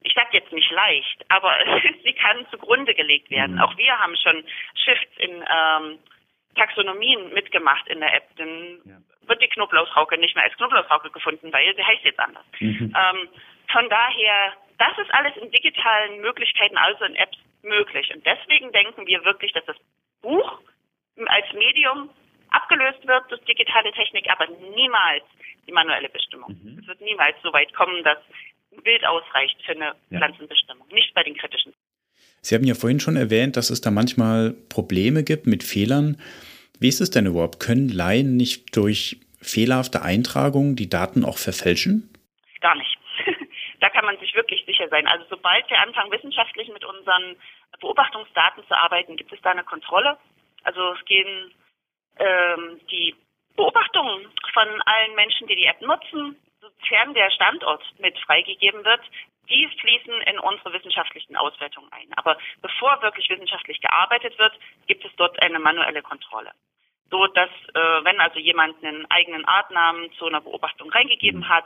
ich 0.00 0.14
sage 0.14 0.28
jetzt 0.32 0.52
nicht 0.52 0.70
leicht, 0.70 1.24
aber 1.28 1.56
sie 2.04 2.12
kann 2.12 2.46
zugrunde 2.50 2.94
gelegt 2.94 3.30
werden. 3.30 3.56
Mhm. 3.56 3.62
Auch 3.62 3.76
wir 3.76 3.98
haben 3.98 4.16
schon 4.16 4.44
Shifts 4.74 5.16
in 5.18 5.30
ähm, 5.30 5.98
Taxonomien 6.58 7.32
mitgemacht 7.32 7.88
in 7.88 8.00
der 8.00 8.14
App. 8.14 8.24
Dann 8.36 8.80
ja. 8.84 8.98
wird 9.26 9.40
die 9.42 9.48
Knoblauchrauke 9.48 10.18
nicht 10.18 10.34
mehr 10.34 10.44
als 10.44 10.56
Knoblauchrauke 10.56 11.10
gefunden, 11.10 11.52
weil 11.52 11.74
sie 11.74 11.84
heißt 11.84 12.04
jetzt 12.04 12.20
anders. 12.20 12.44
Mhm. 12.60 12.94
Ähm, 12.94 13.28
von 13.72 13.88
daher, 13.88 14.52
das 14.78 14.98
ist 14.98 15.12
alles 15.14 15.36
in 15.36 15.50
digitalen 15.50 16.20
Möglichkeiten, 16.20 16.76
also 16.76 17.04
in 17.04 17.16
Apps 17.16 17.38
möglich. 17.62 18.12
Und 18.14 18.24
deswegen 18.26 18.72
denken 18.72 19.06
wir 19.06 19.24
wirklich, 19.24 19.52
dass 19.52 19.64
das 19.64 19.76
Buch 20.22 20.60
als 21.26 21.52
Medium 21.54 22.10
abgelöst 22.50 23.06
wird 23.06 23.30
durch 23.30 23.42
digitale 23.44 23.92
Technik, 23.92 24.30
aber 24.30 24.46
niemals 24.46 25.24
die 25.66 25.72
manuelle 25.72 26.08
Bestimmung. 26.08 26.58
Mhm. 26.62 26.78
Es 26.80 26.86
wird 26.86 27.00
niemals 27.00 27.36
so 27.42 27.52
weit 27.52 27.74
kommen, 27.74 28.02
dass 28.04 28.18
ein 28.72 28.82
Bild 28.82 29.04
ausreicht 29.04 29.60
für 29.64 29.72
eine 29.72 29.94
ja. 30.10 30.18
Pflanzenbestimmung, 30.18 30.86
nicht 30.88 31.14
bei 31.14 31.22
den 31.22 31.36
kritischen. 31.36 31.74
Sie 32.40 32.54
haben 32.54 32.64
ja 32.64 32.74
vorhin 32.74 33.00
schon 33.00 33.16
erwähnt, 33.16 33.56
dass 33.56 33.70
es 33.70 33.80
da 33.80 33.90
manchmal 33.90 34.54
Probleme 34.68 35.24
gibt 35.24 35.46
mit 35.46 35.62
Fehlern. 35.64 36.20
Wie 36.80 36.88
ist 36.88 37.00
es 37.00 37.10
denn 37.10 37.26
überhaupt? 37.26 37.60
Können 37.60 37.88
Laien 37.88 38.36
nicht 38.36 38.76
durch 38.76 39.20
fehlerhafte 39.40 40.02
Eintragungen 40.02 40.76
die 40.76 40.88
Daten 40.88 41.24
auch 41.24 41.38
verfälschen? 41.38 42.12
Gar 42.60 42.76
nicht. 42.76 42.98
da 43.80 43.88
kann 43.90 44.04
man 44.04 44.18
sich 44.18 44.34
wirklich 44.34 44.64
sicher 44.66 44.88
sein. 44.88 45.06
Also 45.06 45.24
sobald 45.28 45.68
wir 45.70 45.78
anfangen, 45.80 46.12
wissenschaftlich 46.12 46.68
mit 46.68 46.84
unseren 46.84 47.36
Beobachtungsdaten 47.80 48.64
zu 48.66 48.76
arbeiten, 48.76 49.16
gibt 49.16 49.32
es 49.32 49.40
da 49.42 49.50
eine 49.50 49.64
Kontrolle. 49.64 50.18
Also 50.64 50.92
es 50.94 51.04
gehen 51.04 51.52
ähm, 52.18 52.80
die 52.90 53.14
Beobachtungen 53.56 54.26
von 54.52 54.68
allen 54.82 55.14
Menschen, 55.14 55.46
die 55.48 55.56
die 55.56 55.66
App 55.66 55.80
nutzen, 55.80 56.36
sofern 56.60 57.14
der 57.14 57.30
Standort 57.30 57.82
mit 57.98 58.18
freigegeben 58.20 58.84
wird, 58.84 59.00
die 59.50 59.68
fließen 59.80 60.22
in 60.22 60.38
unsere 60.38 60.72
wissenschaftlichen 60.72 61.36
Auswertungen 61.36 61.90
ein. 61.92 62.08
Aber 62.16 62.36
bevor 62.62 63.00
wirklich 63.02 63.28
wissenschaftlich 63.30 63.80
gearbeitet 63.80 64.38
wird, 64.38 64.52
gibt 64.86 65.04
es 65.04 65.12
dort 65.16 65.40
eine 65.42 65.58
manuelle 65.58 66.02
Kontrolle. 66.02 66.52
So 67.10 67.26
dass, 67.26 67.50
äh, 67.74 68.04
wenn 68.04 68.20
also 68.20 68.38
jemand 68.38 68.84
einen 68.84 69.10
eigenen 69.10 69.44
Artnamen 69.46 70.12
zu 70.12 70.26
einer 70.26 70.40
Beobachtung 70.40 70.90
reingegeben 70.90 71.48
hat, 71.48 71.64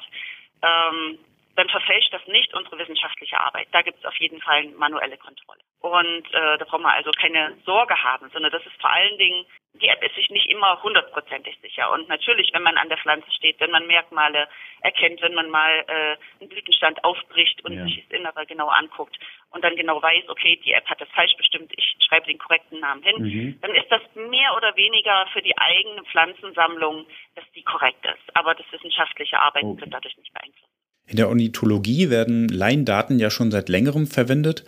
ähm, 0.62 1.18
dann 1.56 1.68
verfälscht 1.68 2.12
das 2.12 2.26
nicht 2.28 2.54
unsere 2.54 2.78
wissenschaftliche 2.78 3.38
Arbeit. 3.38 3.68
Da 3.72 3.82
gibt 3.82 3.98
es 3.98 4.04
auf 4.04 4.16
jeden 4.16 4.40
Fall 4.40 4.58
eine 4.58 4.70
manuelle 4.72 5.18
Kontrolle. 5.18 5.60
Und 5.80 6.32
äh, 6.32 6.58
da 6.58 6.64
brauchen 6.64 6.82
wir 6.82 6.94
also 6.94 7.10
keine 7.10 7.56
Sorge 7.64 8.02
haben, 8.02 8.30
sondern 8.30 8.52
das 8.52 8.64
ist 8.64 8.80
vor 8.80 8.90
allen 8.90 9.18
Dingen, 9.18 9.44
die 9.74 9.88
App 9.88 10.04
ist 10.04 10.14
sich 10.14 10.28
nicht 10.30 10.46
immer 10.50 10.82
hundertprozentig 10.82 11.56
sicher. 11.62 11.90
Und 11.92 12.08
natürlich, 12.08 12.50
wenn 12.52 12.62
man 12.62 12.76
an 12.76 12.88
der 12.88 12.98
Pflanze 12.98 13.30
steht, 13.32 13.58
wenn 13.60 13.70
man 13.70 13.86
Merkmale 13.86 14.46
erkennt, 14.80 15.22
wenn 15.22 15.34
man 15.34 15.48
mal 15.48 15.84
äh, 15.88 16.16
einen 16.40 16.48
Blütenstand 16.48 17.02
aufbricht 17.04 17.64
und 17.64 17.72
ja. 17.72 17.84
sich 17.84 18.04
das 18.08 18.18
Innere 18.18 18.44
genau 18.46 18.68
anguckt 18.68 19.16
und 19.50 19.64
dann 19.64 19.76
genau 19.76 20.02
weiß, 20.02 20.28
okay, 20.28 20.60
die 20.64 20.72
App 20.72 20.86
hat 20.86 21.00
das 21.00 21.08
falsch 21.10 21.34
bestimmt, 21.36 21.72
ich 21.74 21.96
schreibe 22.06 22.26
den 22.26 22.38
korrekten 22.38 22.80
Namen 22.80 23.02
hin, 23.02 23.22
mhm. 23.22 23.60
dann 23.62 23.74
ist 23.74 23.90
das 23.90 24.02
mehr 24.14 24.54
oder 24.56 24.76
weniger 24.76 25.26
für 25.32 25.40
die 25.40 25.56
eigene 25.56 26.04
Pflanzensammlung, 26.04 27.06
dass 27.34 27.44
die 27.54 27.62
korrekt 27.62 28.04
ist. 28.04 28.36
Aber 28.36 28.54
das 28.54 28.66
wissenschaftliche 28.70 29.40
Arbeiten 29.40 29.68
okay. 29.68 29.82
wird 29.82 29.94
dadurch 29.94 30.16
nicht 30.18 30.32
beeinflusst. 30.34 30.68
In 31.06 31.16
der 31.16 31.28
Ornithologie 31.28 32.10
werden 32.10 32.48
Laiendaten 32.48 33.18
ja 33.18 33.30
schon 33.30 33.50
seit 33.50 33.68
längerem 33.68 34.06
verwendet. 34.06 34.64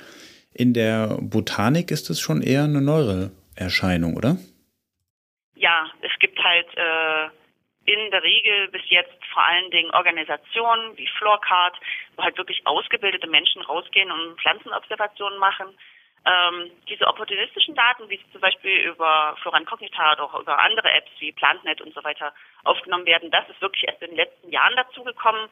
In 0.52 0.72
der 0.72 1.18
Botanik 1.20 1.90
ist 1.90 2.10
es 2.10 2.20
schon 2.20 2.42
eher 2.42 2.64
eine 2.64 2.80
neuere 2.80 3.32
Erscheinung, 3.54 4.16
oder? 4.16 4.36
Ja, 5.54 5.88
es 6.00 6.12
gibt 6.18 6.42
halt 6.42 6.66
äh, 6.76 7.28
in 7.86 8.10
der 8.10 8.22
Regel 8.22 8.68
bis 8.68 8.82
jetzt 8.88 9.24
vor 9.32 9.42
allen 9.42 9.70
Dingen 9.70 9.90
Organisationen 9.90 10.96
wie 10.96 11.06
Floorcard, 11.18 11.78
wo 12.16 12.22
halt 12.22 12.36
wirklich 12.38 12.66
ausgebildete 12.66 13.26
Menschen 13.26 13.62
rausgehen 13.62 14.10
und 14.10 14.40
Pflanzenobservationen 14.40 15.38
machen. 15.38 15.66
Ähm, 16.26 16.70
diese 16.88 17.06
opportunistischen 17.06 17.74
Daten, 17.74 18.08
wie 18.08 18.16
sie 18.16 18.32
zum 18.32 18.40
Beispiel 18.40 18.88
über 18.88 19.36
Floran 19.42 19.66
Cognita 19.66 20.12
oder 20.12 20.24
auch 20.24 20.40
über 20.40 20.58
andere 20.58 20.90
Apps 20.90 21.10
wie 21.18 21.32
PlantNet 21.32 21.82
und 21.82 21.92
so 21.94 22.02
weiter 22.02 22.32
aufgenommen 22.64 23.04
werden, 23.04 23.30
das 23.30 23.46
ist 23.50 23.60
wirklich 23.60 23.86
erst 23.86 24.00
in 24.00 24.08
den 24.08 24.16
letzten 24.16 24.50
Jahren 24.50 24.74
dazugekommen. 24.76 25.50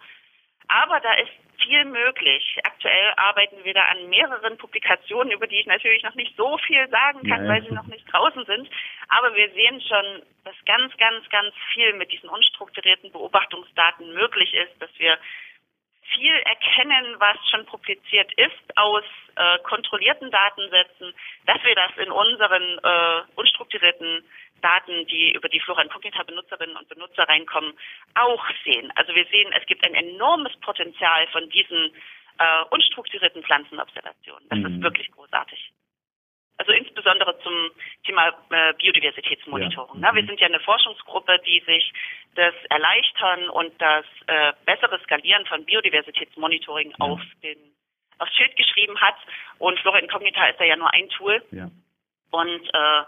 Aber 0.68 1.00
da 1.00 1.14
ist 1.14 1.32
viel 1.62 1.84
möglich. 1.84 2.58
Aktuell 2.64 3.12
arbeiten 3.16 3.64
wir 3.64 3.74
da 3.74 3.84
an 3.86 4.08
mehreren 4.08 4.58
Publikationen, 4.58 5.32
über 5.32 5.46
die 5.46 5.60
ich 5.60 5.66
natürlich 5.66 6.02
noch 6.02 6.14
nicht 6.14 6.36
so 6.36 6.58
viel 6.58 6.88
sagen 6.88 7.20
kann, 7.28 7.44
Nein. 7.44 7.48
weil 7.48 7.68
sie 7.68 7.74
noch 7.74 7.86
nicht 7.86 8.04
draußen 8.12 8.44
sind. 8.46 8.68
Aber 9.08 9.34
wir 9.34 9.50
sehen 9.50 9.80
schon, 9.80 10.22
dass 10.44 10.54
ganz, 10.66 10.96
ganz, 10.96 11.28
ganz 11.28 11.54
viel 11.72 11.92
mit 11.94 12.10
diesen 12.12 12.28
unstrukturierten 12.28 13.12
Beobachtungsdaten 13.12 14.12
möglich 14.12 14.52
ist, 14.54 14.80
dass 14.80 14.90
wir 14.98 15.18
viel 16.02 16.34
erkennen, 16.34 17.16
was 17.18 17.36
schon 17.50 17.64
publiziert 17.66 18.32
ist 18.34 18.76
aus 18.76 19.04
äh, 19.36 19.58
kontrollierten 19.60 20.30
Datensätzen, 20.30 21.14
dass 21.46 21.62
wir 21.64 21.74
das 21.74 21.92
in 21.96 22.10
unseren 22.10 22.78
äh, 22.82 23.22
unstrukturierten 23.36 24.24
Daten, 24.60 25.06
die 25.06 25.32
über 25.32 25.48
die 25.48 25.60
Flora 25.60 25.82
Incognita 25.82 26.22
Benutzerinnen 26.22 26.76
und 26.76 26.88
Benutzer 26.88 27.28
reinkommen, 27.28 27.74
auch 28.14 28.44
sehen. 28.64 28.92
Also 28.94 29.14
wir 29.14 29.26
sehen, 29.26 29.52
es 29.58 29.66
gibt 29.66 29.84
ein 29.86 29.94
enormes 29.94 30.54
Potenzial 30.60 31.26
von 31.28 31.48
diesen 31.50 31.92
äh, 32.38 32.64
unstrukturierten 32.70 33.42
Pflanzenobservationen. 33.42 34.48
Das 34.48 34.58
mhm. 34.58 34.66
ist 34.66 34.82
wirklich 34.82 35.10
großartig. 35.10 35.72
Also 36.58 36.72
insbesondere 36.72 37.36
zum 37.40 37.70
Thema 38.04 38.28
äh, 38.50 38.72
Biodiversitätsmonitoring. 38.74 40.00
Ja. 40.00 40.12
Ne? 40.12 40.20
Wir 40.20 40.26
sind 40.26 40.40
ja 40.40 40.46
eine 40.46 40.60
Forschungsgruppe, 40.60 41.40
die 41.44 41.60
sich 41.66 41.92
das 42.34 42.54
Erleichtern 42.70 43.50
und 43.50 43.72
das 43.80 44.04
äh, 44.26 44.52
bessere 44.64 45.00
Skalieren 45.04 45.44
von 45.46 45.64
Biodiversitätsmonitoring 45.64 46.90
ja. 46.90 46.96
auf 46.98 47.20
den 47.42 47.58
aufs 48.18 48.34
Schild 48.36 48.56
geschrieben 48.56 48.98
hat. 49.00 49.16
Und 49.58 49.78
Flora 49.80 49.98
Incognita 49.98 50.46
ist 50.46 50.60
da 50.60 50.64
ja 50.64 50.76
nur 50.76 50.92
ein 50.92 51.08
Tool. 51.10 51.42
Ja. 51.50 51.70
Und 52.30 52.62
äh, 52.72 53.02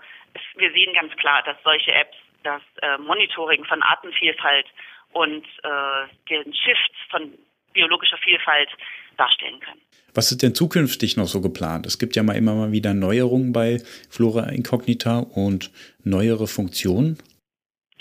wir 0.57 0.73
sehen 0.73 0.93
ganz 0.95 1.15
klar, 1.17 1.43
dass 1.45 1.57
solche 1.63 1.93
Apps 1.93 2.17
das 2.43 2.63
äh, 2.83 2.99
Monitoring 2.99 3.65
von 3.65 3.83
Artenvielfalt 3.83 4.67
und 5.13 5.45
äh, 5.63 6.07
den 6.29 6.53
Shift 6.53 6.93
von 7.11 7.33
biologischer 7.73 8.19
Vielfalt 8.19 8.69
darstellen 9.17 9.61
können. 9.61 9.81
Was 10.13 10.31
ist 10.31 10.43
denn 10.43 10.55
zukünftig 10.55 11.17
noch 11.17 11.27
so 11.27 11.41
geplant? 11.41 11.87
Es 11.87 11.99
gibt 11.99 12.15
ja 12.15 12.23
mal 12.23 12.37
immer 12.37 12.55
mal 12.55 12.73
wieder 12.73 12.95
Neuerungen 12.95 13.53
bei 13.53 13.81
Flora 14.11 14.49
Incognita 14.51 15.19
und 15.19 15.71
neuere 16.05 16.47
Funktionen. 16.47 17.19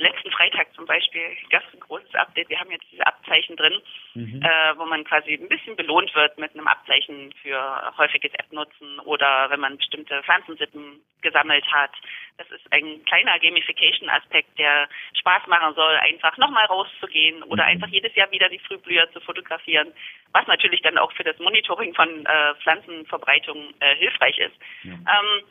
Letzten 0.04 0.32
Freitag 0.32 0.68
zum 0.76 0.86
Beispiel 0.86 1.24
gab 1.50 1.64
es 1.66 1.74
ein 1.74 1.80
großes 1.80 2.14
Update. 2.16 2.50
Wir 2.50 2.60
haben 2.60 2.72
jetzt 2.72 2.86
diese 2.92 3.08
Abzeichen 3.08 3.56
drin, 3.56 3.82
mhm. 4.16 4.42
äh, 4.44 4.78
wo 4.78 4.86
man 4.86 5.06
quasi 5.06 5.34
ein 5.34 5.48
bisschen 5.48 5.78
belohnt 5.78 6.14
wird 6.14 6.38
mit 6.38 6.54
einem 6.54 6.68
Abzeichen 6.68 7.34
für 7.42 7.94
häufiges 7.98 8.34
App-Nutzen 8.34 9.00
oder 9.00 9.50
wenn 9.50 9.62
man 9.62 9.78
bestimmte 9.78 10.22
Pflanzensippen 10.24 11.00
gesammelt 11.22 11.66
hat. 11.72 11.92
Das 12.38 12.50
ist 12.52 12.66
ein 12.72 13.06
kleiner 13.06 13.40
Gamification-Aspekt, 13.40 14.60
der 14.60 14.90
Spaß 15.20 15.48
machen 15.48 15.74
soll, 15.76 15.96
einfach 15.96 16.38
nochmal 16.38 16.66
rauszugehen 16.66 17.42
oder 17.44 17.64
mhm. 17.64 17.70
einfach 17.70 17.88
jedes 17.88 18.14
Jahr 18.16 18.30
wieder 18.32 18.50
die 18.50 18.60
Frühblüher 18.60 19.10
zu 19.14 19.22
fotografieren, 19.22 19.94
was 20.34 20.46
natürlich 20.48 20.82
dann 20.82 20.98
auch 20.98 21.14
für 21.14 21.24
das 21.24 21.40
Monitoring 21.40 21.96
von 21.96 22.26
äh, 22.26 22.56
Pflanzenverbreitung 22.56 23.74
äh, 23.80 23.96
hilfreich 23.96 24.38
ist. 24.38 24.56
Ja. 24.84 24.92
Ähm, 24.94 25.44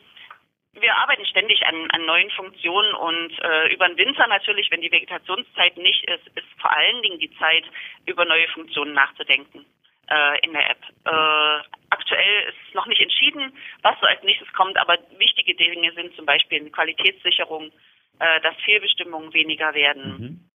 Wir 0.74 0.96
arbeiten 0.96 1.26
ständig 1.26 1.66
an, 1.66 1.90
an 1.90 2.06
neuen 2.06 2.30
Funktionen 2.30 2.94
und 2.94 3.32
äh, 3.42 3.74
über 3.74 3.88
den 3.88 3.98
Winter 3.98 4.26
natürlich, 4.26 4.70
wenn 4.70 4.80
die 4.80 4.90
Vegetationszeit 4.90 5.76
nicht 5.76 6.02
ist, 6.04 6.26
ist 6.28 6.48
vor 6.60 6.70
allen 6.70 7.02
Dingen 7.02 7.18
die 7.18 7.34
Zeit, 7.36 7.64
über 8.06 8.24
neue 8.24 8.48
Funktionen 8.48 8.94
nachzudenken 8.94 9.66
äh, 10.08 10.40
in 10.40 10.52
der 10.52 10.70
App. 10.70 10.82
Äh, 11.04 11.76
aktuell 11.90 12.48
ist 12.48 12.74
noch 12.74 12.86
nicht 12.86 13.02
entschieden, 13.02 13.52
was 13.82 14.00
so 14.00 14.06
als 14.06 14.22
nächstes 14.22 14.50
kommt, 14.54 14.78
aber 14.78 14.96
wichtige 15.18 15.54
Dinge 15.54 15.92
sind 15.92 16.16
zum 16.16 16.24
Beispiel 16.24 16.60
eine 16.60 16.70
Qualitätssicherung, 16.70 17.70
äh, 18.18 18.40
dass 18.40 18.56
Fehlbestimmungen 18.64 19.34
weniger 19.34 19.74
werden. 19.74 20.18
Mhm. 20.18 20.48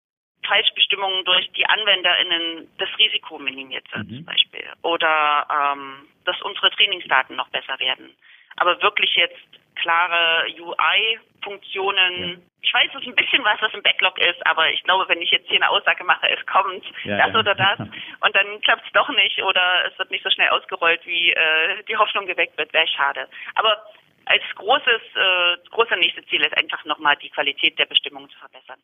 Falschbestimmungen 0.47 1.25
durch 1.25 1.51
die 1.51 1.65
AnwenderInnen 1.65 2.69
das 2.77 2.89
Risiko 2.97 3.37
minimiert 3.37 3.85
wird, 3.93 4.07
mhm. 4.07 4.15
zum 4.15 4.25
Beispiel. 4.25 4.65
Oder 4.81 5.47
ähm, 5.51 6.07
dass 6.25 6.41
unsere 6.41 6.71
Trainingsdaten 6.71 7.35
noch 7.35 7.49
besser 7.49 7.79
werden. 7.79 8.15
Aber 8.55 8.81
wirklich 8.81 9.13
jetzt 9.15 9.45
klare 9.81 10.45
UI-Funktionen. 10.59 12.29
Ja. 12.29 12.37
Ich 12.61 12.73
weiß 12.73 12.91
es 12.99 13.07
ein 13.07 13.15
bisschen 13.15 13.43
was, 13.43 13.61
was 13.61 13.73
im 13.73 13.83
Backlog 13.83 14.19
ist, 14.19 14.45
aber 14.45 14.69
ich 14.71 14.83
glaube, 14.83 15.07
wenn 15.07 15.21
ich 15.21 15.31
jetzt 15.31 15.47
hier 15.47 15.57
eine 15.57 15.69
Aussage 15.69 16.03
mache, 16.03 16.29
es 16.29 16.45
kommt 16.45 16.83
ja, 17.03 17.17
das 17.17 17.33
ja. 17.33 17.39
oder 17.39 17.55
das 17.55 17.79
und 18.19 18.35
dann 18.35 18.61
klappt 18.61 18.85
es 18.85 18.91
doch 18.93 19.09
nicht 19.09 19.41
oder 19.41 19.85
es 19.85 19.97
wird 19.97 20.11
nicht 20.11 20.23
so 20.23 20.29
schnell 20.29 20.49
ausgerollt, 20.49 21.05
wie 21.05 21.31
äh, 21.31 21.83
die 21.87 21.97
Hoffnung 21.97 22.25
geweckt 22.25 22.57
wird, 22.57 22.73
wäre 22.73 22.87
schade. 22.87 23.27
Aber 23.55 23.81
als 24.25 24.43
großes, 24.55 25.01
äh, 25.15 25.57
großer 25.69 25.95
nächste 25.95 26.25
Ziel 26.25 26.41
ist 26.41 26.57
einfach 26.57 26.83
nochmal 26.85 27.15
die 27.17 27.29
Qualität 27.29 27.79
der 27.79 27.85
Bestimmungen 27.85 28.29
zu 28.29 28.37
verbessern. 28.39 28.79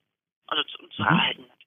Also 0.48 0.64
zu, 0.64 0.78
zu 0.88 1.02
mhm. 1.02 1.08
erhalten 1.08 1.42
natürlich. 1.42 1.63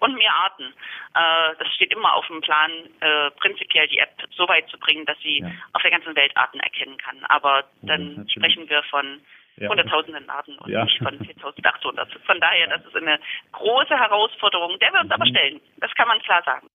Und 0.00 0.14
mehr 0.14 0.34
Arten. 0.34 0.74
Äh, 1.14 1.56
das 1.58 1.68
steht 1.74 1.92
immer 1.92 2.14
auf 2.14 2.26
dem 2.26 2.40
Plan, 2.40 2.70
äh, 3.00 3.30
prinzipiell 3.32 3.88
die 3.88 3.98
App 3.98 4.14
so 4.36 4.48
weit 4.48 4.68
zu 4.68 4.78
bringen, 4.78 5.06
dass 5.06 5.18
sie 5.20 5.38
ja. 5.38 5.50
auf 5.72 5.82
der 5.82 5.90
ganzen 5.90 6.14
Welt 6.16 6.36
Arten 6.36 6.60
erkennen 6.60 6.98
kann. 6.98 7.24
Aber 7.24 7.64
dann 7.82 8.26
sprechen 8.28 8.68
wir 8.68 8.82
von 8.84 9.20
ja. 9.56 9.68
Hunderttausenden 9.68 10.28
Arten 10.28 10.58
und 10.58 10.70
ja. 10.70 10.84
nicht 10.84 10.98
von 10.98 11.18
4800. 11.18 12.08
Von 12.26 12.40
daher, 12.40 12.66
das 12.66 12.84
ist 12.86 12.96
eine 12.96 13.20
große 13.52 13.96
Herausforderung, 13.96 14.78
der 14.80 14.92
wir 14.92 15.00
uns 15.00 15.08
mhm. 15.08 15.14
aber 15.14 15.26
stellen. 15.26 15.60
Das 15.78 15.94
kann 15.94 16.08
man 16.08 16.20
klar 16.20 16.42
sagen. 16.44 16.68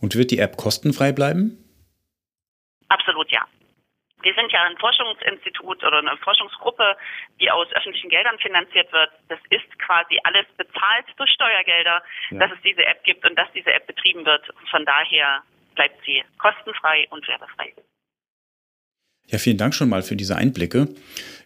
Und 0.00 0.16
wird 0.16 0.30
die 0.30 0.38
App 0.38 0.56
kostenfrei 0.56 1.12
bleiben? 1.12 1.64
Absolut 2.88 3.30
ja. 3.30 3.46
Wir 4.22 4.34
sind 4.34 4.50
ja 4.50 4.64
ein 4.64 4.76
Forschungsinstitut 4.78 5.84
oder 5.84 5.98
eine 5.98 6.16
Forschungsgruppe, 6.18 6.96
die 7.40 7.50
aus 7.50 7.68
öffentlichen 7.72 8.10
Geldern 8.10 8.38
finanziert 8.38 8.92
wird. 8.92 9.10
Das 9.28 9.38
ist 9.50 9.78
quasi 9.78 10.18
alles 10.24 10.46
bezahlt 10.56 11.06
durch 11.16 11.30
Steuergelder, 11.30 12.02
ja. 12.30 12.38
dass 12.38 12.50
es 12.52 12.62
diese 12.64 12.84
App 12.84 13.04
gibt 13.04 13.24
und 13.28 13.36
dass 13.38 13.48
diese 13.52 13.72
App 13.72 13.86
betrieben 13.86 14.24
wird. 14.24 14.42
Von 14.70 14.84
daher 14.84 15.42
bleibt 15.74 16.04
sie 16.04 16.24
kostenfrei 16.38 17.06
und 17.10 17.26
werbefrei. 17.28 17.72
Ja, 19.26 19.38
vielen 19.38 19.58
Dank 19.58 19.74
schon 19.74 19.88
mal 19.88 20.02
für 20.02 20.16
diese 20.16 20.36
Einblicke. 20.36 20.88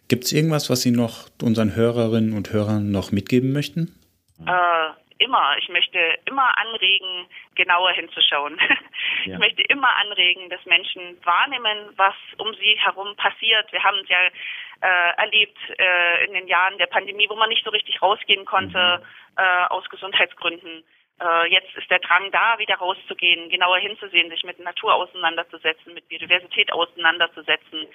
Gibt 0.07 0.23
es 0.23 0.31
irgendwas, 0.31 0.69
was 0.69 0.81
Sie 0.81 0.91
noch 0.91 1.29
unseren 1.41 1.75
Hörerinnen 1.75 2.33
und 2.33 2.51
Hörern 2.51 2.91
noch 2.91 3.11
mitgeben 3.11 3.51
möchten? 3.51 3.93
Äh, 4.45 4.89
immer. 5.23 5.57
Ich 5.57 5.69
möchte 5.69 5.99
immer 6.25 6.57
anregen, 6.57 7.27
genauer 7.55 7.91
hinzuschauen. 7.91 8.59
Ja. 9.25 9.33
Ich 9.33 9.39
möchte 9.39 9.61
immer 9.63 9.95
anregen, 9.97 10.49
dass 10.49 10.65
Menschen 10.65 11.17
wahrnehmen, 11.23 11.93
was 11.95 12.15
um 12.37 12.53
sie 12.55 12.77
herum 12.77 13.15
passiert. 13.15 13.71
Wir 13.71 13.81
haben 13.81 13.99
es 13.99 14.09
ja 14.09 14.19
äh, 14.81 15.15
erlebt 15.17 15.57
äh, 15.77 16.25
in 16.25 16.33
den 16.33 16.47
Jahren 16.47 16.77
der 16.77 16.87
Pandemie, 16.87 17.29
wo 17.29 17.35
man 17.35 17.47
nicht 17.47 17.63
so 17.63 17.69
richtig 17.69 18.01
rausgehen 18.01 18.43
konnte 18.43 18.99
mhm. 18.99 19.41
äh, 19.41 19.65
aus 19.67 19.87
Gesundheitsgründen. 19.89 20.83
Äh, 21.21 21.51
jetzt 21.51 21.73
ist 21.75 21.89
der 21.89 21.99
Drang 21.99 22.31
da, 22.31 22.59
wieder 22.59 22.75
rauszugehen, 22.75 23.49
genauer 23.49 23.77
hinzusehen, 23.77 24.29
sich 24.29 24.43
mit 24.43 24.59
Natur 24.59 24.93
auseinanderzusetzen, 24.93 25.93
mit 25.93 26.09
Biodiversität 26.09 26.73
auseinanderzusetzen 26.73 27.87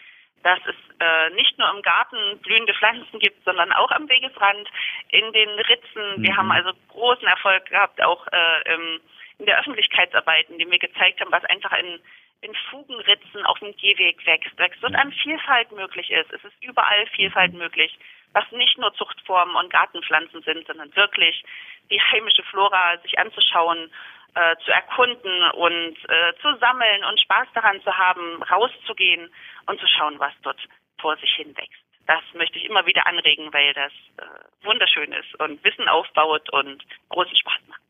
dass 0.43 0.59
es 0.67 0.77
äh, 1.01 1.31
nicht 1.31 1.59
nur 1.59 1.71
im 1.71 1.83
Garten 1.83 2.39
blühende 2.41 2.75
Pflanzen 2.75 3.19
gibt, 3.19 3.45
sondern 3.45 3.73
auch 3.73 3.91
am 3.91 4.09
Wegesrand, 4.09 4.69
in 5.11 5.33
den 5.33 5.49
Ritzen. 5.49 6.17
Mhm. 6.17 6.23
Wir 6.23 6.37
haben 6.37 6.47
mhm. 6.47 6.53
also 6.53 6.71
großen 6.89 7.27
Erfolg 7.27 7.67
gehabt, 7.67 8.03
auch 8.03 8.27
äh, 8.29 8.75
im, 8.75 9.01
in 9.39 9.47
der 9.47 9.59
Öffentlichkeitsarbeit, 9.61 10.49
indem 10.51 10.71
wir 10.71 10.79
gezeigt 10.79 11.21
haben, 11.21 11.33
was 11.33 11.45
einfach 11.45 11.73
in, 11.79 12.01
in 12.41 12.55
Fugenritzen 12.71 13.45
auf 13.47 13.59
dem 13.59 13.77
Gehweg 13.77 14.25
wächst, 14.27 14.57
wächst 14.59 14.83
und 14.85 14.95
an 14.95 15.13
Vielfalt 15.13 15.73
möglich 15.73 16.11
ist. 16.11 16.33
Es 16.33 16.45
ist 16.45 16.63
überall 16.63 17.07
Vielfalt 17.09 17.53
mhm. 17.53 17.59
möglich, 17.59 17.99
was 18.33 18.45
nicht 18.53 18.79
nur 18.79 18.93
Zuchtformen 18.95 19.57
und 19.57 19.71
Gartenpflanzen 19.71 20.43
sind, 20.43 20.67
sondern 20.67 20.95
wirklich 20.95 21.45
die 21.91 22.01
heimische 22.01 22.43
Flora 22.45 22.99
sich 22.99 23.19
anzuschauen 23.19 23.91
äh, 24.35 24.57
zu 24.65 24.71
erkunden 24.71 25.51
und 25.53 25.97
äh, 26.09 26.33
zu 26.41 26.57
sammeln 26.61 27.05
und 27.05 27.21
Spaß 27.21 27.49
daran 27.55 27.81
zu 27.83 27.97
haben, 27.97 28.43
rauszugehen 28.43 29.31
und 29.67 29.81
zu 29.81 29.87
schauen, 29.87 30.19
was 30.19 30.33
dort 30.43 30.61
vor 31.01 31.17
sich 31.17 31.31
hin 31.37 31.57
wächst. 31.57 31.83
Das 32.07 32.23
möchte 32.35 32.59
ich 32.59 32.65
immer 32.65 32.87
wieder 32.87 33.07
anregen, 33.07 33.53
weil 33.53 33.75
das 33.75 33.93
äh, 34.17 34.65
wunderschön 34.65 35.13
ist 35.13 35.39
und 35.41 35.63
Wissen 35.63 35.89
aufbaut 35.89 36.51
und 36.53 36.83
großen 37.11 37.37
Spaß 37.37 37.61
macht. 37.69 37.81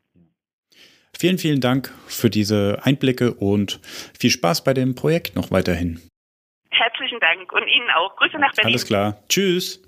Vielen, 1.19 1.39
vielen 1.39 1.61
Dank 1.61 1.91
für 2.07 2.31
diese 2.31 2.81
Einblicke 2.85 3.35
und 3.35 3.81
viel 4.19 4.31
Spaß 4.31 4.63
bei 4.63 4.75
dem 4.75 4.95
Projekt 4.95 5.35
noch 5.35 5.51
weiterhin. 5.51 6.01
Herzlichen 6.71 7.19
Dank 7.19 7.53
und 7.53 7.67
Ihnen 7.67 7.91
auch. 7.91 8.15
Grüße 8.17 8.39
nach 8.39 8.53
Berlin. 8.55 8.73
Alles 8.73 8.87
klar. 8.87 9.17
Tschüss. 9.29 9.83